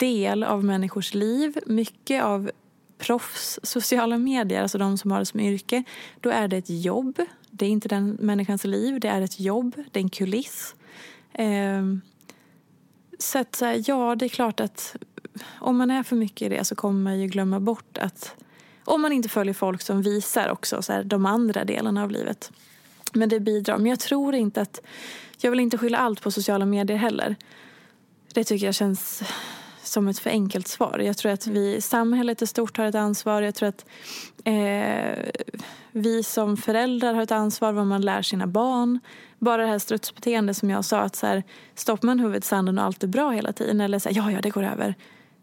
del 0.03 0.45
av 0.45 0.65
människors 0.65 1.15
liv. 1.15 1.59
Mycket 1.67 2.23
av 2.23 2.51
proffs 2.99 3.61
sociala 3.63 4.19
medier, 4.19 4.63
alltså 4.63 4.79
de 4.79 4.99
som 4.99 5.11
har 5.11 5.19
det 5.19 5.27
som 5.27 5.41
yrke, 5.41 5.83
då 6.21 6.31
är 6.31 6.49
det 6.49 6.57
ett 6.57 6.71
jobb. 6.71 7.21
Det 7.51 7.67
är 7.67 7.71
inte 7.71 7.89
den 7.89 8.17
människans 8.21 8.65
liv, 8.65 9.01
det 9.01 9.09
är 9.09 9.23
ett 9.23 9.41
jobb, 9.41 9.77
det 9.91 10.01
är 10.01 10.03
en 10.03 10.11
kuliss. 10.11 10.75
Eh, 11.33 11.83
så 13.19 13.39
att, 13.39 13.63
ja, 13.87 14.15
det 14.15 14.25
är 14.25 14.29
klart 14.29 14.61
att 14.61 14.97
om 15.61 15.77
man 15.77 15.91
är 15.91 16.03
för 16.03 16.17
mycket 16.17 16.43
i 16.43 16.49
det 16.49 16.65
så 16.65 16.75
kommer 16.75 17.01
man 17.01 17.21
ju 17.21 17.27
glömma 17.27 17.61
bort 17.61 17.99
att 17.99 18.35
om 18.85 19.03
man 19.03 19.13
inte 19.13 19.29
följer 19.29 19.55
folk 19.55 19.83
som 19.83 20.03
visar 20.03 20.49
också 20.49 20.83
så 20.83 20.93
här, 20.93 21.05
de 21.05 21.27
andra 21.27 21.65
delarna 21.65 22.03
av 22.03 22.11
livet. 22.11 22.53
Men 23.13 23.29
det 23.29 23.41
bidrar. 23.41 23.79
Men 23.79 23.87
jag 23.87 24.01
tror 24.01 24.35
inte 24.35 24.61
att... 24.61 24.81
Jag 25.41 25.51
vill 25.51 25.61
inte 25.61 25.79
skylla 25.79 25.99
allt 25.99 26.21
på 26.21 26.31
sociala 26.31 26.67
medier 26.67 26.97
heller. 26.97 27.37
Det 28.35 28.45
tycker 28.45 28.67
jag 28.67 28.75
känns 28.75 29.23
som 29.83 30.09
ett 30.09 30.19
för 30.19 30.31
enkelt 30.31 30.69
svar. 30.69 30.99
Jag 30.99 31.17
tror 31.17 31.33
att 31.33 31.47
vi, 31.47 31.81
samhället 31.81 32.43
i 32.43 32.47
stort 32.47 32.77
har 32.77 32.85
ett 32.85 32.95
ansvar. 32.95 33.43
Jag 33.43 33.55
tror 33.55 33.69
att 33.69 33.87
eh, 34.45 35.31
vi 35.93 36.23
som 36.23 36.57
föräldrar 36.57 37.15
har 37.15 37.23
ett 37.23 37.31
ansvar 37.33 37.73
vad 37.73 37.87
man 37.87 38.03
lär 38.03 38.23
sina 38.23 38.47
barn. 38.47 39.01
Bara 39.39 39.63
det 39.63 39.69
här 39.69 39.79
strutsbeteendet 39.79 40.57
som 40.57 40.71
jag 40.71 40.85
sa, 40.85 41.01
att 41.01 41.17
så 41.17 41.27
här, 41.27 41.43
stoppar 41.75 42.07
man 42.07 42.21
huvudet 42.21 42.45
i 42.45 42.47
sanden 42.47 42.79
och 42.79 42.85
allt 42.85 43.03
är 43.03 43.09
bra 43.09 43.31
hela 43.31 43.53
tiden. 43.53 43.81
Eller 43.81 43.99
så 43.99 44.09
här, 44.09 44.17
ja, 44.17 44.31
ja, 44.31 44.41
det 44.41 44.51
går 44.51 44.63
över. 44.63 44.95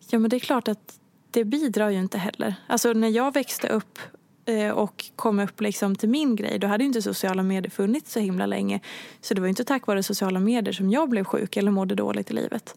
Ja, 0.09 0.19
men 0.19 0.29
det 0.29 0.37
är 0.37 0.39
klart 0.39 0.67
att 0.67 0.99
det 1.31 1.43
bidrar 1.43 1.89
ju 1.89 1.99
inte 1.99 2.17
heller. 2.17 2.55
Alltså 2.67 2.93
när 2.93 3.09
jag 3.09 3.33
växte 3.33 3.67
upp 3.67 3.99
eh, 4.45 4.69
och 4.69 5.05
kom 5.15 5.39
upp 5.39 5.61
liksom 5.61 5.95
till 5.95 6.09
min 6.09 6.35
grej, 6.35 6.59
då 6.59 6.67
hade 6.67 6.83
ju 6.83 6.87
inte 6.87 7.01
sociala 7.01 7.43
medier 7.43 7.71
funnits 7.71 8.13
så 8.13 8.19
himla 8.19 8.45
länge. 8.45 8.79
Så 9.21 9.33
det 9.33 9.41
var 9.41 9.47
inte 9.47 9.63
tack 9.63 9.87
vare 9.87 10.03
sociala 10.03 10.39
medier 10.39 10.73
som 10.73 10.89
jag 10.89 11.09
blev 11.09 11.23
sjuk 11.23 11.57
eller 11.57 11.71
mådde 11.71 11.95
dåligt 11.95 12.31
i 12.31 12.33
livet. 12.33 12.75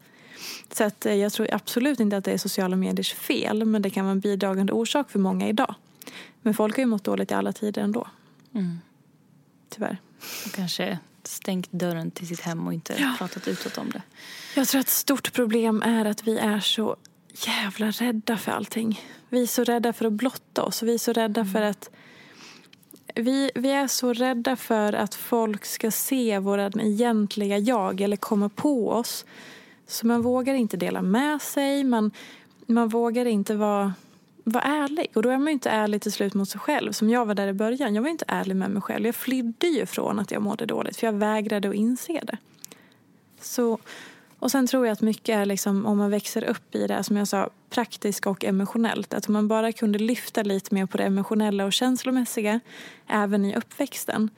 Så 0.72 0.84
att 0.84 1.06
eh, 1.06 1.14
jag 1.14 1.32
tror 1.32 1.54
absolut 1.54 2.00
inte 2.00 2.16
att 2.16 2.24
det 2.24 2.32
är 2.32 2.38
sociala 2.38 2.76
mediers 2.76 3.14
fel, 3.14 3.64
men 3.64 3.82
det 3.82 3.90
kan 3.90 4.04
vara 4.04 4.12
en 4.12 4.20
bidragande 4.20 4.72
orsak 4.72 5.10
för 5.10 5.18
många 5.18 5.48
idag. 5.48 5.74
Men 6.42 6.54
folk 6.54 6.76
har 6.76 6.82
ju 6.82 6.86
mått 6.86 7.04
dåligt 7.04 7.30
i 7.30 7.34
alla 7.34 7.52
tider 7.52 7.82
ändå. 7.82 8.08
Mm. 8.54 8.78
Tyvärr. 9.68 9.98
Och 10.46 10.52
kanske 10.52 10.98
stängt 11.24 11.72
dörren 11.72 12.10
till 12.10 12.28
sitt 12.28 12.40
hem 12.40 12.66
och 12.66 12.74
inte 12.74 12.94
ja. 12.98 13.14
pratat 13.18 13.48
utåt 13.48 13.78
om 13.78 13.90
det. 13.90 14.02
Jag 14.56 14.68
tror 14.68 14.80
att 14.80 14.86
ett 14.86 14.92
stort 14.92 15.32
problem 15.32 15.82
är 15.82 16.04
att 16.04 16.26
vi 16.26 16.38
är 16.38 16.60
så 16.60 16.96
jävla 17.46 17.90
rädda 17.90 18.36
för 18.36 18.52
allting. 18.52 19.00
Vi 19.28 19.42
är 19.42 19.46
så 19.46 19.64
rädda 19.64 19.92
för 19.92 20.04
att 20.04 20.12
blotta 20.12 20.62
oss. 20.62 20.82
Vi 20.82 20.94
är 20.94 20.98
så 20.98 21.12
rädda 21.12 21.40
mm. 21.40 21.52
för 21.52 21.62
att 21.62 21.90
vi, 23.14 23.50
vi 23.54 23.70
är 23.70 23.86
så 23.86 24.12
rädda 24.12 24.56
för 24.56 24.92
att 24.92 25.14
folk 25.14 25.64
ska 25.64 25.90
se 25.90 26.38
våran 26.38 26.80
egentliga 26.80 27.58
jag 27.58 28.00
eller 28.00 28.16
komma 28.16 28.48
på 28.48 28.90
oss. 28.90 29.24
Så 29.92 30.06
man 30.06 30.22
vågar 30.22 30.54
inte 30.54 30.76
dela 30.76 31.02
med 31.02 31.42
sig. 31.42 31.84
Man, 31.84 32.10
man 32.66 32.88
vågar 32.88 33.26
inte 33.26 33.54
vara, 33.54 33.94
vara 34.44 34.64
ärlig. 34.64 35.06
Och 35.14 35.22
då 35.22 35.30
är 35.30 35.38
man 35.38 35.46
ju 35.46 35.52
inte 35.52 35.70
ärlig 35.70 36.02
till 36.02 36.12
slut 36.12 36.34
mot 36.34 36.48
sig 36.48 36.60
själv. 36.60 36.92
Som 36.92 37.10
jag 37.10 37.26
var 37.26 37.34
där 37.34 37.48
i 37.48 37.52
början. 37.52 37.94
Jag 37.94 38.02
var 38.02 38.08
inte 38.08 38.24
ärlig 38.28 38.56
med 38.56 38.70
mig 38.70 38.82
själv. 38.82 39.06
Jag 39.06 39.14
flydde 39.14 39.66
ju 39.66 39.86
från 39.86 40.18
att 40.18 40.30
jag 40.30 40.42
mådde 40.42 40.66
dåligt. 40.66 40.96
För 40.96 41.06
jag 41.06 41.12
vägrade 41.12 41.68
att 41.68 41.74
inse 41.74 42.20
det. 42.22 42.38
Så 43.40 43.78
och 44.42 44.50
sen 44.50 44.66
tror 44.66 44.86
jag 44.86 44.92
att 44.92 45.00
mycket 45.00 45.36
är 45.36 45.46
liksom, 45.46 45.86
om 45.86 45.98
man 45.98 46.10
växer 46.10 46.44
upp 46.44 46.74
i 46.74 46.86
det, 46.86 47.04
som 47.04 47.16
jag 47.16 47.28
sa, 47.28 47.50
praktiskt 47.70 48.26
och 48.26 48.44
emotionellt. 48.44 49.14
Att 49.14 49.28
om 49.28 49.32
man 49.32 49.48
bara 49.48 49.72
kunde 49.72 49.98
lyfta 49.98 50.42
lite 50.42 50.74
mer 50.74 50.86
på 50.86 50.96
det 50.96 51.04
emotionella 51.04 51.64
och 51.64 51.72
känslomässiga 51.72 52.60
även 53.06 53.44
i 53.44 53.56
uppväxten. 53.56 54.30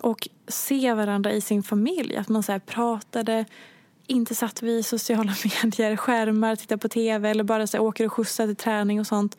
Och 0.00 0.28
se 0.48 0.94
varandra 0.94 1.32
i 1.32 1.40
sin 1.40 1.62
familj. 1.62 2.16
Att 2.16 2.28
man 2.28 2.42
så 2.42 2.60
pratade, 2.66 3.44
inte 4.06 4.34
satt 4.34 4.62
vid 4.62 4.86
sociala 4.86 5.34
medier, 5.62 5.96
skärmar, 5.96 6.56
tittar 6.56 6.76
på 6.76 6.88
tv 6.88 7.30
eller 7.30 7.44
bara 7.44 7.66
så 7.66 7.76
här, 7.76 7.84
åker 7.84 8.06
och 8.06 8.12
skjutsar 8.12 8.46
till 8.46 8.56
träning 8.56 9.00
och 9.00 9.06
sånt. 9.06 9.38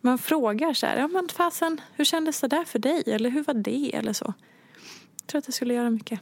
Man 0.00 0.18
frågar 0.18 0.74
så 0.74 0.86
här, 0.86 0.96
ja 0.96 1.08
men 1.08 1.28
fasen, 1.28 1.80
hur 1.92 2.04
kändes 2.04 2.40
det 2.40 2.48
där 2.48 2.64
för 2.64 2.78
dig? 2.78 3.02
Eller 3.06 3.30
hur 3.30 3.44
var 3.44 3.54
det? 3.54 3.94
Eller 3.94 4.12
så. 4.12 4.34
Jag 5.20 5.26
tror 5.26 5.38
att 5.38 5.46
det 5.46 5.52
skulle 5.52 5.74
göra 5.74 5.90
mycket. 5.90 6.20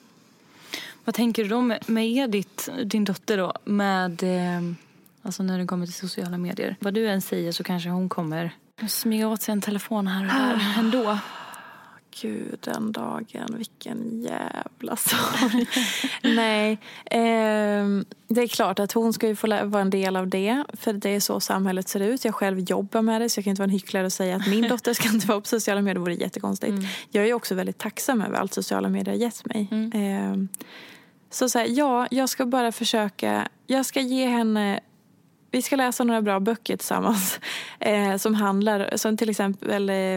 Vad 1.05 1.15
tänker 1.15 1.43
du 1.43 1.49
då 1.49 1.61
med, 1.61 1.79
med 1.87 2.07
Edith, 2.07 2.71
din 2.85 3.05
dotter 3.05 3.39
då, 3.39 3.53
med 3.65 4.23
eh, 4.23 4.63
alltså 5.23 5.43
när 5.43 5.59
det 5.59 5.67
kommer 5.67 5.87
till 5.87 5.95
sociala 5.95 6.39
medier? 6.39 6.77
Vad 6.81 6.95
du 6.95 7.09
än 7.09 7.23
säger 7.23 7.53
så 7.53 7.65
kanske 7.65 7.89
hon 7.89 8.09
kommer 8.09 8.53
smyga 8.89 9.29
åt 9.29 9.43
sig 9.43 9.53
en 9.53 9.61
telefon 9.61 10.07
här 10.07 10.23
och 10.23 10.33
där 10.33 10.75
ah. 10.77 10.81
ändå. 10.81 11.19
Gud, 12.11 12.59
den 12.61 12.93
dagen. 12.93 13.55
Vilken 13.57 14.21
jävla 14.23 14.97
sorg. 14.97 15.67
Nej, 16.23 16.73
eh, 17.05 17.87
det 18.29 18.43
är 18.43 18.49
klart 18.49 18.79
att 18.79 18.93
hon 18.93 19.13
ska 19.13 19.29
ju 19.29 19.37
få 19.37 19.65
vara 19.65 19.83
en 19.83 19.91
del 19.91 20.17
av 20.17 20.29
det. 20.29 20.65
För 20.73 20.93
det 20.93 21.11
är 21.11 21.21
så 21.21 21.41
samhället 21.41 21.89
ser 21.89 22.01
ut. 22.01 22.25
Jag 22.25 22.35
själv 22.35 22.59
jobbar 22.59 23.03
med 23.03 23.21
det 23.21 23.29
så 23.29 23.39
jag 23.39 23.45
kan 23.45 23.51
inte 23.51 23.61
vara 23.61 23.69
en 23.69 23.71
hycklare 23.71 24.07
och 24.07 24.13
säga 24.13 24.37
att 24.37 24.47
min 24.47 24.69
dotter 24.69 24.95
ska 24.95 25.09
inte 25.09 25.27
vara 25.27 25.41
på 25.41 25.47
sociala 25.47 25.81
medier. 25.81 25.95
Det 25.95 26.01
vore 26.01 26.15
jättekonstigt. 26.15 26.71
Mm. 26.71 26.85
Jag 27.11 27.29
är 27.29 27.35
också 27.35 27.55
väldigt 27.55 27.79
tacksam 27.79 28.23
över 28.23 28.37
allt 28.37 28.55
sociala 28.55 28.89
medier 28.89 29.15
har 29.15 29.21
gett 29.21 29.47
mig. 29.47 29.69
Mm. 29.71 29.93
Eh, 29.93 30.49
så, 31.31 31.49
så 31.49 31.59
här, 31.59 31.67
ja, 31.71 32.07
jag 32.11 32.29
ska 32.29 32.47
bara 32.47 32.73
försöka. 32.73 33.49
Jag 33.67 33.87
ska 33.87 34.01
ge 34.01 34.27
henne 34.27 34.81
vi 35.51 35.63
ska 35.63 35.77
läsa 35.77 36.05
några 36.05 36.23
bra 36.23 36.41
böcker 36.41 36.77
tillsammans 36.77 37.41
eh, 37.81 38.17
som 38.17 38.35
handlar, 38.35 38.97
som 38.97 39.17
till 39.17 39.31
exempel 39.31 39.91
eh, 39.91 40.15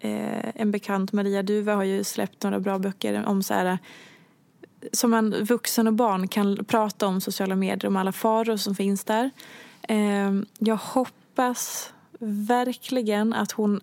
eh 0.00 0.50
en 0.54 0.70
bekant, 0.70 1.12
Maria 1.12 1.42
Duva 1.42 1.74
har 1.74 1.84
ju 1.84 2.04
släppt 2.04 2.42
några 2.42 2.60
bra 2.60 2.78
böcker 2.78 3.24
om 3.26 3.42
så 3.42 3.54
här, 3.54 3.78
som 4.92 5.10
man 5.10 5.44
vuxen 5.44 5.86
och 5.86 5.92
barn 5.92 6.28
kan 6.28 6.64
prata 6.64 7.06
om 7.06 7.20
sociala 7.20 7.56
medier, 7.56 7.86
om 7.86 7.96
alla 7.96 8.12
faror 8.12 8.56
som 8.56 8.74
finns 8.74 9.04
där. 9.04 9.30
Eh, 9.82 10.32
jag 10.58 10.76
hoppas 10.76 11.92
verkligen 12.48 13.32
att 13.32 13.52
hon 13.52 13.80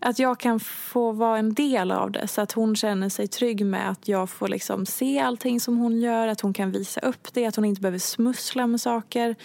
att 0.00 0.18
jag 0.18 0.40
kan 0.40 0.60
få 0.60 1.12
vara 1.12 1.38
en 1.38 1.54
del 1.54 1.90
av 1.90 2.10
det 2.10 2.28
så 2.28 2.40
att 2.40 2.52
hon 2.52 2.76
känner 2.76 3.08
sig 3.08 3.28
trygg 3.28 3.66
med 3.66 3.90
att 3.90 4.08
jag 4.08 4.30
får 4.30 4.48
liksom 4.48 4.86
se 4.86 5.18
allting 5.18 5.60
som 5.60 5.76
hon 5.78 6.00
gör, 6.00 6.28
att 6.28 6.40
hon 6.40 6.52
kan 6.52 6.72
visa 6.72 7.00
upp 7.00 7.32
det, 7.32 7.46
att 7.46 7.56
hon 7.56 7.64
inte 7.64 7.80
behöver 7.80 7.98
smussla 7.98 8.66
med 8.66 8.80
saker. 8.80 9.36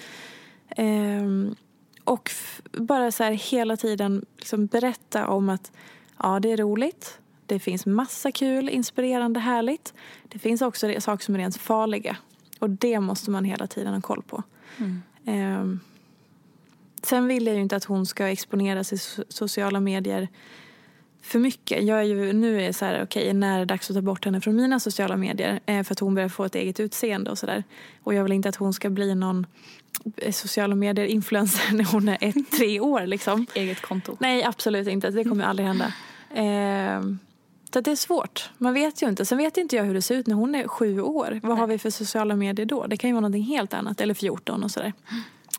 Ehm, 0.70 1.56
och 2.04 2.32
bara 2.72 3.12
så 3.12 3.24
här 3.24 3.32
hela 3.32 3.78
tiden 3.78 4.26
liksom 4.38 4.66
berätta 4.66 5.28
om 5.28 5.50
att 5.50 5.72
ja, 6.20 6.40
det 6.40 6.52
är 6.52 6.58
roligt. 6.58 7.20
Det 7.46 7.60
finns 7.60 7.86
massa 7.86 8.32
kul, 8.32 8.70
inspirerande, 8.70 9.40
härligt. 9.40 9.94
Det 10.24 10.40
finns 10.40 10.62
också 10.62 10.94
saker 11.00 11.26
som 11.26 11.36
är 11.36 11.40
rent 11.40 11.58
farliga. 11.58 12.18
Och 12.60 12.70
det 12.70 13.00
måste 13.00 13.32
man 13.32 13.46
hela 13.46 13.68
tiden 13.68 13.94
ha 13.94 14.02
koll 14.02 14.24
på. 14.24 14.44
Mm. 14.78 15.02
Ehm, 15.26 15.80
Sen 17.04 17.28
vill 17.28 17.46
jag 17.46 17.56
ju 17.56 17.62
inte 17.62 17.76
att 17.76 17.84
hon 17.84 18.06
ska 18.06 18.28
exponeras 18.28 18.94
i 18.94 18.98
sociala 19.30 19.80
medier 19.80 20.28
för 21.24 21.40
mycket. 21.40 21.84
Jag 21.84 22.00
är 22.00 22.04
ju, 22.04 22.34
nu 22.34 22.62
är 22.62 22.68
det 22.68 22.74
så 22.74 22.86
här, 22.86 23.04
okej, 23.04 23.24
okay, 23.24 23.34
när 23.34 23.56
är 23.56 23.60
det 23.60 23.66
dags 23.66 23.90
att 23.90 23.96
ta 23.96 24.02
bort 24.02 24.26
henne 24.26 24.42
från 24.42 24.56
mina 24.56 24.80
sociala 24.80 25.18
medier? 25.18 25.60
Eh, 25.66 25.84
för 25.84 25.94
att 25.94 26.00
hon 26.00 26.16
börjar 26.16 26.30
få 26.30 26.46
ett 26.46 26.56
eget 26.56 26.80
utseende 26.80 27.32
och 27.32 27.38
sådär. 27.38 27.64
Och 28.04 28.14
jag 28.14 28.24
vill 28.24 28.32
inte 28.32 28.50
att 28.50 28.56
hon 28.56 28.74
ska 28.74 28.90
bli 28.90 29.16
någon 29.16 29.46
eh, 30.18 30.32
sociala 30.32 30.76
medier-influencer 30.76 31.74
när 31.74 31.84
hon 31.84 32.10
är 32.10 32.18
ett, 32.22 32.52
tre 32.52 32.80
år 32.80 33.06
liksom. 33.06 33.46
Eget 33.56 33.82
konto? 33.82 34.18
Nej, 34.20 34.44
absolut 34.44 34.88
inte. 34.88 35.10
Det 35.10 35.24
kommer 35.24 35.46
aldrig 35.46 35.68
hända. 35.68 35.94
Eh, 36.30 37.02
så 37.74 37.82
det 37.82 37.92
är 37.92 37.96
svårt. 37.96 38.50
Man 38.58 38.74
vet 38.74 39.02
ju 39.02 39.10
inte. 39.10 39.26
Sen 39.26 39.38
vet 39.38 39.58
inte 39.58 39.76
jag 39.76 39.84
hur 39.84 39.94
det 39.94 40.02
ser 40.02 40.16
ut 40.16 40.28
när 40.28 40.36
hon 40.36 40.56
är 40.56 40.68
sju 40.68 41.02
år. 41.02 41.40
Vad 41.44 41.52
Nej. 41.52 41.60
har 41.60 41.68
vi 41.68 41.80
för 41.80 41.90
sociala 41.90 42.36
medier 42.36 42.66
då? 42.66 42.88
Det 42.88 42.98
kan 42.98 43.10
ju 43.10 43.14
vara 43.14 43.22
någonting 43.22 43.44
helt 43.44 43.74
annat. 43.74 44.02
Eller 44.02 44.14
14 44.14 44.64
och 44.64 44.72
sådär. 44.72 44.94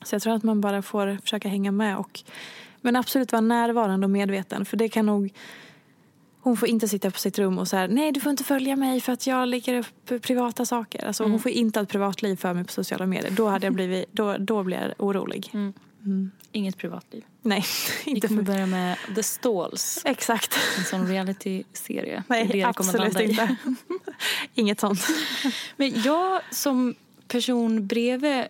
Så 0.04 0.14
jag 0.14 0.22
tror 0.22 0.34
att 0.34 0.42
man 0.42 0.60
bara 0.60 0.82
får 0.82 1.18
försöka 1.22 1.48
hänga 1.48 1.72
med. 1.72 1.96
Och, 1.96 2.20
men 2.80 2.96
absolut 2.96 3.32
vara 3.32 3.40
närvarande 3.40 4.06
och 4.06 4.10
medveten. 4.10 4.64
För 4.64 4.76
det 4.76 4.88
kan 4.88 5.06
nog... 5.06 5.32
Hon 6.40 6.56
får 6.56 6.68
inte 6.68 6.88
sitta 6.88 7.10
på 7.10 7.18
sitt 7.18 7.38
rum 7.38 7.58
och 7.58 7.68
säga 7.68 7.86
nej 7.86 8.12
du 8.12 8.20
får 8.20 8.30
inte 8.30 8.44
följa 8.44 8.76
mig 8.76 9.00
för 9.00 9.12
att 9.12 9.26
jag 9.26 9.48
lägger 9.48 9.78
upp 9.78 10.22
privata 10.22 10.66
saker. 10.66 11.06
Alltså, 11.06 11.22
mm. 11.22 11.32
Hon 11.32 11.40
får 11.40 11.50
inte 11.50 11.78
ha 11.78 11.82
ett 11.82 11.88
privatliv 11.88 12.36
för 12.36 12.54
mig 12.54 12.64
på 12.64 12.72
sociala 12.72 13.06
medier. 13.06 13.30
Då, 13.30 13.48
hade 13.48 13.66
jag 13.66 13.74
blivit, 13.74 14.04
då, 14.12 14.36
då 14.38 14.62
blir 14.62 14.76
jag 14.76 15.06
orolig. 15.06 15.50
Mm. 15.52 15.72
Mm. 16.04 16.30
Inget 16.52 16.76
privatliv. 16.76 17.24
Nej. 17.42 17.64
Inte 18.04 18.26
Vi 18.26 18.28
kommer 18.28 18.42
börja 18.42 18.66
med 18.66 18.96
The 19.14 19.22
Stalls. 19.22 20.02
Exakt. 20.04 20.58
En 20.78 20.84
sån 20.84 21.08
reality-serie. 21.08 22.22
Nej, 22.28 22.48
det 22.52 22.62
absolut 22.62 23.20
inte. 23.20 23.56
Inget 24.54 24.80
sånt. 24.80 25.00
Men 25.76 26.02
jag 26.02 26.40
som 26.50 26.94
person 27.28 27.86
bredvid 27.86 28.44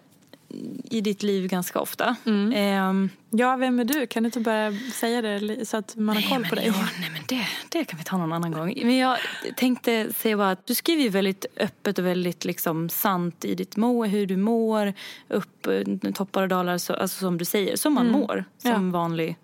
i 0.85 1.01
ditt 1.01 1.23
liv 1.23 1.49
ganska 1.49 1.81
ofta. 1.81 2.17
Mm. 2.27 2.53
Eh, 2.53 3.11
ja, 3.31 3.57
vem 3.57 3.79
är 3.79 3.85
du? 3.85 4.07
Kan 4.07 4.23
du 4.23 4.27
inte 4.27 4.41
bara 4.41 4.73
säga 4.93 5.23
det 5.23 5.69
så 5.69 5.77
att 5.77 5.97
man 5.97 6.17
har 6.17 6.23
koll 6.23 6.45
på 6.45 6.55
dig? 6.55 6.67
Ja, 6.67 6.89
nej, 7.01 7.11
men 7.11 7.23
det, 7.29 7.47
det 7.69 7.85
kan 7.85 7.99
vi 7.99 8.05
ta 8.05 8.17
någon 8.17 8.33
annan 8.33 8.53
gång. 8.53 8.75
Men 8.83 8.97
jag 8.97 9.19
tänkte 9.57 10.13
säga 10.13 10.37
bara 10.37 10.51
att 10.51 10.67
du 10.67 10.75
skriver 10.75 11.03
ju 11.03 11.09
väldigt 11.09 11.47
öppet 11.57 11.99
och 11.99 12.07
väldigt 12.07 12.45
liksom 12.45 12.89
sant 12.89 13.45
i 13.45 13.55
ditt 13.55 13.77
må, 13.77 14.05
hur 14.05 14.27
du 14.27 14.37
mår, 14.37 14.93
upp 15.29 15.69
toppar 16.15 16.43
och 16.43 16.49
dalar, 16.49 16.79
så, 16.79 16.95
alltså 16.95 17.19
som 17.19 17.39
du 17.39 17.45
säger, 17.45 17.77
som 17.77 17.95
man 17.95 18.07
mm. 18.07 18.21
mår 18.21 18.45
som 18.59 18.87
ja. 18.87 18.99
vanlig 18.99 19.37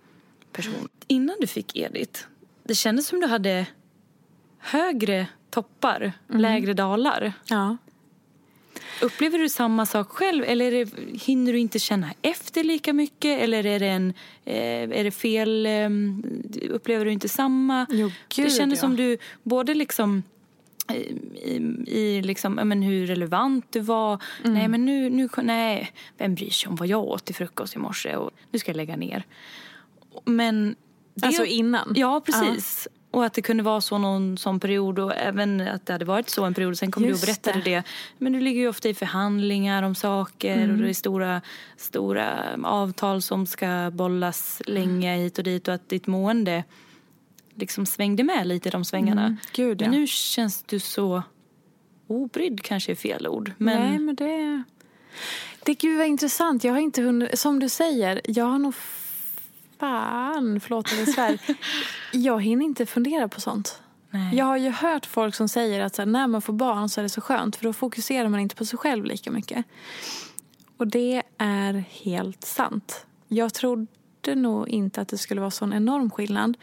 person. 0.52 0.88
Innan 1.06 1.36
du 1.40 1.46
fick 1.46 1.76
Edith, 1.76 2.20
det 2.64 2.74
kändes 2.74 3.06
som 3.06 3.20
du 3.20 3.26
hade 3.26 3.66
högre 4.58 5.26
toppar, 5.50 6.12
lägre 6.28 6.72
dalar. 6.72 7.32
Ja. 7.44 7.76
Upplever 9.02 9.38
du 9.38 9.48
samma 9.48 9.86
sak 9.86 10.08
själv 10.08 10.44
eller 10.44 10.70
det, 10.70 10.90
hinner 11.22 11.52
du 11.52 11.58
inte 11.58 11.78
känna 11.78 12.10
efter 12.22 12.64
lika 12.64 12.92
mycket 12.92 13.40
eller 13.40 13.66
är 13.66 13.80
det, 13.80 13.88
en, 13.88 14.14
eh, 14.44 14.98
är 14.98 15.04
det 15.04 15.10
fel, 15.10 15.66
eh, 15.66 15.90
upplever 16.70 17.04
du 17.04 17.12
inte 17.12 17.28
samma? 17.28 17.86
Jo, 17.90 18.08
det 18.08 18.42
gud, 18.42 18.52
kändes 18.52 18.76
ja. 18.76 18.80
som 18.80 18.96
du 18.96 19.18
både 19.42 19.74
liksom 19.74 20.22
i, 20.92 21.18
i, 21.34 21.56
i 21.86 22.22
liksom, 22.22 22.54
men 22.54 22.82
hur 22.82 23.06
relevant 23.06 23.66
du 23.70 23.80
var. 23.80 24.22
Mm. 24.44 24.54
Nej 24.54 24.68
men 24.68 24.84
nu, 24.86 25.10
nu, 25.10 25.28
nej, 25.42 25.92
vem 26.18 26.34
bryr 26.34 26.50
sig 26.50 26.68
om 26.68 26.76
vad 26.76 26.88
jag 26.88 27.04
åt 27.04 27.24
till 27.24 27.34
frukost 27.34 27.76
i 27.76 27.78
morse 27.78 28.16
och 28.16 28.30
nu 28.50 28.58
ska 28.58 28.70
jag 28.70 28.76
lägga 28.76 28.96
ner. 28.96 29.26
Men 30.24 30.76
det, 31.14 31.26
Alltså 31.26 31.44
innan? 31.44 31.92
Ja, 31.96 32.20
precis. 32.26 32.88
Och 33.10 33.24
att 33.24 33.32
det 33.34 33.42
kunde 33.42 33.62
vara 33.62 33.80
så 33.80 33.98
någon 33.98 34.38
sån 34.38 34.60
period 34.60 34.98
och 34.98 35.14
även 35.16 35.60
att 35.60 35.86
det 35.86 35.92
hade 35.92 36.04
varit 36.04 36.28
så 36.28 36.44
en 36.44 36.54
period. 36.54 36.78
Sen 36.78 36.90
kom 36.90 37.02
du 37.02 37.08
och 37.08 37.10
Just 37.10 37.26
berättade 37.26 37.64
det. 37.64 37.70
det. 37.76 37.82
Men 38.18 38.32
du 38.32 38.40
ligger 38.40 38.60
ju 38.60 38.68
ofta 38.68 38.88
i 38.88 38.94
förhandlingar 38.94 39.82
om 39.82 39.94
saker 39.94 40.56
Mm. 40.56 40.70
och 40.70 40.76
det 40.82 40.88
är 40.88 40.92
stora, 40.94 41.40
stora 41.76 42.42
avtal 42.64 43.22
som 43.22 43.46
ska 43.46 43.90
bollas 43.92 44.62
länge 44.66 45.16
hit 45.16 45.38
och 45.38 45.44
dit 45.44 45.68
och 45.68 45.74
att 45.74 45.88
ditt 45.88 46.06
mående 46.06 46.64
liksom 47.54 47.86
svängde 47.86 48.24
med 48.24 48.46
lite 48.46 48.68
i 48.68 48.72
de 48.72 48.84
svängarna. 48.84 49.22
Mm, 49.24 49.36
gud, 49.52 49.80
Men 49.80 49.92
ja. 49.92 49.98
nu 50.00 50.06
känns 50.06 50.62
du 50.62 50.78
så 50.80 51.22
obrydd 52.06 52.62
kanske 52.62 52.92
är 52.92 52.96
fel 52.96 53.26
ord. 53.26 53.52
Men 53.58 53.80
Nej, 53.90 53.98
men 53.98 54.14
det... 54.14 54.62
Det 55.64 55.74
gud 55.74 55.98
vad 55.98 56.06
intressant. 56.06 56.64
Jag 56.64 56.72
har 56.72 56.80
inte 56.80 57.02
hunnit... 57.02 57.38
Som 57.38 57.58
du 57.60 57.68
säger, 57.68 58.20
jag 58.24 58.44
har 58.44 58.58
nog 58.58 58.74
fan, 59.80 60.60
förlåt 60.60 60.92
jag 60.92 61.08
svär. 61.08 61.38
jag 62.12 62.42
hinner 62.42 62.64
inte 62.64 62.86
fundera 62.86 63.28
på 63.28 63.40
sånt. 63.40 63.82
nej. 64.10 64.36
Jag 64.36 64.44
har 64.44 64.56
ju 64.56 64.70
hört 64.70 65.06
folk 65.06 65.34
som 65.34 65.48
säger 65.48 65.80
att 65.80 65.98
här, 65.98 66.06
när 66.06 66.26
man 66.26 66.42
får 66.42 66.52
barn 66.52 66.88
så 66.88 67.00
är 67.00 67.02
det 67.02 67.08
så 67.08 67.20
skönt 67.20 67.56
för 67.56 67.64
då 67.64 67.72
fokuserar 67.72 68.28
man 68.28 68.40
inte 68.40 68.56
på 68.56 68.64
sig 68.64 68.78
själv 68.78 69.04
lika 69.04 69.30
mycket. 69.30 69.64
Och 70.76 70.86
det 70.86 71.22
är 71.38 71.84
helt 72.04 72.44
sant. 72.44 73.06
Jag 73.28 73.54
trodde 73.54 74.34
nog 74.34 74.68
inte 74.68 75.00
att 75.00 75.08
det 75.08 75.18
skulle 75.18 75.40
vara 75.40 75.50
sån 75.50 75.72
enorm 75.72 76.10
skillnad. 76.10 76.56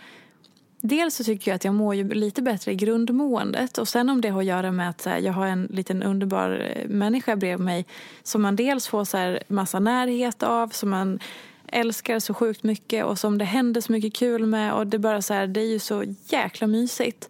Dels 0.81 1.15
så 1.15 1.23
tycker 1.23 1.51
jag 1.51 1.55
att 1.55 1.63
jag 1.63 1.73
mår 1.73 1.95
ju 1.95 2.13
lite 2.13 2.41
bättre 2.41 2.71
i 2.71 2.75
grundmåendet 2.75 3.77
och 3.77 3.87
sen 3.87 4.09
om 4.09 4.21
det 4.21 4.29
har 4.29 4.39
att 4.39 4.45
göra 4.45 4.71
med 4.71 4.89
att 4.89 5.05
här, 5.05 5.17
jag 5.17 5.33
har 5.33 5.47
en 5.47 5.67
liten 5.71 6.03
underbar 6.03 6.75
eh, 6.75 6.89
människa 6.89 7.35
bredvid 7.35 7.65
mig 7.65 7.85
som 8.23 8.41
man 8.41 8.55
dels 8.55 8.87
får 8.87 9.05
så 9.05 9.17
här 9.17 9.43
massa 9.47 9.79
närhet 9.79 10.43
av, 10.43 10.67
som 10.67 10.89
man 10.89 11.19
älskar 11.67 12.19
så 12.19 12.33
sjukt 12.33 12.63
mycket 12.63 13.05
och 13.05 13.19
som 13.19 13.37
det 13.37 13.45
händer 13.45 13.81
så 13.81 13.91
mycket 13.91 14.15
kul 14.15 14.45
med 14.45 14.73
och 14.73 14.87
det 14.87 14.99
bara 14.99 15.21
så 15.21 15.33
här, 15.33 15.47
det 15.47 15.61
är 15.61 15.67
ju 15.67 15.79
så 15.79 16.03
jäkla 16.25 16.67
mysigt. 16.67 17.29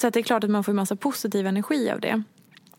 Så 0.00 0.06
att 0.06 0.14
det 0.14 0.20
är 0.20 0.24
klart 0.24 0.44
att 0.44 0.50
man 0.50 0.64
får 0.64 0.72
en 0.72 0.76
massa 0.76 0.96
positiv 0.96 1.46
energi 1.46 1.90
av 1.90 2.00
det. 2.00 2.22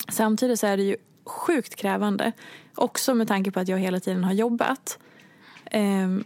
Samtidigt 0.10 0.60
så 0.60 0.68
är 0.68 0.78
det 0.78 0.84
ju 0.84 0.96
sjukt 1.26 1.76
krävande. 1.76 2.32
Också 2.76 3.14
med 3.14 3.28
tanke 3.28 3.52
på 3.52 3.60
att 3.60 3.68
jag 3.68 3.78
hela 3.78 4.00
tiden 4.00 4.24
har 4.24 4.34
jobbat. 4.34 5.00
Ehm, 5.66 6.24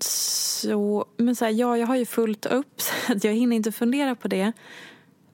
så, 0.00 1.06
men 1.16 1.36
så 1.36 1.44
här, 1.44 1.52
ja, 1.52 1.78
jag 1.78 1.86
har 1.86 1.96
ju 1.96 2.06
fullt 2.06 2.46
upp 2.46 2.80
så 2.80 3.12
att 3.12 3.24
jag 3.24 3.32
hinner 3.32 3.56
inte 3.56 3.72
fundera 3.72 4.14
på 4.14 4.28
det. 4.28 4.52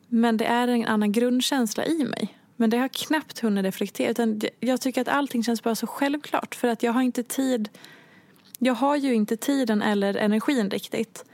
Men 0.08 0.36
det 0.36 0.44
är 0.44 0.68
en 0.68 0.86
annan 0.86 1.12
grundkänsla 1.12 1.86
i 1.86 2.04
mig. 2.04 2.38
Men 2.56 2.70
det 2.70 2.76
har 2.76 2.88
knappt 2.88 3.38
hunnit 3.38 3.64
reflektera. 3.64 4.10
Utan 4.10 4.40
jag 4.60 4.80
tycker 4.80 5.00
att 5.00 5.08
allting 5.08 5.44
känns 5.44 5.62
bara 5.62 5.74
så 5.74 5.86
självklart. 5.86 6.54
För 6.54 6.68
att 6.68 6.82
jag 6.82 6.92
har 6.92 7.02
inte 7.02 7.22
tid. 7.22 7.68
Jag 8.58 8.74
har 8.74 8.96
ju 8.96 9.14
inte 9.14 9.36
tiden 9.36 9.82
eller 9.82 10.14
energin 10.16 10.70
riktigt. 10.70 11.24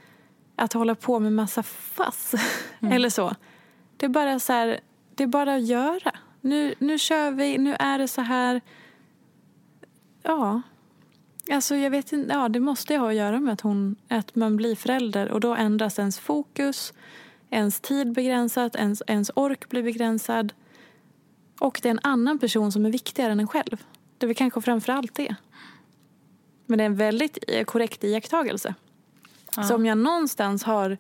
Att 0.57 0.73
hålla 0.73 0.95
på 0.95 1.19
med 1.19 1.33
massa 1.33 1.63
fass. 1.63 2.35
eller 2.81 3.11
så. 3.11 3.35
Det 3.97 4.07
är 4.07 4.11
bara 4.11 4.41
så 4.41 4.53
här. 4.53 4.81
Det 5.15 5.23
är 5.23 5.29
bara 5.29 5.55
att 5.55 5.67
göra. 5.67 6.13
Nu, 6.41 6.75
nu 6.79 6.99
kör 6.99 7.31
vi. 7.31 7.59
Nu 7.59 7.77
är 7.79 7.99
det 7.99 8.09
så 8.09 8.21
här. 8.21 8.61
Ja. 10.23 10.63
Alltså 11.51 11.77
jag 11.77 11.91
vet 11.91 12.13
inte, 12.13 12.33
ja 12.33 12.49
det 12.49 12.61
måste 12.61 12.93
ju 12.93 12.99
ha 12.99 13.09
att 13.09 13.15
göra 13.17 13.41
med 13.41 13.53
att, 13.53 13.61
hon, 13.61 13.97
att 14.09 14.35
man 14.35 14.57
blir 14.57 14.77
förälder 14.77 15.31
och 15.31 15.41
då 15.41 15.55
ändras 15.55 15.99
ens 15.99 16.19
fokus, 16.19 16.93
ens 17.51 17.81
tid 17.81 18.13
begränsat, 18.13 18.77
ens, 18.77 19.03
ens 19.07 19.31
ork 19.35 19.69
blir 19.69 19.83
begränsad. 19.83 20.53
Och 21.61 21.81
det 21.83 21.89
är 21.89 21.91
en 21.91 22.01
annan 22.03 22.39
person 22.39 22.73
som 22.73 22.87
är 22.87 22.91
viktigare 22.91 23.33
än 23.33 23.41
en 23.41 23.49
själv. 23.49 23.85
Det 24.19 24.27
är 24.27 24.29
väl 24.29 24.37
kanske 24.37 24.61
framför 24.61 24.93
allt 24.93 25.15
det. 25.15 25.35
Men 26.71 26.79
det 26.79 26.85
är 26.85 26.87
en 26.87 26.97
väldigt 26.97 27.39
korrekt 27.67 28.05
iakttagelse. 28.05 28.75
Så 29.69 29.75
om 29.75 29.87
jag 29.87 29.99
någonstans 29.99 30.63
har... 30.63 30.99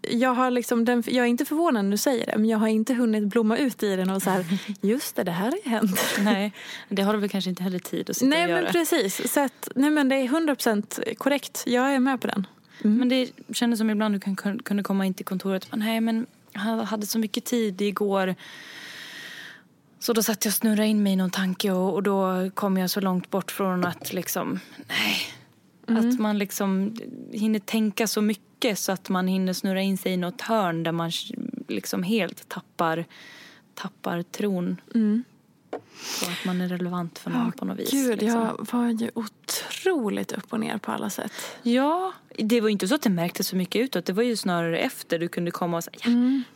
Jag, 0.00 0.34
har 0.34 0.50
liksom 0.50 0.84
den, 0.84 1.02
jag 1.06 1.24
är 1.24 1.28
inte 1.28 1.44
förvånad 1.44 1.84
när 1.84 1.90
du 1.90 1.96
säger 1.96 2.26
det, 2.26 2.36
men 2.36 2.48
jag 2.48 2.58
har 2.58 2.66
inte 2.68 2.94
hunnit 2.94 3.24
blomma 3.24 3.56
ut 3.56 3.82
i 3.82 3.96
den 3.96 4.10
och 4.10 4.22
så 4.22 4.30
här, 4.30 4.44
just 4.80 5.16
det, 5.16 5.22
det 5.22 5.30
här 5.30 5.44
har 5.64 5.70
hänt. 5.70 6.00
nej, 6.18 6.52
det 6.88 7.02
har 7.02 7.12
du 7.12 7.18
väl 7.18 7.28
kanske 7.28 7.50
inte 7.50 7.62
heller 7.62 7.78
tid 7.78 8.10
att 8.10 8.16
sitta 8.16 8.28
Nej 8.28 8.44
och 8.44 8.50
göra. 8.50 8.62
men 8.62 8.72
precis. 8.72 9.32
Så 9.32 9.40
att, 9.40 9.68
nej 9.74 9.90
men 9.90 10.08
det 10.08 10.16
är 10.16 10.28
100% 10.28 11.14
korrekt. 11.14 11.62
Jag 11.66 11.94
är 11.94 11.98
med 11.98 12.20
på 12.20 12.26
den. 12.26 12.46
Men 12.78 13.08
det 13.08 13.30
kändes 13.52 13.78
som 13.78 13.90
ibland 13.90 14.14
du 14.14 14.20
kan, 14.20 14.36
kunde 14.36 14.82
komma 14.82 15.06
in 15.06 15.14
till 15.14 15.26
kontoret 15.26 15.64
och 15.64 15.70
bara, 15.70 15.76
nej 15.76 16.00
men 16.00 16.26
jag 16.52 16.60
hade 16.60 17.06
så 17.06 17.18
mycket 17.18 17.44
tid 17.44 17.80
igår. 17.80 18.34
Så 20.04 20.12
då 20.12 20.22
satt 20.22 20.44
jag 20.44 20.50
och 20.50 20.54
snurrade 20.54 20.86
in 20.86 21.02
mig 21.02 21.12
i 21.12 21.16
någon 21.16 21.30
tanke 21.30 21.70
och, 21.70 21.94
och 21.94 22.02
då 22.02 22.50
kom 22.54 22.76
jag 22.76 22.90
så 22.90 23.00
långt 23.00 23.30
bort 23.30 23.50
från 23.50 23.84
att 23.84 24.12
liksom, 24.12 24.60
nej. 24.88 25.98
Att 25.98 26.20
man 26.20 26.38
liksom 26.38 26.96
hinner 27.32 27.58
tänka 27.58 28.06
så 28.06 28.20
mycket 28.20 28.78
så 28.78 28.92
att 28.92 29.08
man 29.08 29.28
hinner 29.28 29.52
snurra 29.52 29.82
in 29.82 29.98
sig 29.98 30.12
i 30.12 30.16
något 30.16 30.40
hörn 30.40 30.82
där 30.82 30.92
man 30.92 31.10
liksom 31.68 32.02
helt 32.02 32.48
tappar, 32.48 33.04
tappar 33.74 34.22
tron 34.22 34.80
på 35.70 36.30
att 36.30 36.44
man 36.44 36.60
är 36.60 36.68
relevant 36.68 37.18
för 37.18 37.30
någon 37.30 37.52
på 37.52 37.64
något 37.64 37.78
vis. 37.78 37.90
Gud, 37.90 38.20
liksom. 38.20 38.40
jag 38.40 38.66
var 38.72 38.88
ju 38.88 39.10
otroligt 39.14 40.32
upp 40.32 40.52
och 40.52 40.60
ner 40.60 40.78
på 40.78 40.92
alla 40.92 41.10
sätt. 41.10 41.32
Ja, 41.62 42.12
det 42.38 42.60
var 42.60 42.68
inte 42.68 42.88
så 42.88 42.94
att 42.94 43.02
det 43.02 43.10
märktes 43.10 43.48
så 43.48 43.56
mycket 43.56 43.80
utåt. 43.80 44.06
Det 44.06 44.12
var 44.12 44.22
ju 44.22 44.36
snarare 44.36 44.78
efter 44.78 45.18
du 45.18 45.28
kunde 45.28 45.50
komma 45.50 45.76
och 45.76 45.84
säga 45.84 45.96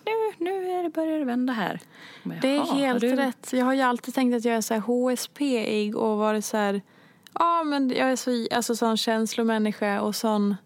ja, 0.04 0.17
nu, 0.38 0.70
är 0.70 0.82
det 0.82 0.88
börjar 0.90 1.18
det 1.18 1.24
vända 1.24 1.52
här. 1.52 1.80
Men, 2.22 2.40
Det 2.40 2.48
är 2.48 2.56
jaha, 2.56 2.74
helt 2.74 3.00
du... 3.00 3.16
rätt. 3.16 3.52
Jag 3.52 3.64
har 3.64 3.74
ju 3.74 3.80
alltid 3.80 4.14
tänkt 4.14 4.36
att 4.36 4.44
jag 4.44 4.54
är 4.54 4.60
så 4.60 4.74
här 4.74 4.80
HSP-ig 4.80 5.96
och 5.96 6.18
varit 6.18 6.44
så 6.44 6.56
här... 6.56 6.82
Ja, 7.34 7.64
men 7.64 7.90
jag 7.90 8.12
är 8.12 8.16
så, 8.16 8.46
alltså 8.50 8.76
sån 8.76 8.96
känslomänniska 8.96 10.00
och 10.00 10.16
sån... 10.16 10.56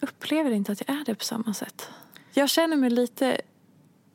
Jag 0.00 0.08
upplever 0.08 0.50
inte 0.50 0.72
att 0.72 0.82
jag 0.86 0.96
är 1.00 1.04
det 1.04 1.14
på 1.14 1.24
samma 1.24 1.54
sätt. 1.54 1.90
Jag 2.32 2.50
känner 2.50 2.76
mig 2.76 2.90
lite 2.90 3.40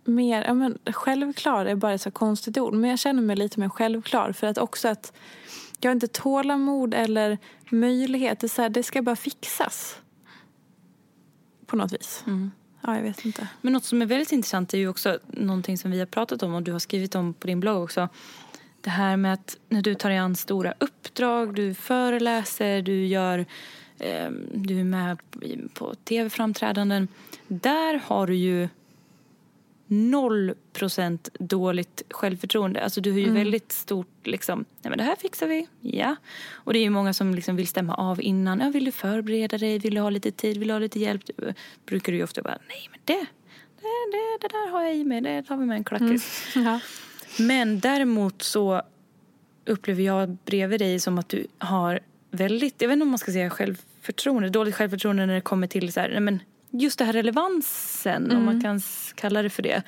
mer... 0.03 0.43
Ja, 0.43 0.53
men 0.53 0.77
självklar 0.85 1.65
är 1.65 1.75
bara 1.75 1.93
ett 1.93 2.01
så 2.01 2.11
konstigt 2.11 2.57
ord. 2.57 2.73
Men 2.73 2.89
jag 2.89 2.99
känner 2.99 3.21
mig 3.21 3.35
lite 3.35 3.59
mer 3.59 3.69
självklar. 3.69 4.31
För 4.31 4.47
att 4.47 4.57
också 4.57 4.87
att 4.87 5.13
jag 5.79 5.89
har 5.89 5.93
inte 5.95 6.07
tålamod 6.07 6.93
eller 6.93 7.37
möjlighet. 7.69 8.39
Det, 8.39 8.49
så 8.49 8.61
här, 8.61 8.69
det 8.69 8.83
ska 8.83 9.01
bara 9.01 9.15
fixas. 9.15 9.99
På 11.65 11.75
något 11.75 11.91
vis. 11.93 12.23
Ja, 12.81 12.95
jag 12.95 13.03
vet 13.03 13.25
inte. 13.25 13.47
Men 13.61 13.73
något 13.73 13.83
som 13.83 14.01
är 14.01 14.05
väldigt 14.05 14.31
intressant 14.31 14.73
är 14.73 14.77
ju 14.77 14.87
också 14.87 15.19
någonting 15.27 15.77
som 15.77 15.91
vi 15.91 15.99
har 15.99 16.05
pratat 16.05 16.43
om 16.43 16.53
och 16.53 16.63
du 16.63 16.71
har 16.71 16.79
skrivit 16.79 17.15
om 17.15 17.33
på 17.33 17.47
din 17.47 17.59
blogg 17.59 17.83
också. 17.83 18.09
Det 18.81 18.89
här 18.89 19.17
med 19.17 19.33
att 19.33 19.57
när 19.69 19.81
du 19.81 19.95
tar 19.95 20.09
dig 20.09 20.17
an 20.17 20.35
stora 20.35 20.73
uppdrag, 20.77 21.55
du 21.55 21.73
föreläser, 21.73 22.81
du 22.81 23.05
gör 23.07 23.45
eh, 23.99 24.29
du 24.53 24.79
är 24.79 24.83
med 24.83 25.17
på 25.73 25.95
tv-framträdanden. 25.95 27.07
Där 27.47 28.01
har 28.05 28.27
du 28.27 28.35
ju 28.35 28.69
noll 29.87 30.53
procent 30.73 31.29
dåligt 31.39 32.01
självförtroende. 32.09 32.83
Alltså 32.83 33.01
du 33.01 33.11
har 33.11 33.19
ju 33.19 33.31
väldigt 33.31 33.71
stort 33.71 34.27
liksom, 34.27 34.65
nej 34.81 34.89
men 34.89 34.97
det 34.97 35.03
här 35.03 35.15
fixar 35.15 35.47
vi, 35.47 35.67
ja. 35.81 36.15
Och 36.51 36.73
det 36.73 36.79
är 36.79 36.83
ju 36.83 36.89
många 36.89 37.13
som 37.13 37.35
liksom 37.35 37.55
vill 37.55 37.67
stämma 37.67 37.95
av 37.95 38.21
innan. 38.21 38.59
Ja, 38.59 38.69
vill 38.69 38.85
du 38.85 38.91
förbereda 38.91 39.57
dig, 39.57 39.79
vill 39.79 39.95
du 39.95 40.01
ha 40.01 40.09
lite 40.09 40.31
tid, 40.31 40.57
vill 40.57 40.67
du 40.67 40.73
ha 40.73 40.79
lite 40.79 40.99
hjälp? 40.99 41.21
Du, 41.25 41.53
brukar 41.85 42.11
du 42.11 42.17
ju 42.17 42.23
ofta 42.23 42.41
bara, 42.41 42.57
nej 42.67 42.89
men 42.91 42.99
det, 43.05 43.25
det, 43.81 44.11
det, 44.11 44.37
det 44.41 44.47
där 44.47 44.71
har 44.71 44.83
jag 44.83 44.95
i 44.95 45.03
mig, 45.03 45.21
det 45.21 45.43
tar 45.43 45.57
vi 45.57 45.65
med 45.65 45.77
en 45.77 45.83
klackis. 45.83 46.47
Ja. 46.55 46.79
Men 47.39 47.79
däremot 47.79 48.41
så 48.41 48.81
upplever 49.65 50.03
jag 50.03 50.37
bredvid 50.45 50.79
dig 50.79 50.99
som 50.99 51.17
att 51.17 51.29
du 51.29 51.47
har 51.57 51.99
väldigt, 52.31 52.81
jag 52.81 52.87
vet 52.87 52.93
inte 52.93 53.03
om 53.03 53.09
man 53.09 53.17
ska 53.17 53.31
säga 53.31 53.49
självförtroende, 53.49 54.49
dåligt 54.49 54.75
självförtroende 54.75 55.25
när 55.25 55.35
det 55.35 55.41
kommer 55.41 55.67
till 55.67 55.93
så 55.93 55.99
här, 55.99 56.09
nej 56.09 56.19
men 56.19 56.39
just 56.71 56.99
det 56.99 57.05
här 57.05 57.13
relevansen, 57.13 58.31
om 58.31 58.45
man 58.45 58.61
kan 58.61 58.75
s- 58.77 59.11
kalla 59.15 59.41
det 59.41 59.49
för 59.49 59.63
det. 59.63 59.83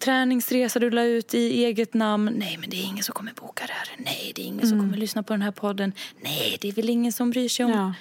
Träningsresa 0.00 0.78
du 0.78 0.90
la 0.90 1.02
ut 1.02 1.34
i 1.34 1.64
eget 1.64 1.94
namn. 1.94 2.32
Nej, 2.36 2.56
men 2.60 2.70
det 2.70 2.76
är 2.76 2.84
ingen 2.84 3.04
som 3.04 3.12
kommer 3.14 3.32
boka 3.32 3.64
det 3.66 3.72
här. 3.72 3.88
Nej, 3.98 4.32
det 4.34 4.42
är 4.42 4.46
ingen 4.46 4.68
som 4.68 4.78
kommer 4.80 4.96
lyssna 4.96 5.22
på 5.22 5.32
den 5.32 5.42
här 5.42 5.50
podden. 5.50 5.92
Nej, 6.20 6.58
det 6.60 6.68
är 6.68 6.72
väl 6.72 6.88
ingen 6.90 7.12
som 7.12 7.30
bryr 7.30 7.48
sig 7.48 7.64
om 7.64 7.70
Ja. 7.72 7.94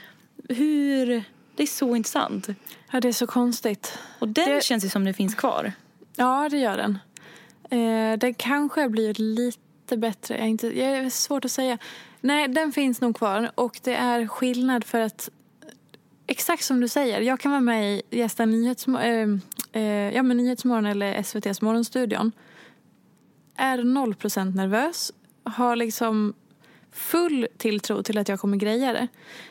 hur... 0.56 1.24
Det 1.56 1.64
är 1.64 1.68
så 1.68 1.96
intressant. 1.96 2.48
ja, 2.92 3.00
det 3.02 3.08
är 3.08 3.12
så 3.14 3.28
konstigt. 3.28 4.00
Och 4.20 4.28
den 4.28 4.50
Det- 4.50 4.64
känns 4.64 4.86
ju 4.86 4.90
som 4.90 5.06
det 5.06 5.14
finns 5.14 5.36
kvar. 5.36 5.72
Ja, 6.16 6.48
det 6.52 6.58
gör 6.58 6.78
den. 6.78 6.98
Eh, 7.70 8.18
den 8.20 8.34
kanske 8.34 8.90
blir 8.90 9.14
lite 9.14 9.98
bättre. 9.98 10.34
Jag 10.36 10.44
är, 10.44 10.48
inte, 10.50 10.68
jag 10.80 10.90
är 10.98 11.10
svårt 11.10 11.46
att 11.46 11.52
säga. 11.52 11.78
Nej, 12.22 12.48
den 12.48 12.72
finns 12.72 13.02
nog 13.02 13.16
kvar. 13.18 13.52
Och 13.56 13.80
det 13.84 13.96
är 13.96 14.28
skillnad 14.28 14.84
för 14.84 15.00
att 15.00 15.30
exakt 16.34 16.64
som 16.64 16.80
du 16.80 16.88
säger. 16.88 17.22
Jag 17.22 17.40
kan 17.40 17.52
vara 17.52 17.62
med 17.62 17.94
i 17.94 18.02
gästa 18.10 18.46
Nyhetsmorgon, 18.46 19.42
äh, 19.72 19.82
eh, 19.82 19.82
äh, 19.82 20.08
eh, 20.08 20.16
ja, 20.16 20.24
men 20.24 20.38
Nyhetsmorgon 20.38 20.86
eller 20.86 21.14
SVTs 21.14 21.62
Morgonstudion. 21.62 22.32
Är 23.56 23.78
0% 23.78 24.56
nervös. 24.56 25.12
Har 25.44 25.76
liksom 25.76 26.34
full 26.92 27.48
tilltro 27.58 28.04
till 28.04 28.18
att 28.18 28.30
jag 28.30 28.40
kommer 28.40 28.58
greja 28.58 28.94
det. 28.94 29.08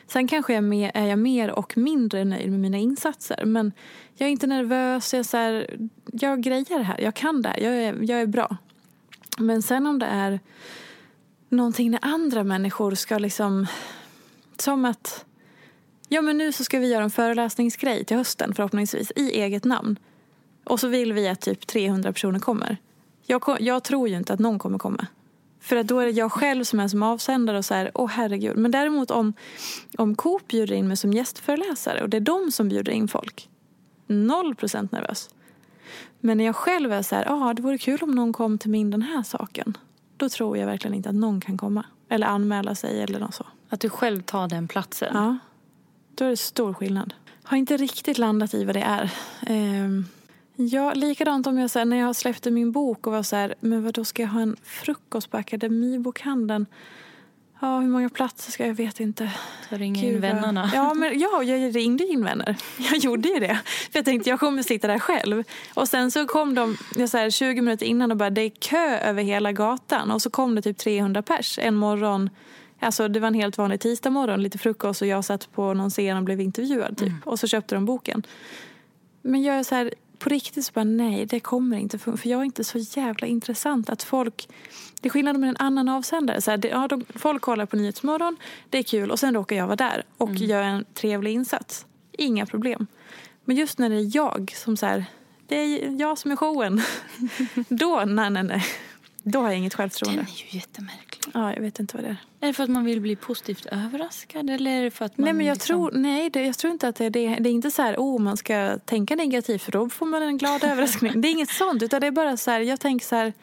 Sen 0.07 0.27
kanske 0.27 0.53
jag 0.53 0.63
med, 0.63 0.91
är 0.93 1.05
jag 1.05 1.19
mer 1.19 1.51
och 1.51 1.77
mindre 1.77 2.25
nöjd 2.25 2.51
med 2.51 2.59
mina 2.59 2.77
insatser. 2.77 3.45
Men 3.45 3.71
jag 4.15 4.27
är 4.27 4.31
inte 4.31 4.47
nervös. 4.47 5.13
Jag, 5.13 5.19
är 5.19 5.23
så 5.23 5.37
här, 5.37 5.77
jag 6.05 6.41
grejar 6.41 6.77
det 6.77 6.83
här. 6.83 7.01
Jag 7.01 7.15
kan 7.15 7.41
det 7.41 7.49
här. 7.49 7.59
Jag 7.59 7.73
är, 7.73 7.97
jag 8.01 8.21
är 8.21 8.25
bra. 8.25 8.57
Men 9.37 9.61
sen 9.61 9.87
om 9.87 9.99
det 9.99 10.05
är 10.05 10.39
någonting 11.49 11.91
när 11.91 11.99
andra 12.01 12.43
människor 12.43 12.95
ska 12.95 13.17
liksom... 13.17 13.67
Som 14.57 14.85
att... 14.85 15.25
Ja, 16.13 16.21
men 16.21 16.37
nu 16.37 16.51
så 16.51 16.63
ska 16.63 16.79
vi 16.79 16.87
göra 16.87 17.03
en 17.03 17.09
föreläsningsgrej 17.09 18.05
till 18.05 18.17
hösten 18.17 18.53
förhoppningsvis 18.55 19.11
i 19.15 19.31
eget 19.31 19.63
namn. 19.63 19.99
Och 20.63 20.79
så 20.79 20.87
vill 20.87 21.13
vi 21.13 21.27
att 21.27 21.41
typ 21.41 21.67
300 21.67 22.13
personer 22.13 22.39
kommer. 22.39 22.77
Jag, 23.25 23.57
jag 23.59 23.83
tror 23.83 24.09
ju 24.09 24.17
inte 24.17 24.33
att 24.33 24.39
någon 24.39 24.59
kommer 24.59 24.77
komma. 24.77 25.07
För 25.59 25.75
att 25.75 25.87
då 25.87 25.99
är 25.99 26.05
det 26.05 26.11
jag 26.11 26.31
själv 26.31 26.63
som 26.63 26.79
är 26.79 26.87
som 26.87 27.03
avsändare 27.03 27.57
och 27.57 27.65
så 27.65 27.73
här, 27.73 27.91
åh 27.93 28.09
herregud. 28.09 28.57
Men 28.57 28.71
däremot 28.71 29.11
om, 29.11 29.33
om 29.97 30.15
Coop 30.15 30.47
bjuder 30.47 30.75
in 30.75 30.87
mig 30.87 30.97
som 30.97 31.13
gästföreläsare 31.13 32.01
och 32.03 32.09
det 32.09 32.17
är 32.17 32.21
de 32.21 32.51
som 32.51 32.69
bjuder 32.69 32.91
in 32.91 33.07
folk. 33.07 33.49
Noll 34.07 34.55
procent 34.55 34.91
nervös. 34.91 35.29
Men 36.19 36.37
när 36.37 36.45
jag 36.45 36.55
själv 36.55 36.91
är 36.91 37.01
så 37.01 37.15
här, 37.15 37.25
ja 37.25 37.49
ah, 37.49 37.53
det 37.53 37.61
vore 37.61 37.77
kul 37.77 37.99
om 38.01 38.11
någon 38.11 38.33
kom 38.33 38.57
till 38.57 38.69
min 38.69 38.91
den 38.91 39.01
här 39.01 39.23
saken. 39.23 39.77
Då 40.17 40.29
tror 40.29 40.57
jag 40.57 40.65
verkligen 40.65 40.95
inte 40.95 41.09
att 41.09 41.15
någon 41.15 41.41
kan 41.41 41.57
komma. 41.57 41.85
Eller 42.09 42.27
anmäla 42.27 42.75
sig 42.75 43.01
eller 43.01 43.19
något 43.19 43.35
så. 43.35 43.45
Att 43.69 43.79
du 43.79 43.89
själv 43.89 44.21
tar 44.21 44.47
den 44.47 44.67
platsen? 44.67 45.11
Ja. 45.13 45.37
Då 46.15 46.25
är 46.25 46.29
det 46.29 46.37
stor 46.37 46.73
skillnad. 46.73 47.13
Har 47.43 47.57
inte 47.57 47.77
riktigt 47.77 48.17
landat 48.17 48.53
i 48.53 48.65
vad 48.65 48.75
det 48.75 48.81
är. 48.81 49.11
Ehm 49.47 50.05
Ja, 50.55 50.93
likadant 50.93 51.47
om 51.47 51.57
jag 51.57 51.69
så 51.69 51.79
här, 51.79 51.85
när 51.85 51.97
jag 51.97 52.15
släppte 52.15 52.51
min 52.51 52.71
bok 52.71 53.07
och 53.07 53.13
var 53.13 53.23
så 53.23 53.35
här, 53.35 53.55
men 53.59 53.83
vad 53.83 53.93
då 53.93 54.05
ska 54.05 54.21
jag 54.21 54.29
ha 54.29 54.41
en 54.41 54.55
frukost 54.63 55.31
på 55.31 55.37
Akademibokhandeln? 55.37 56.65
Ja, 57.61 57.79
hur 57.79 57.87
många 57.87 58.09
platser 58.09 58.51
ska 58.51 58.67
jag? 58.67 58.73
vet 58.73 58.99
inte. 58.99 59.31
Ska 59.65 59.77
ringa 59.77 60.03
in 60.03 60.21
vännerna? 60.21 60.71
Ja, 60.73 60.93
men, 60.93 61.19
ja, 61.19 61.43
jag 61.43 61.75
ringde 61.75 62.03
in 62.03 62.23
vänner. 62.23 62.55
Jag 62.77 62.97
gjorde 62.97 63.29
ju 63.29 63.39
det. 63.39 63.59
För 63.65 63.99
jag 63.99 64.05
tänkte 64.05 64.29
jag 64.29 64.39
kommer 64.39 64.63
sitta 64.63 64.87
där 64.87 64.99
själv. 64.99 65.43
Och 65.73 65.87
sen 65.87 66.11
så 66.11 66.25
kom 66.27 66.55
de 66.55 66.77
jag 66.95 67.09
så 67.09 67.17
här, 67.17 67.29
20 67.29 67.61
minuter 67.61 67.85
innan 67.85 68.11
och 68.11 68.17
bara, 68.17 68.29
det 68.29 68.41
är 68.41 68.49
kö 68.49 68.97
över 68.97 69.23
hela 69.23 69.51
gatan. 69.51 70.11
Och 70.11 70.21
så 70.21 70.29
kom 70.29 70.55
det 70.55 70.61
typ 70.61 70.77
300 70.77 71.21
pers 71.21 71.59
en 71.59 71.75
morgon. 71.75 72.29
Alltså 72.83 73.07
det 73.07 73.19
var 73.19 73.27
en 73.27 73.33
helt 73.33 73.57
vanlig 73.57 73.79
tisdag 73.79 74.09
morgon, 74.09 74.43
lite 74.43 74.57
frukost 74.57 75.01
och 75.01 75.07
jag 75.07 75.25
satt 75.25 75.51
på 75.51 75.73
någon 75.73 75.89
scen 75.89 76.17
och 76.17 76.23
blev 76.23 76.41
intervjuad 76.41 76.97
typ. 76.97 77.07
Mm. 77.07 77.21
Och 77.25 77.39
så 77.39 77.47
köpte 77.47 77.75
de 77.75 77.85
boken. 77.85 78.23
Men 79.21 79.43
jag 79.43 79.55
är 79.55 79.63
så 79.63 79.75
här, 79.75 79.93
på 80.19 80.29
riktigt 80.29 80.65
så 80.65 80.71
bara 80.73 80.83
nej, 80.83 81.25
det 81.25 81.39
kommer 81.39 81.77
inte 81.77 81.99
funka. 81.99 82.17
För 82.17 82.29
jag 82.29 82.39
är 82.39 82.43
inte 82.43 82.63
så 82.63 82.77
jävla 82.77 83.27
intressant 83.27 83.89
att 83.89 84.03
folk... 84.03 84.49
Det 85.01 85.07
är 85.07 85.09
skillnad 85.09 85.39
med 85.39 85.49
en 85.49 85.57
annan 85.59 85.89
avsändare. 85.89 86.41
Så 86.41 86.51
här, 86.51 86.57
det, 86.57 86.67
ja, 86.67 86.87
de, 86.87 87.05
folk 87.15 87.41
kollar 87.41 87.65
på 87.65 87.75
Nyhetsmorgon, 87.75 88.37
det 88.69 88.77
är 88.77 88.83
kul 88.83 89.11
och 89.11 89.19
sen 89.19 89.33
råkar 89.33 89.55
jag 89.55 89.67
vara 89.67 89.75
där 89.75 90.03
och 90.17 90.29
mm. 90.29 90.43
gör 90.43 90.61
en 90.61 90.85
trevlig 90.93 91.31
insats. 91.33 91.85
Inga 92.11 92.45
problem. 92.45 92.87
Men 93.45 93.55
just 93.55 93.77
när 93.77 93.89
det 93.89 93.95
är 93.95 94.15
jag 94.15 94.53
som 94.55 94.77
så 94.77 94.85
här, 94.85 95.05
det 95.47 95.55
är 95.55 95.99
jag 95.99 96.17
som 96.17 96.31
är 96.31 96.35
showen. 96.35 96.81
Då, 97.69 98.03
nej, 98.05 98.29
nej, 98.29 98.43
nej. 98.43 98.63
Då 99.23 99.39
har 99.39 99.49
jag 99.49 99.57
inget 99.57 99.73
självförtroende. 99.73 100.21
Den 100.21 100.31
är 100.31 100.51
ju 100.51 100.57
jättemärklig. 100.57 101.02
Ja, 101.33 101.53
jag 101.53 101.61
vet 101.61 101.79
inte 101.79 101.97
vad 101.97 102.03
det 102.03 102.09
är. 102.09 102.17
Är 102.39 102.47
det 102.47 102.53
för 102.53 102.63
att 102.63 102.69
man 102.69 102.85
vill 102.85 103.01
bli 103.01 103.15
positivt 103.15 103.65
överraskad 103.65 104.49
eller 104.49 104.71
är 104.71 104.83
det 104.83 104.91
för 104.91 105.05
att 105.05 105.17
man 105.17 105.25
Nej, 105.25 105.33
men 105.33 105.45
jag 105.45 105.55
liksom... 105.55 105.75
tror, 105.75 105.91
nej, 105.91 106.29
det, 106.29 106.45
jag 106.45 106.57
tror 106.57 106.73
inte 106.73 106.87
att 106.87 106.95
det 106.95 107.05
är 107.05 107.09
det. 107.09 107.37
Det 107.39 107.49
är 107.49 107.53
inte 107.53 107.71
så 107.71 107.81
här, 107.81 107.95
oh, 107.97 108.21
man 108.21 108.37
ska 108.37 108.79
tänka 108.85 109.15
negativt 109.15 109.61
för 109.61 109.71
då 109.71 109.89
får 109.89 110.05
man 110.05 110.23
en 110.23 110.37
glad 110.37 110.63
överraskning. 110.63 111.21
Det 111.21 111.27
är 111.27 111.31
inget 111.31 111.49
sånt, 111.49 111.83
utan 111.83 112.01
det 112.01 112.07
är 112.07 112.11
bara 112.11 112.37
så 112.37 112.51
här, 112.51 112.59
jag 112.59 112.79
tänker 112.79 113.05
så 113.05 113.15
här, 113.15 113.33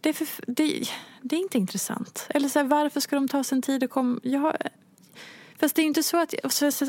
det 0.00 0.08
är, 0.08 0.12
för, 0.12 0.26
det, 0.46 0.84
det 1.22 1.36
är 1.36 1.40
inte 1.40 1.58
intressant. 1.58 2.26
Eller 2.30 2.48
så 2.48 2.58
här, 2.58 2.66
varför 2.66 3.00
ska 3.00 3.16
de 3.16 3.28
ta 3.28 3.44
sin 3.44 3.62
tid 3.62 3.84
och 3.84 3.90
komma? 3.90 4.20
Jag, 4.22 4.56
fast 5.60 5.76
det 5.76 5.82
är 5.82 5.86
inte 5.86 6.02
så 6.02 6.16
att, 6.16 6.34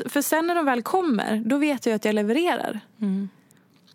för 0.06 0.22
sen 0.22 0.46
när 0.46 0.54
de 0.54 0.64
väl 0.64 0.82
kommer, 0.82 1.42
då 1.46 1.58
vet 1.58 1.86
jag 1.86 1.94
att 1.94 2.04
jag 2.04 2.14
levererar. 2.14 2.80
Mm. 3.00 3.28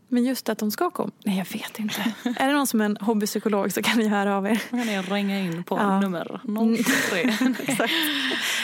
Men 0.07 0.23
just 0.23 0.49
att 0.49 0.57
de 0.57 0.71
ska 0.71 0.89
komma? 0.91 1.11
Nej, 1.23 1.37
jag 1.37 1.45
vet 1.59 1.79
inte. 1.79 2.01
är 2.37 2.47
det 2.47 2.53
någon 2.53 2.67
som 2.67 2.81
är 2.81 2.85
en 2.85 2.97
hobbypsykolog 3.01 3.73
så 3.73 3.81
kan 3.81 3.97
ni 3.99 4.07
höra 4.07 4.37
av 4.37 4.47
er. 4.47 4.63
Då 4.71 4.77
kan 4.77 4.87
ni 4.87 5.01
ringa 5.01 5.39
in 5.39 5.63
på 5.63 5.77
ja. 5.77 5.99
nummer 5.99 6.41
03. 7.09 7.19
Exakt. 7.67 7.93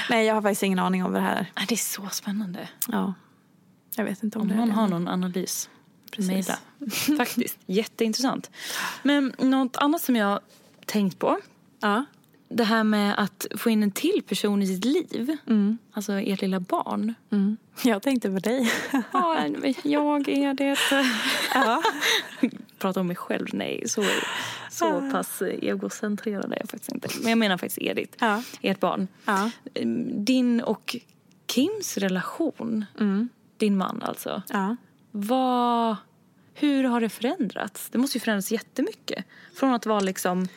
Nej, 0.10 0.26
jag 0.26 0.36
har 0.36 0.42
faktiskt 0.42 0.64
ingen 0.64 0.80
aning 0.80 1.04
om 1.04 1.12
vad 1.12 1.22
det 1.22 1.26
här 1.26 1.52
är. 1.56 1.66
Det 1.68 1.76
är 1.76 1.78
så 1.78 2.10
spännande. 2.12 2.70
Ja. 2.88 3.14
Jag 3.96 4.06
vet 4.06 4.24
inte 4.24 4.38
om, 4.38 4.42
om 4.42 4.48
det 4.48 4.56
någon 4.56 4.70
är 4.70 4.74
har 4.74 4.88
någon 4.88 5.08
analys. 5.08 5.70
Precis. 6.12 6.52
Faktiskt. 7.18 7.60
Jätteintressant. 7.66 8.52
Men 9.04 9.34
något 9.38 9.78
annat 9.78 10.02
som 10.02 10.16
jag 10.16 10.40
tänkt 10.86 11.20
på. 11.20 11.40
Ja 11.80 12.06
det 12.54 12.64
här 12.64 12.84
med 12.84 13.20
att 13.20 13.48
få 13.58 13.70
in 13.70 13.84
en 13.84 13.92
till 13.92 14.24
person 14.28 14.62
i 14.62 14.68
sitt 14.68 14.86
liv. 14.86 15.38
Mm. 15.48 15.78
Alltså 15.92 16.14
ert 16.14 16.42
lilla 16.42 16.60
barn. 16.60 17.14
Mm. 17.32 17.58
Jag 17.84 18.02
tänkte 18.02 18.32
på 18.32 18.40
dig. 18.40 18.72
ja, 19.14 19.48
jag 19.84 20.30
är 20.30 20.54
det. 20.54 20.78
ja. 21.54 21.84
Prata 22.80 23.00
om 23.00 23.08
mig 23.08 23.16
själv, 23.16 23.48
nej. 23.54 23.84
Så, 23.88 24.04
så 24.70 25.12
pass 25.12 25.42
egocentrerad 25.42 26.52
är 26.52 26.58
jag 26.60 26.70
faktiskt 26.70 26.92
inte. 26.92 27.10
Men 27.22 27.30
jag 27.30 27.38
menar 27.38 27.58
faktiskt 27.58 27.82
Edith, 27.82 28.18
ja. 28.20 28.44
ert 28.62 28.80
barn. 28.80 29.08
Ja. 29.26 29.52
Din 30.16 30.62
och 30.62 30.96
Kims 31.48 31.98
relation, 31.98 32.86
mm. 33.00 33.30
din 33.58 33.78
man 33.78 34.02
alltså. 34.02 34.42
Ja. 34.50 34.76
Vad, 35.12 35.96
hur 36.54 36.84
har 36.84 37.02
det 37.02 37.10
förändrats? 37.10 37.90
Det 37.90 37.98
måste 37.98 38.18
ju 38.18 38.22
förändras 38.22 38.52
jättemycket. 38.52 39.26
Från 39.54 39.74
att 39.74 39.86
vara 39.86 40.00
liksom 40.00 40.48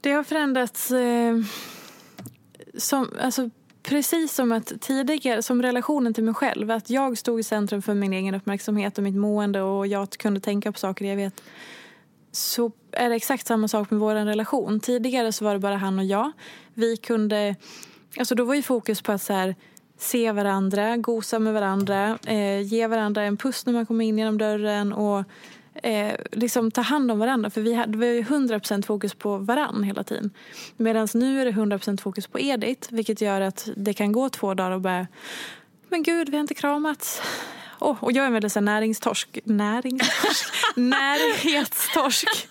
det 0.00 0.12
har 0.12 0.22
förändrats 0.22 0.90
eh, 0.90 1.36
som, 2.78 3.08
alltså, 3.20 3.50
precis 3.82 4.34
som 4.34 4.52
att 4.52 4.72
tidigare, 4.80 5.42
som 5.42 5.62
relationen 5.62 6.14
till 6.14 6.24
mig 6.24 6.34
själv. 6.34 6.70
Att 6.70 6.90
jag 6.90 7.18
stod 7.18 7.40
i 7.40 7.42
centrum 7.42 7.82
för 7.82 7.94
min 7.94 8.12
egen 8.12 8.34
uppmärksamhet 8.34 8.98
och 8.98 9.04
mitt 9.04 9.14
mående 9.14 9.62
och 9.62 9.86
jag 9.86 10.10
kunde 10.10 10.40
tänka 10.40 10.72
på 10.72 10.78
saker 10.78 11.04
jag 11.04 11.16
vet. 11.16 11.42
Så 12.32 12.72
är 12.92 13.08
det 13.08 13.14
exakt 13.14 13.46
samma 13.46 13.68
sak 13.68 13.90
med 13.90 14.00
vår 14.00 14.14
relation. 14.14 14.80
Tidigare 14.80 15.32
så 15.32 15.44
var 15.44 15.52
det 15.52 15.58
bara 15.58 15.76
han 15.76 15.98
och 15.98 16.04
jag. 16.04 16.32
Vi 16.74 16.96
kunde, 16.96 17.56
alltså 18.18 18.34
då 18.34 18.44
var 18.44 18.54
ju 18.54 18.62
fokus 18.62 19.02
på 19.02 19.12
att 19.12 19.22
så 19.22 19.32
här, 19.32 19.54
se 19.98 20.32
varandra, 20.32 20.96
gosa 20.96 21.38
med 21.38 21.54
varandra, 21.54 22.18
eh, 22.26 22.60
ge 22.60 22.86
varandra 22.86 23.22
en 23.22 23.36
puss 23.36 23.66
när 23.66 23.72
man 23.72 23.86
kom 23.86 24.00
in 24.00 24.18
genom 24.18 24.38
dörren 24.38 24.92
och 24.92 25.24
eh, 25.82 26.14
liksom 26.32 26.70
ta 26.70 26.80
hand 26.80 27.10
om 27.10 27.18
varandra. 27.18 27.50
För 27.50 27.60
vi 27.60 27.74
hade, 27.74 27.98
vi 27.98 28.22
100% 28.22 28.86
fokus 28.86 29.14
på 29.14 29.36
varann 29.36 29.82
hela 29.82 30.04
tiden. 30.04 30.30
Medan 30.76 31.08
nu 31.14 31.40
är 31.40 31.44
det 31.44 31.50
100% 31.50 32.00
fokus 32.00 32.26
på 32.26 32.40
Edith. 32.40 32.94
Vilket 32.94 33.20
gör 33.20 33.40
att 33.40 33.68
det 33.76 33.92
kan 33.92 34.12
gå 34.12 34.28
två 34.28 34.54
dagar 34.54 34.70
och 34.70 34.80
bara, 34.80 35.06
men 35.88 36.02
gud 36.02 36.28
vi 36.28 36.36
har 36.36 36.40
inte 36.40 36.54
kramats. 36.54 37.22
Oh, 37.80 38.04
och 38.04 38.12
jag 38.12 38.30
väldigt 38.30 38.52
så 38.52 38.60
näringstorsk. 38.60 39.38
Näringstorsk? 39.44 40.46
Närhetstorsk. 40.76 42.48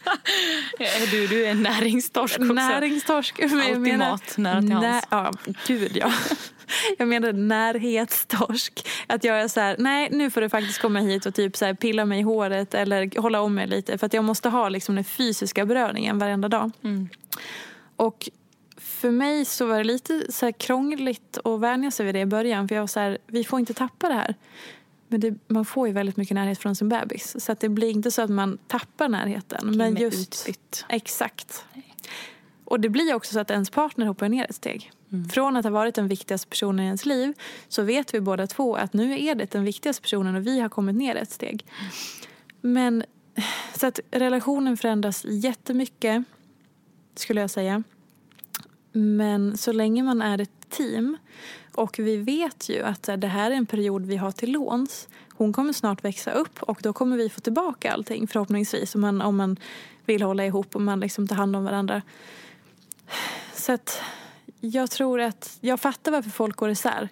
du, 1.12 1.28
du 1.28 1.46
är 1.46 1.54
näringstorsk 1.54 2.40
också. 2.40 2.54
Näringstorsk. 2.54 3.44
Alltid 3.44 3.80
menar, 3.80 4.12
mat 4.12 4.38
nära 4.38 4.62
till 4.62 4.72
hands. 4.72 5.08
Ja, 5.10 5.32
gud 5.68 5.98
ja. 5.98 6.12
Jag 6.98 7.08
menar 7.08 7.34
närhetstorsk. 7.34 8.88
Att 9.08 9.24
jag 9.24 9.42
är 9.42 9.48
så 9.48 9.60
här, 9.60 9.76
nej 9.80 10.10
nu 10.12 10.30
får 10.30 10.42
du 10.42 10.50
faktiskt 10.50 10.82
komma 10.82 11.00
hit 11.00 11.26
och 11.26 11.36
typ 11.36 11.58
så 11.58 11.66
här 11.66 11.74
pilla 11.74 12.06
mig 12.06 12.20
i 12.20 12.22
håret 12.22 12.74
eller 12.74 13.22
hålla 13.22 13.42
om 13.42 13.56
mig 13.56 13.68
lite. 13.68 13.98
För 13.98 14.06
att 14.06 14.14
jag 14.14 14.24
måste 14.24 14.50
ha 14.50 14.70
liksom 14.70 14.96
den 14.96 15.04
fysiska 15.04 15.66
beröringen 15.66 16.20
varenda 16.20 16.48
dag. 16.48 16.72
Mm. 16.84 17.10
Och 17.96 18.30
för 18.78 19.12
mig 19.12 19.46
så 19.46 19.66
var 19.66 19.78
det 19.78 19.84
lite 19.84 20.32
så 20.32 20.46
här 20.46 20.52
krångligt 20.52 21.38
att 21.44 21.60
vänja 21.60 21.92
sig 21.92 22.06
vid 22.06 22.16
det 22.16 22.20
i 22.20 22.26
början. 22.26 22.68
För 22.68 22.76
jag 22.76 22.82
var 22.82 22.88
så 22.88 23.00
här, 23.00 23.18
vi 23.28 23.44
får 23.44 23.60
inte 23.60 23.74
tappa 23.74 24.08
det 24.08 24.14
här. 24.14 24.36
Men 25.12 25.20
det, 25.20 25.34
man 25.48 25.66
får 25.66 25.88
ju 25.88 25.94
väldigt 25.94 26.18
mycket 26.18 26.36
närhet 26.36 26.60
från 26.60 26.76
sin 26.76 26.90
bebis. 26.90 27.36
Så 27.46 27.52
att 27.52 27.60
det 27.60 27.70
blir 27.70 27.90
inte 27.90 28.12
så 28.12 28.22
att 28.22 28.30
man 28.30 28.58
tappar 28.68 29.10
närheten. 29.10 29.60
Kim 29.60 29.78
men 29.78 29.96
just, 29.96 30.48
utbytt. 30.48 30.86
Exakt. 30.90 31.66
Och 32.66 32.80
det 32.80 32.90
blir 32.90 33.14
också 33.14 33.34
så 33.34 33.40
att 33.40 33.52
ens 33.52 33.70
partner 33.70 34.06
hoppar 34.06 34.30
ner 34.30 34.46
ett 34.50 34.56
steg. 34.56 34.92
Mm. 35.12 35.30
Från 35.30 35.58
att 35.58 35.66
ha 35.66 35.72
varit 35.72 35.96
den 35.96 36.08
viktigaste 36.08 36.48
personen 36.50 36.80
i 36.80 36.86
ens 36.86 37.06
liv 37.06 37.34
så 37.68 37.84
vet 37.84 38.14
vi 38.14 38.22
båda 38.22 38.48
två 38.48 38.76
att 38.76 38.94
nu 38.94 39.24
är 39.24 39.36
det 39.36 39.52
den 39.52 39.64
viktigaste 39.64 40.02
personen 40.02 40.36
och 40.36 40.48
vi 40.48 40.60
har 40.60 40.70
kommit 40.70 40.96
ner 40.96 41.16
ett 41.16 41.32
steg. 41.32 41.66
Men 42.62 43.04
så 43.76 43.88
att 43.88 44.00
relationen 44.12 44.78
förändras 44.78 45.26
jättemycket 45.26 46.24
skulle 47.16 47.42
jag 47.42 47.50
säga. 47.50 47.84
Men 48.92 49.58
så 49.58 49.72
länge 49.72 50.04
man 50.04 50.22
är 50.22 50.42
ett 50.42 50.70
team 50.70 51.18
och 51.80 52.00
vi 52.00 52.18
vet 52.18 52.70
ju 52.70 52.84
att 52.84 53.10
eh, 53.10 53.18
det 53.18 53.28
här 53.28 53.52
är 53.52 53.56
en 53.56 53.66
period 53.66 54.06
vi 54.06 54.18
har 54.18 54.32
till 54.32 54.52
låns. 54.52 55.08
Hon 55.34 55.54
kommer 55.54 55.74
snart 55.74 56.04
växa 56.04 56.32
upp 56.32 56.64
och 56.64 56.80
då 56.84 56.94
kommer 56.94 57.18
vi 57.18 57.30
få 57.30 57.42
tillbaka 57.42 57.94
allting 57.94 58.28
förhoppningsvis 58.28 58.96
om 58.96 59.02
man, 59.02 59.22
om 59.22 59.38
man 59.38 59.58
vill 60.06 60.22
hålla 60.22 60.46
ihop 60.46 60.76
och 60.76 60.82
man 60.82 61.00
liksom 61.00 61.28
tar 61.28 61.36
hand 61.36 61.56
om 61.56 61.64
varandra. 61.64 62.02
Så 63.54 63.72
att 63.72 64.02
jag 64.60 64.92
tror 64.92 65.22
att 65.22 65.58
jag 65.62 65.80
fattar 65.80 66.12
varför 66.12 66.30
folk 66.30 66.56
går 66.56 66.70
isär. 66.70 67.10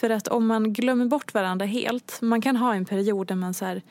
För 0.00 0.10
att 0.10 0.28
om 0.28 0.46
man 0.46 0.72
glömmer 0.72 1.06
bort 1.06 1.34
varandra 1.34 1.66
helt, 1.66 2.18
man 2.22 2.40
kan 2.40 2.56
ha 2.56 2.74
en 2.74 2.84
period 2.84 3.26
där 3.26 3.34
man 3.34 3.54
så 3.54 3.64
här, 3.64 3.82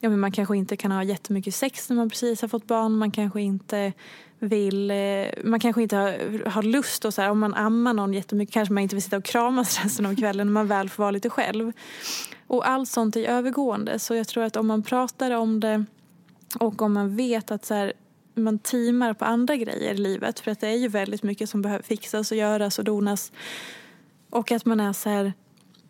ja 0.00 0.10
men 0.10 0.20
man 0.20 0.32
kanske 0.32 0.56
inte 0.56 0.76
kan 0.76 0.92
ha 0.92 1.04
jättemycket 1.04 1.54
sex 1.54 1.88
när 1.88 1.96
man 1.96 2.10
precis 2.10 2.42
har 2.42 2.48
fått 2.48 2.66
barn, 2.66 2.98
man 2.98 3.10
kanske 3.10 3.40
inte 3.42 3.92
vill, 4.38 4.90
eh, 4.90 5.26
man 5.44 5.60
kanske 5.60 5.82
inte 5.82 5.96
har, 5.96 6.48
har 6.50 6.62
lust 6.62 7.04
och 7.04 7.14
så 7.14 7.22
här, 7.22 7.30
om 7.30 7.38
man 7.38 7.54
ammar 7.54 7.94
någon 7.94 8.14
jättemycket 8.14 8.52
kanske 8.52 8.74
man 8.74 8.82
inte 8.82 8.96
vill 8.96 9.02
sitta 9.02 9.16
och 9.16 9.24
kramas 9.24 9.80
resten 9.84 10.06
av 10.06 10.16
kvällen 10.16 10.46
när 10.46 10.52
man 10.52 10.66
väl 10.66 10.88
får 10.88 11.02
vara 11.02 11.10
lite 11.10 11.30
själv. 11.30 11.72
Och 12.46 12.68
allt 12.68 12.88
sånt 12.88 13.16
är 13.16 13.24
övergående 13.24 13.98
så 13.98 14.14
jag 14.14 14.28
tror 14.28 14.44
att 14.44 14.56
om 14.56 14.66
man 14.66 14.82
pratar 14.82 15.30
om 15.30 15.60
det 15.60 15.84
och 16.60 16.82
om 16.82 16.92
man 16.92 17.16
vet 17.16 17.50
att 17.50 17.64
så 17.64 17.74
här, 17.74 17.92
man 18.34 18.58
teamar 18.58 19.14
på 19.14 19.24
andra 19.24 19.56
grejer 19.56 19.94
i 19.94 19.98
livet 19.98 20.40
för 20.40 20.50
att 20.50 20.60
det 20.60 20.68
är 20.68 20.76
ju 20.76 20.88
väldigt 20.88 21.22
mycket 21.22 21.50
som 21.50 21.62
behöver 21.62 21.82
fixas 21.82 22.30
och 22.30 22.36
göras 22.36 22.78
och 22.78 22.84
donas. 22.84 23.32
Och 24.30 24.52
att 24.52 24.64
man 24.64 24.80
är 24.80 24.92
så 24.92 25.10
här, 25.10 25.32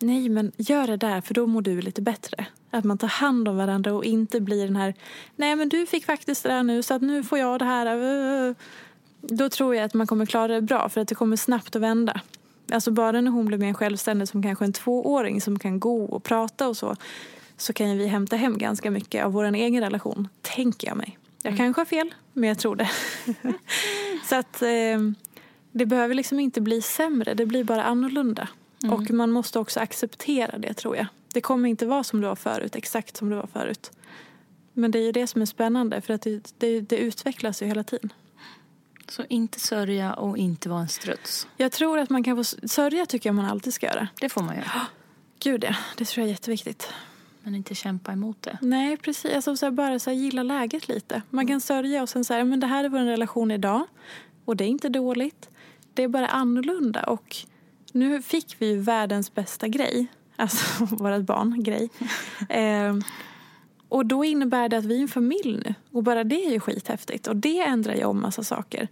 nej 0.01 0.29
men 0.29 0.51
gör 0.57 0.87
det 0.87 0.97
där 0.97 1.21
för 1.21 1.33
då 1.33 1.47
mår 1.47 1.61
du 1.61 1.81
lite 1.81 2.01
bättre. 2.01 2.45
Att 2.71 2.83
man 2.83 2.97
tar 2.97 3.07
hand 3.07 3.47
om 3.47 3.57
varandra 3.57 3.93
och 3.93 4.05
inte 4.05 4.41
blir 4.41 4.65
den 4.65 4.75
här, 4.75 4.93
nej 5.35 5.55
men 5.55 5.69
du 5.69 5.85
fick 5.85 6.05
faktiskt 6.05 6.43
det 6.43 6.49
där 6.49 6.63
nu 6.63 6.83
så 6.83 6.93
att 6.93 7.01
nu 7.01 7.23
får 7.23 7.39
jag 7.39 7.59
det 7.59 7.65
här. 7.65 8.55
Då 9.21 9.49
tror 9.49 9.75
jag 9.75 9.85
att 9.85 9.93
man 9.93 10.07
kommer 10.07 10.25
klara 10.25 10.47
det 10.47 10.61
bra 10.61 10.89
för 10.89 11.01
att 11.01 11.07
det 11.07 11.15
kommer 11.15 11.35
snabbt 11.35 11.75
att 11.75 11.81
vända. 11.81 12.21
Alltså 12.71 12.91
bara 12.91 13.21
när 13.21 13.31
hon 13.31 13.45
blir 13.45 13.57
mer 13.57 13.73
självständig 13.73 14.27
som 14.27 14.43
kanske 14.43 14.65
en 14.65 14.73
tvååring 14.73 15.41
som 15.41 15.59
kan 15.59 15.79
gå 15.79 16.05
och 16.05 16.23
prata 16.23 16.67
och 16.67 16.77
så 16.77 16.95
så 17.57 17.73
kan 17.73 17.97
vi 17.97 18.07
hämta 18.07 18.35
hem 18.35 18.57
ganska 18.57 18.91
mycket 18.91 19.25
av 19.25 19.31
vår 19.31 19.43
egen 19.43 19.83
relation, 19.83 20.27
tänker 20.41 20.87
jag 20.87 20.97
mig. 20.97 21.17
Jag 21.43 21.57
kanske 21.57 21.79
har 21.79 21.85
fel, 21.85 22.13
men 22.33 22.49
jag 22.49 22.59
tror 22.59 22.75
det. 22.75 22.89
så 24.29 24.35
att 24.35 24.61
eh, 24.61 24.99
det 25.71 25.85
behöver 25.85 26.15
liksom 26.15 26.39
inte 26.39 26.61
bli 26.61 26.81
sämre, 26.81 27.33
det 27.33 27.45
blir 27.45 27.63
bara 27.63 27.83
annorlunda. 27.83 28.47
Mm. 28.83 28.95
Och 28.95 29.11
man 29.11 29.31
måste 29.31 29.59
också 29.59 29.79
acceptera 29.79 30.57
det 30.57 30.73
tror 30.73 30.97
jag. 30.97 31.05
Det 31.33 31.41
kommer 31.41 31.69
inte 31.69 31.85
vara 31.85 32.03
som 32.03 32.21
det 32.21 32.27
var 32.27 32.35
förut, 32.35 32.75
exakt 32.75 33.17
som 33.17 33.29
det 33.29 33.35
var 33.35 33.47
förut. 33.47 33.91
Men 34.73 34.91
det 34.91 34.99
är 34.99 35.03
ju 35.03 35.11
det 35.11 35.27
som 35.27 35.41
är 35.41 35.45
spännande 35.45 36.01
för 36.01 36.13
att 36.13 36.21
det, 36.21 36.53
det, 36.57 36.81
det 36.81 36.97
utvecklas 36.97 37.61
ju 37.61 37.65
hela 37.65 37.83
tiden. 37.83 38.13
Så 39.07 39.23
inte 39.29 39.59
sörja 39.59 40.13
och 40.13 40.37
inte 40.37 40.69
vara 40.69 40.81
en 40.81 40.87
struts? 40.87 41.47
Jag 41.57 41.71
tror 41.71 41.99
att 41.99 42.09
man 42.09 42.23
kan 42.23 42.35
få 42.35 42.43
sörja 42.43 43.05
tycker 43.05 43.29
jag 43.29 43.35
man 43.35 43.45
alltid 43.45 43.73
ska 43.73 43.85
göra. 43.85 44.07
Det 44.21 44.29
får 44.29 44.41
man 44.43 44.55
göra. 44.55 44.71
Gud 45.39 45.63
ja, 45.63 45.75
det 45.97 46.05
tror 46.05 46.21
jag 46.21 46.27
är 46.27 46.31
jätteviktigt. 46.31 46.89
Men 47.43 47.55
inte 47.55 47.75
kämpa 47.75 48.11
emot 48.11 48.41
det. 48.41 48.57
Nej, 48.61 48.97
precis. 48.97 49.35
Alltså, 49.35 49.57
så 49.57 49.65
här, 49.65 49.71
bara 49.71 49.99
så 49.99 50.09
här, 50.09 50.17
gilla 50.17 50.43
läget 50.43 50.87
lite. 50.87 51.21
Man 51.29 51.47
kan 51.47 51.61
sörja 51.61 52.01
och 52.01 52.09
sen 52.09 52.25
säga 52.25 52.43
men 52.43 52.59
det 52.59 52.67
här 52.67 52.83
är 52.83 52.89
vår 52.89 52.99
relation 52.99 53.51
idag. 53.51 53.85
Och 54.45 54.55
det 54.55 54.63
är 54.63 54.67
inte 54.67 54.89
dåligt. 54.89 55.49
Det 55.93 56.03
är 56.03 56.07
bara 56.07 56.27
annorlunda. 56.27 57.03
Och 57.03 57.37
nu 57.91 58.21
fick 58.21 58.55
vi 58.59 58.67
ju 58.67 58.79
världens 58.79 59.33
bästa 59.33 59.67
grej. 59.67 60.07
Alltså 60.35 60.85
vårt 60.95 61.21
barn, 61.21 61.63
grej. 61.63 61.89
eh, 62.49 62.95
och 63.89 64.05
då 64.05 64.25
innebär 64.25 64.69
det 64.69 64.77
att 64.77 64.85
vi 64.85 64.97
är 64.97 65.01
en 65.01 65.07
familj 65.07 65.61
nu. 65.65 65.75
Och 65.91 66.03
bara 66.03 66.23
det 66.23 66.45
är 66.45 66.51
ju 66.51 66.59
skithäftigt. 66.59 67.27
Och 67.27 67.35
det 67.35 67.59
ändrar 67.59 67.95
ju 67.95 68.03
om 68.03 68.21
massa 68.21 68.43
saker. 68.43 68.87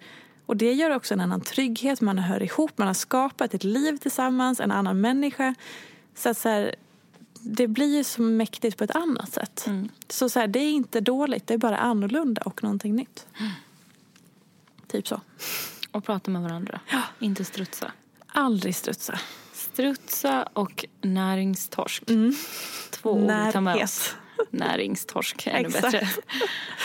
Och 0.45 0.58
det 0.58 0.74
gör 0.74 0.95
också 0.95 1.14
en 1.14 1.20
annan 1.20 1.41
trygghet. 1.41 2.02
Man 2.02 2.18
hör 2.18 2.43
ihop, 2.43 2.78
man 2.78 2.88
har 2.88 2.93
skapat 2.93 3.54
ett 3.54 3.64
liv 3.64 3.97
tillsammans, 3.97 4.60
en 4.60 4.72
annan 4.72 5.02
människa. 5.02 5.56
Så 6.16 6.30
att 6.30 6.38
så 6.38 6.50
här, 6.50 6.76
det 7.41 7.68
blir 7.68 7.97
ju 7.97 8.04
så 8.04 8.22
mäktigt 8.22 8.78
på 8.78 8.84
ett 8.84 8.95
annat 8.95 9.32
sätt. 9.32 9.68
Mm. 9.68 9.89
Så, 10.08 10.30
så 10.30 10.39
här, 10.39 10.47
det 10.47 10.60
är 10.60 10.72
inte 10.72 11.02
dåligt, 11.02 11.47
det 11.47 11.54
är 11.54 11.58
bara 11.58 11.78
annorlunda 11.78 12.41
och 12.41 12.64
någonting 12.64 12.95
nytt. 12.95 13.28
Mm. 13.39 13.52
Typ 14.88 15.08
så. 15.08 15.22
Och 15.91 16.04
prata 16.04 16.32
med 16.32 16.41
varandra, 16.41 16.80
ja. 16.91 17.02
inte 17.20 17.45
strutsa. 17.45 17.91
Aldrig 18.32 18.75
strutsa. 18.75 19.19
Strutsa 19.53 20.43
och 20.53 20.86
näringstorsk. 21.01 22.09
Mm. 22.09 22.34
Två 22.89 23.11
ord 23.11 23.30
tar 23.53 23.61
med 23.61 23.84
oss. 23.84 24.15
Näringstorsk, 24.51 25.47
ännu 25.47 25.69
bättre. 25.69 26.09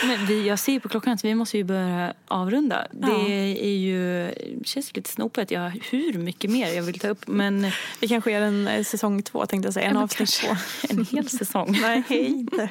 Men 0.03 0.25
vi, 0.25 0.47
jag 0.47 0.59
ser 0.59 0.79
på 0.79 0.89
klockan 0.89 1.13
att 1.13 1.25
vi 1.25 1.35
måste 1.35 1.57
ju 1.57 1.63
börja 1.63 2.13
avrunda. 2.27 2.87
Ja. 3.01 3.07
Det 3.07 3.65
är 3.65 3.77
ju, 3.77 4.31
känns 4.63 4.95
lite 4.95 5.09
snopet. 5.09 5.51
Jag 5.51 5.69
hur 5.69 6.13
mycket 6.13 6.51
mer 6.51 6.73
jag 6.73 6.83
vill 6.83 6.99
ta 6.99 7.07
upp. 7.07 7.27
Men 7.27 7.71
vi 7.99 8.07
kanske 8.07 8.31
gör 8.31 8.41
en 8.41 8.67
eh, 8.67 8.83
säsong 8.83 9.23
två 9.23 9.45
tänkte 9.45 9.67
jag 9.67 9.73
säga. 9.73 9.89
En 9.89 9.95
ja, 9.95 10.03
avsnitt 10.03 10.31
två. 10.31 10.55
En 10.89 11.05
hel 11.05 11.29
säsong. 11.29 11.77
Nej, 11.81 12.03
inte. 12.09 12.69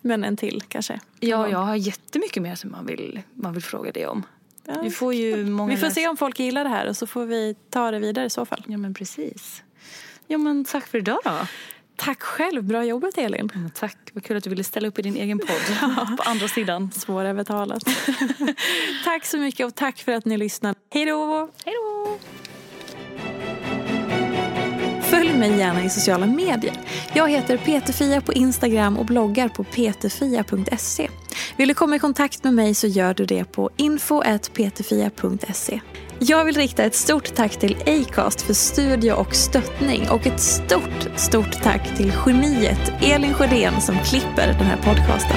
Men 0.00 0.24
en 0.24 0.36
till 0.36 0.62
kanske. 0.68 1.00
Ja, 1.20 1.48
jag 1.48 1.58
har 1.58 1.76
jättemycket 1.76 2.42
mer 2.42 2.54
som 2.54 2.70
man 2.70 2.86
vill, 2.86 3.20
man 3.34 3.52
vill 3.52 3.62
fråga 3.62 3.92
dig 3.92 4.06
om. 4.06 4.22
Vi 4.82 4.90
får 4.90 5.14
ju 5.14 5.46
många 5.46 5.74
Vi 5.74 5.80
får 5.80 5.90
se 5.90 6.08
om 6.08 6.16
folk 6.16 6.38
gillar 6.38 6.64
det 6.64 6.70
här 6.70 6.88
och 6.88 6.96
så 6.96 7.06
får 7.06 7.26
vi 7.26 7.54
ta 7.70 7.90
det 7.90 7.98
vidare 7.98 8.26
i 8.26 8.30
så 8.30 8.46
fall. 8.46 8.64
Ja 8.66 8.78
men 8.78 8.94
precis. 8.94 9.62
Ja 10.26 10.38
men 10.38 10.64
tack 10.64 10.86
för 10.86 10.98
idag 10.98 11.18
då. 11.24 11.46
Tack 11.96 12.22
själv, 12.22 12.64
bra 12.64 12.84
jobbat 12.84 13.18
Elin. 13.18 13.50
Ja, 13.54 13.60
tack, 13.74 13.96
vad 14.12 14.24
kul 14.24 14.36
att 14.36 14.44
du 14.44 14.50
ville 14.50 14.64
ställa 14.64 14.88
upp 14.88 14.98
i 14.98 15.02
din 15.02 15.16
egen 15.16 15.38
podd 15.38 16.16
på 16.16 16.22
andra 16.22 16.48
sidan. 16.48 16.90
Svårövertalat. 16.92 17.84
tack 19.04 19.26
så 19.26 19.38
mycket 19.38 19.66
och 19.66 19.74
tack 19.74 19.98
för 19.98 20.12
att 20.12 20.24
ni 20.24 20.36
lyssnade. 20.36 20.74
Hej 20.90 21.04
då! 21.04 21.50
Hej 21.64 21.74
då! 21.74 22.18
Följ 25.02 25.32
mig 25.32 25.58
gärna 25.58 25.84
i 25.84 25.90
sociala 25.90 26.26
medier. 26.26 26.74
Jag 27.14 27.30
heter 27.30 27.56
Peterfia 27.56 28.20
på 28.20 28.32
Instagram 28.32 28.98
och 28.98 29.04
bloggar 29.04 29.48
på 29.48 29.64
peterfia.se. 29.64 31.08
Vill 31.56 31.68
du 31.68 31.74
komma 31.74 31.96
i 31.96 31.98
kontakt 31.98 32.44
med 32.44 32.54
mig 32.54 32.74
så 32.74 32.86
gör 32.86 33.14
du 33.14 33.24
det 33.24 33.44
på 33.44 33.70
info.ptfia.se 33.76 35.80
Jag 36.18 36.44
vill 36.44 36.54
rikta 36.54 36.84
ett 36.84 36.94
stort 36.94 37.34
tack 37.34 37.56
till 37.56 37.76
Acast 37.86 38.42
för 38.42 38.54
studie 38.54 39.12
och 39.12 39.34
stöttning 39.34 40.10
och 40.10 40.26
ett 40.26 40.40
stort, 40.40 41.08
stort 41.16 41.62
tack 41.62 41.96
till 41.96 42.12
geniet 42.26 42.92
Elin 43.02 43.34
Sjödén 43.34 43.80
som 43.80 43.98
klipper 43.98 44.46
den 44.46 44.66
här 44.66 44.76
podcasten. 44.76 45.36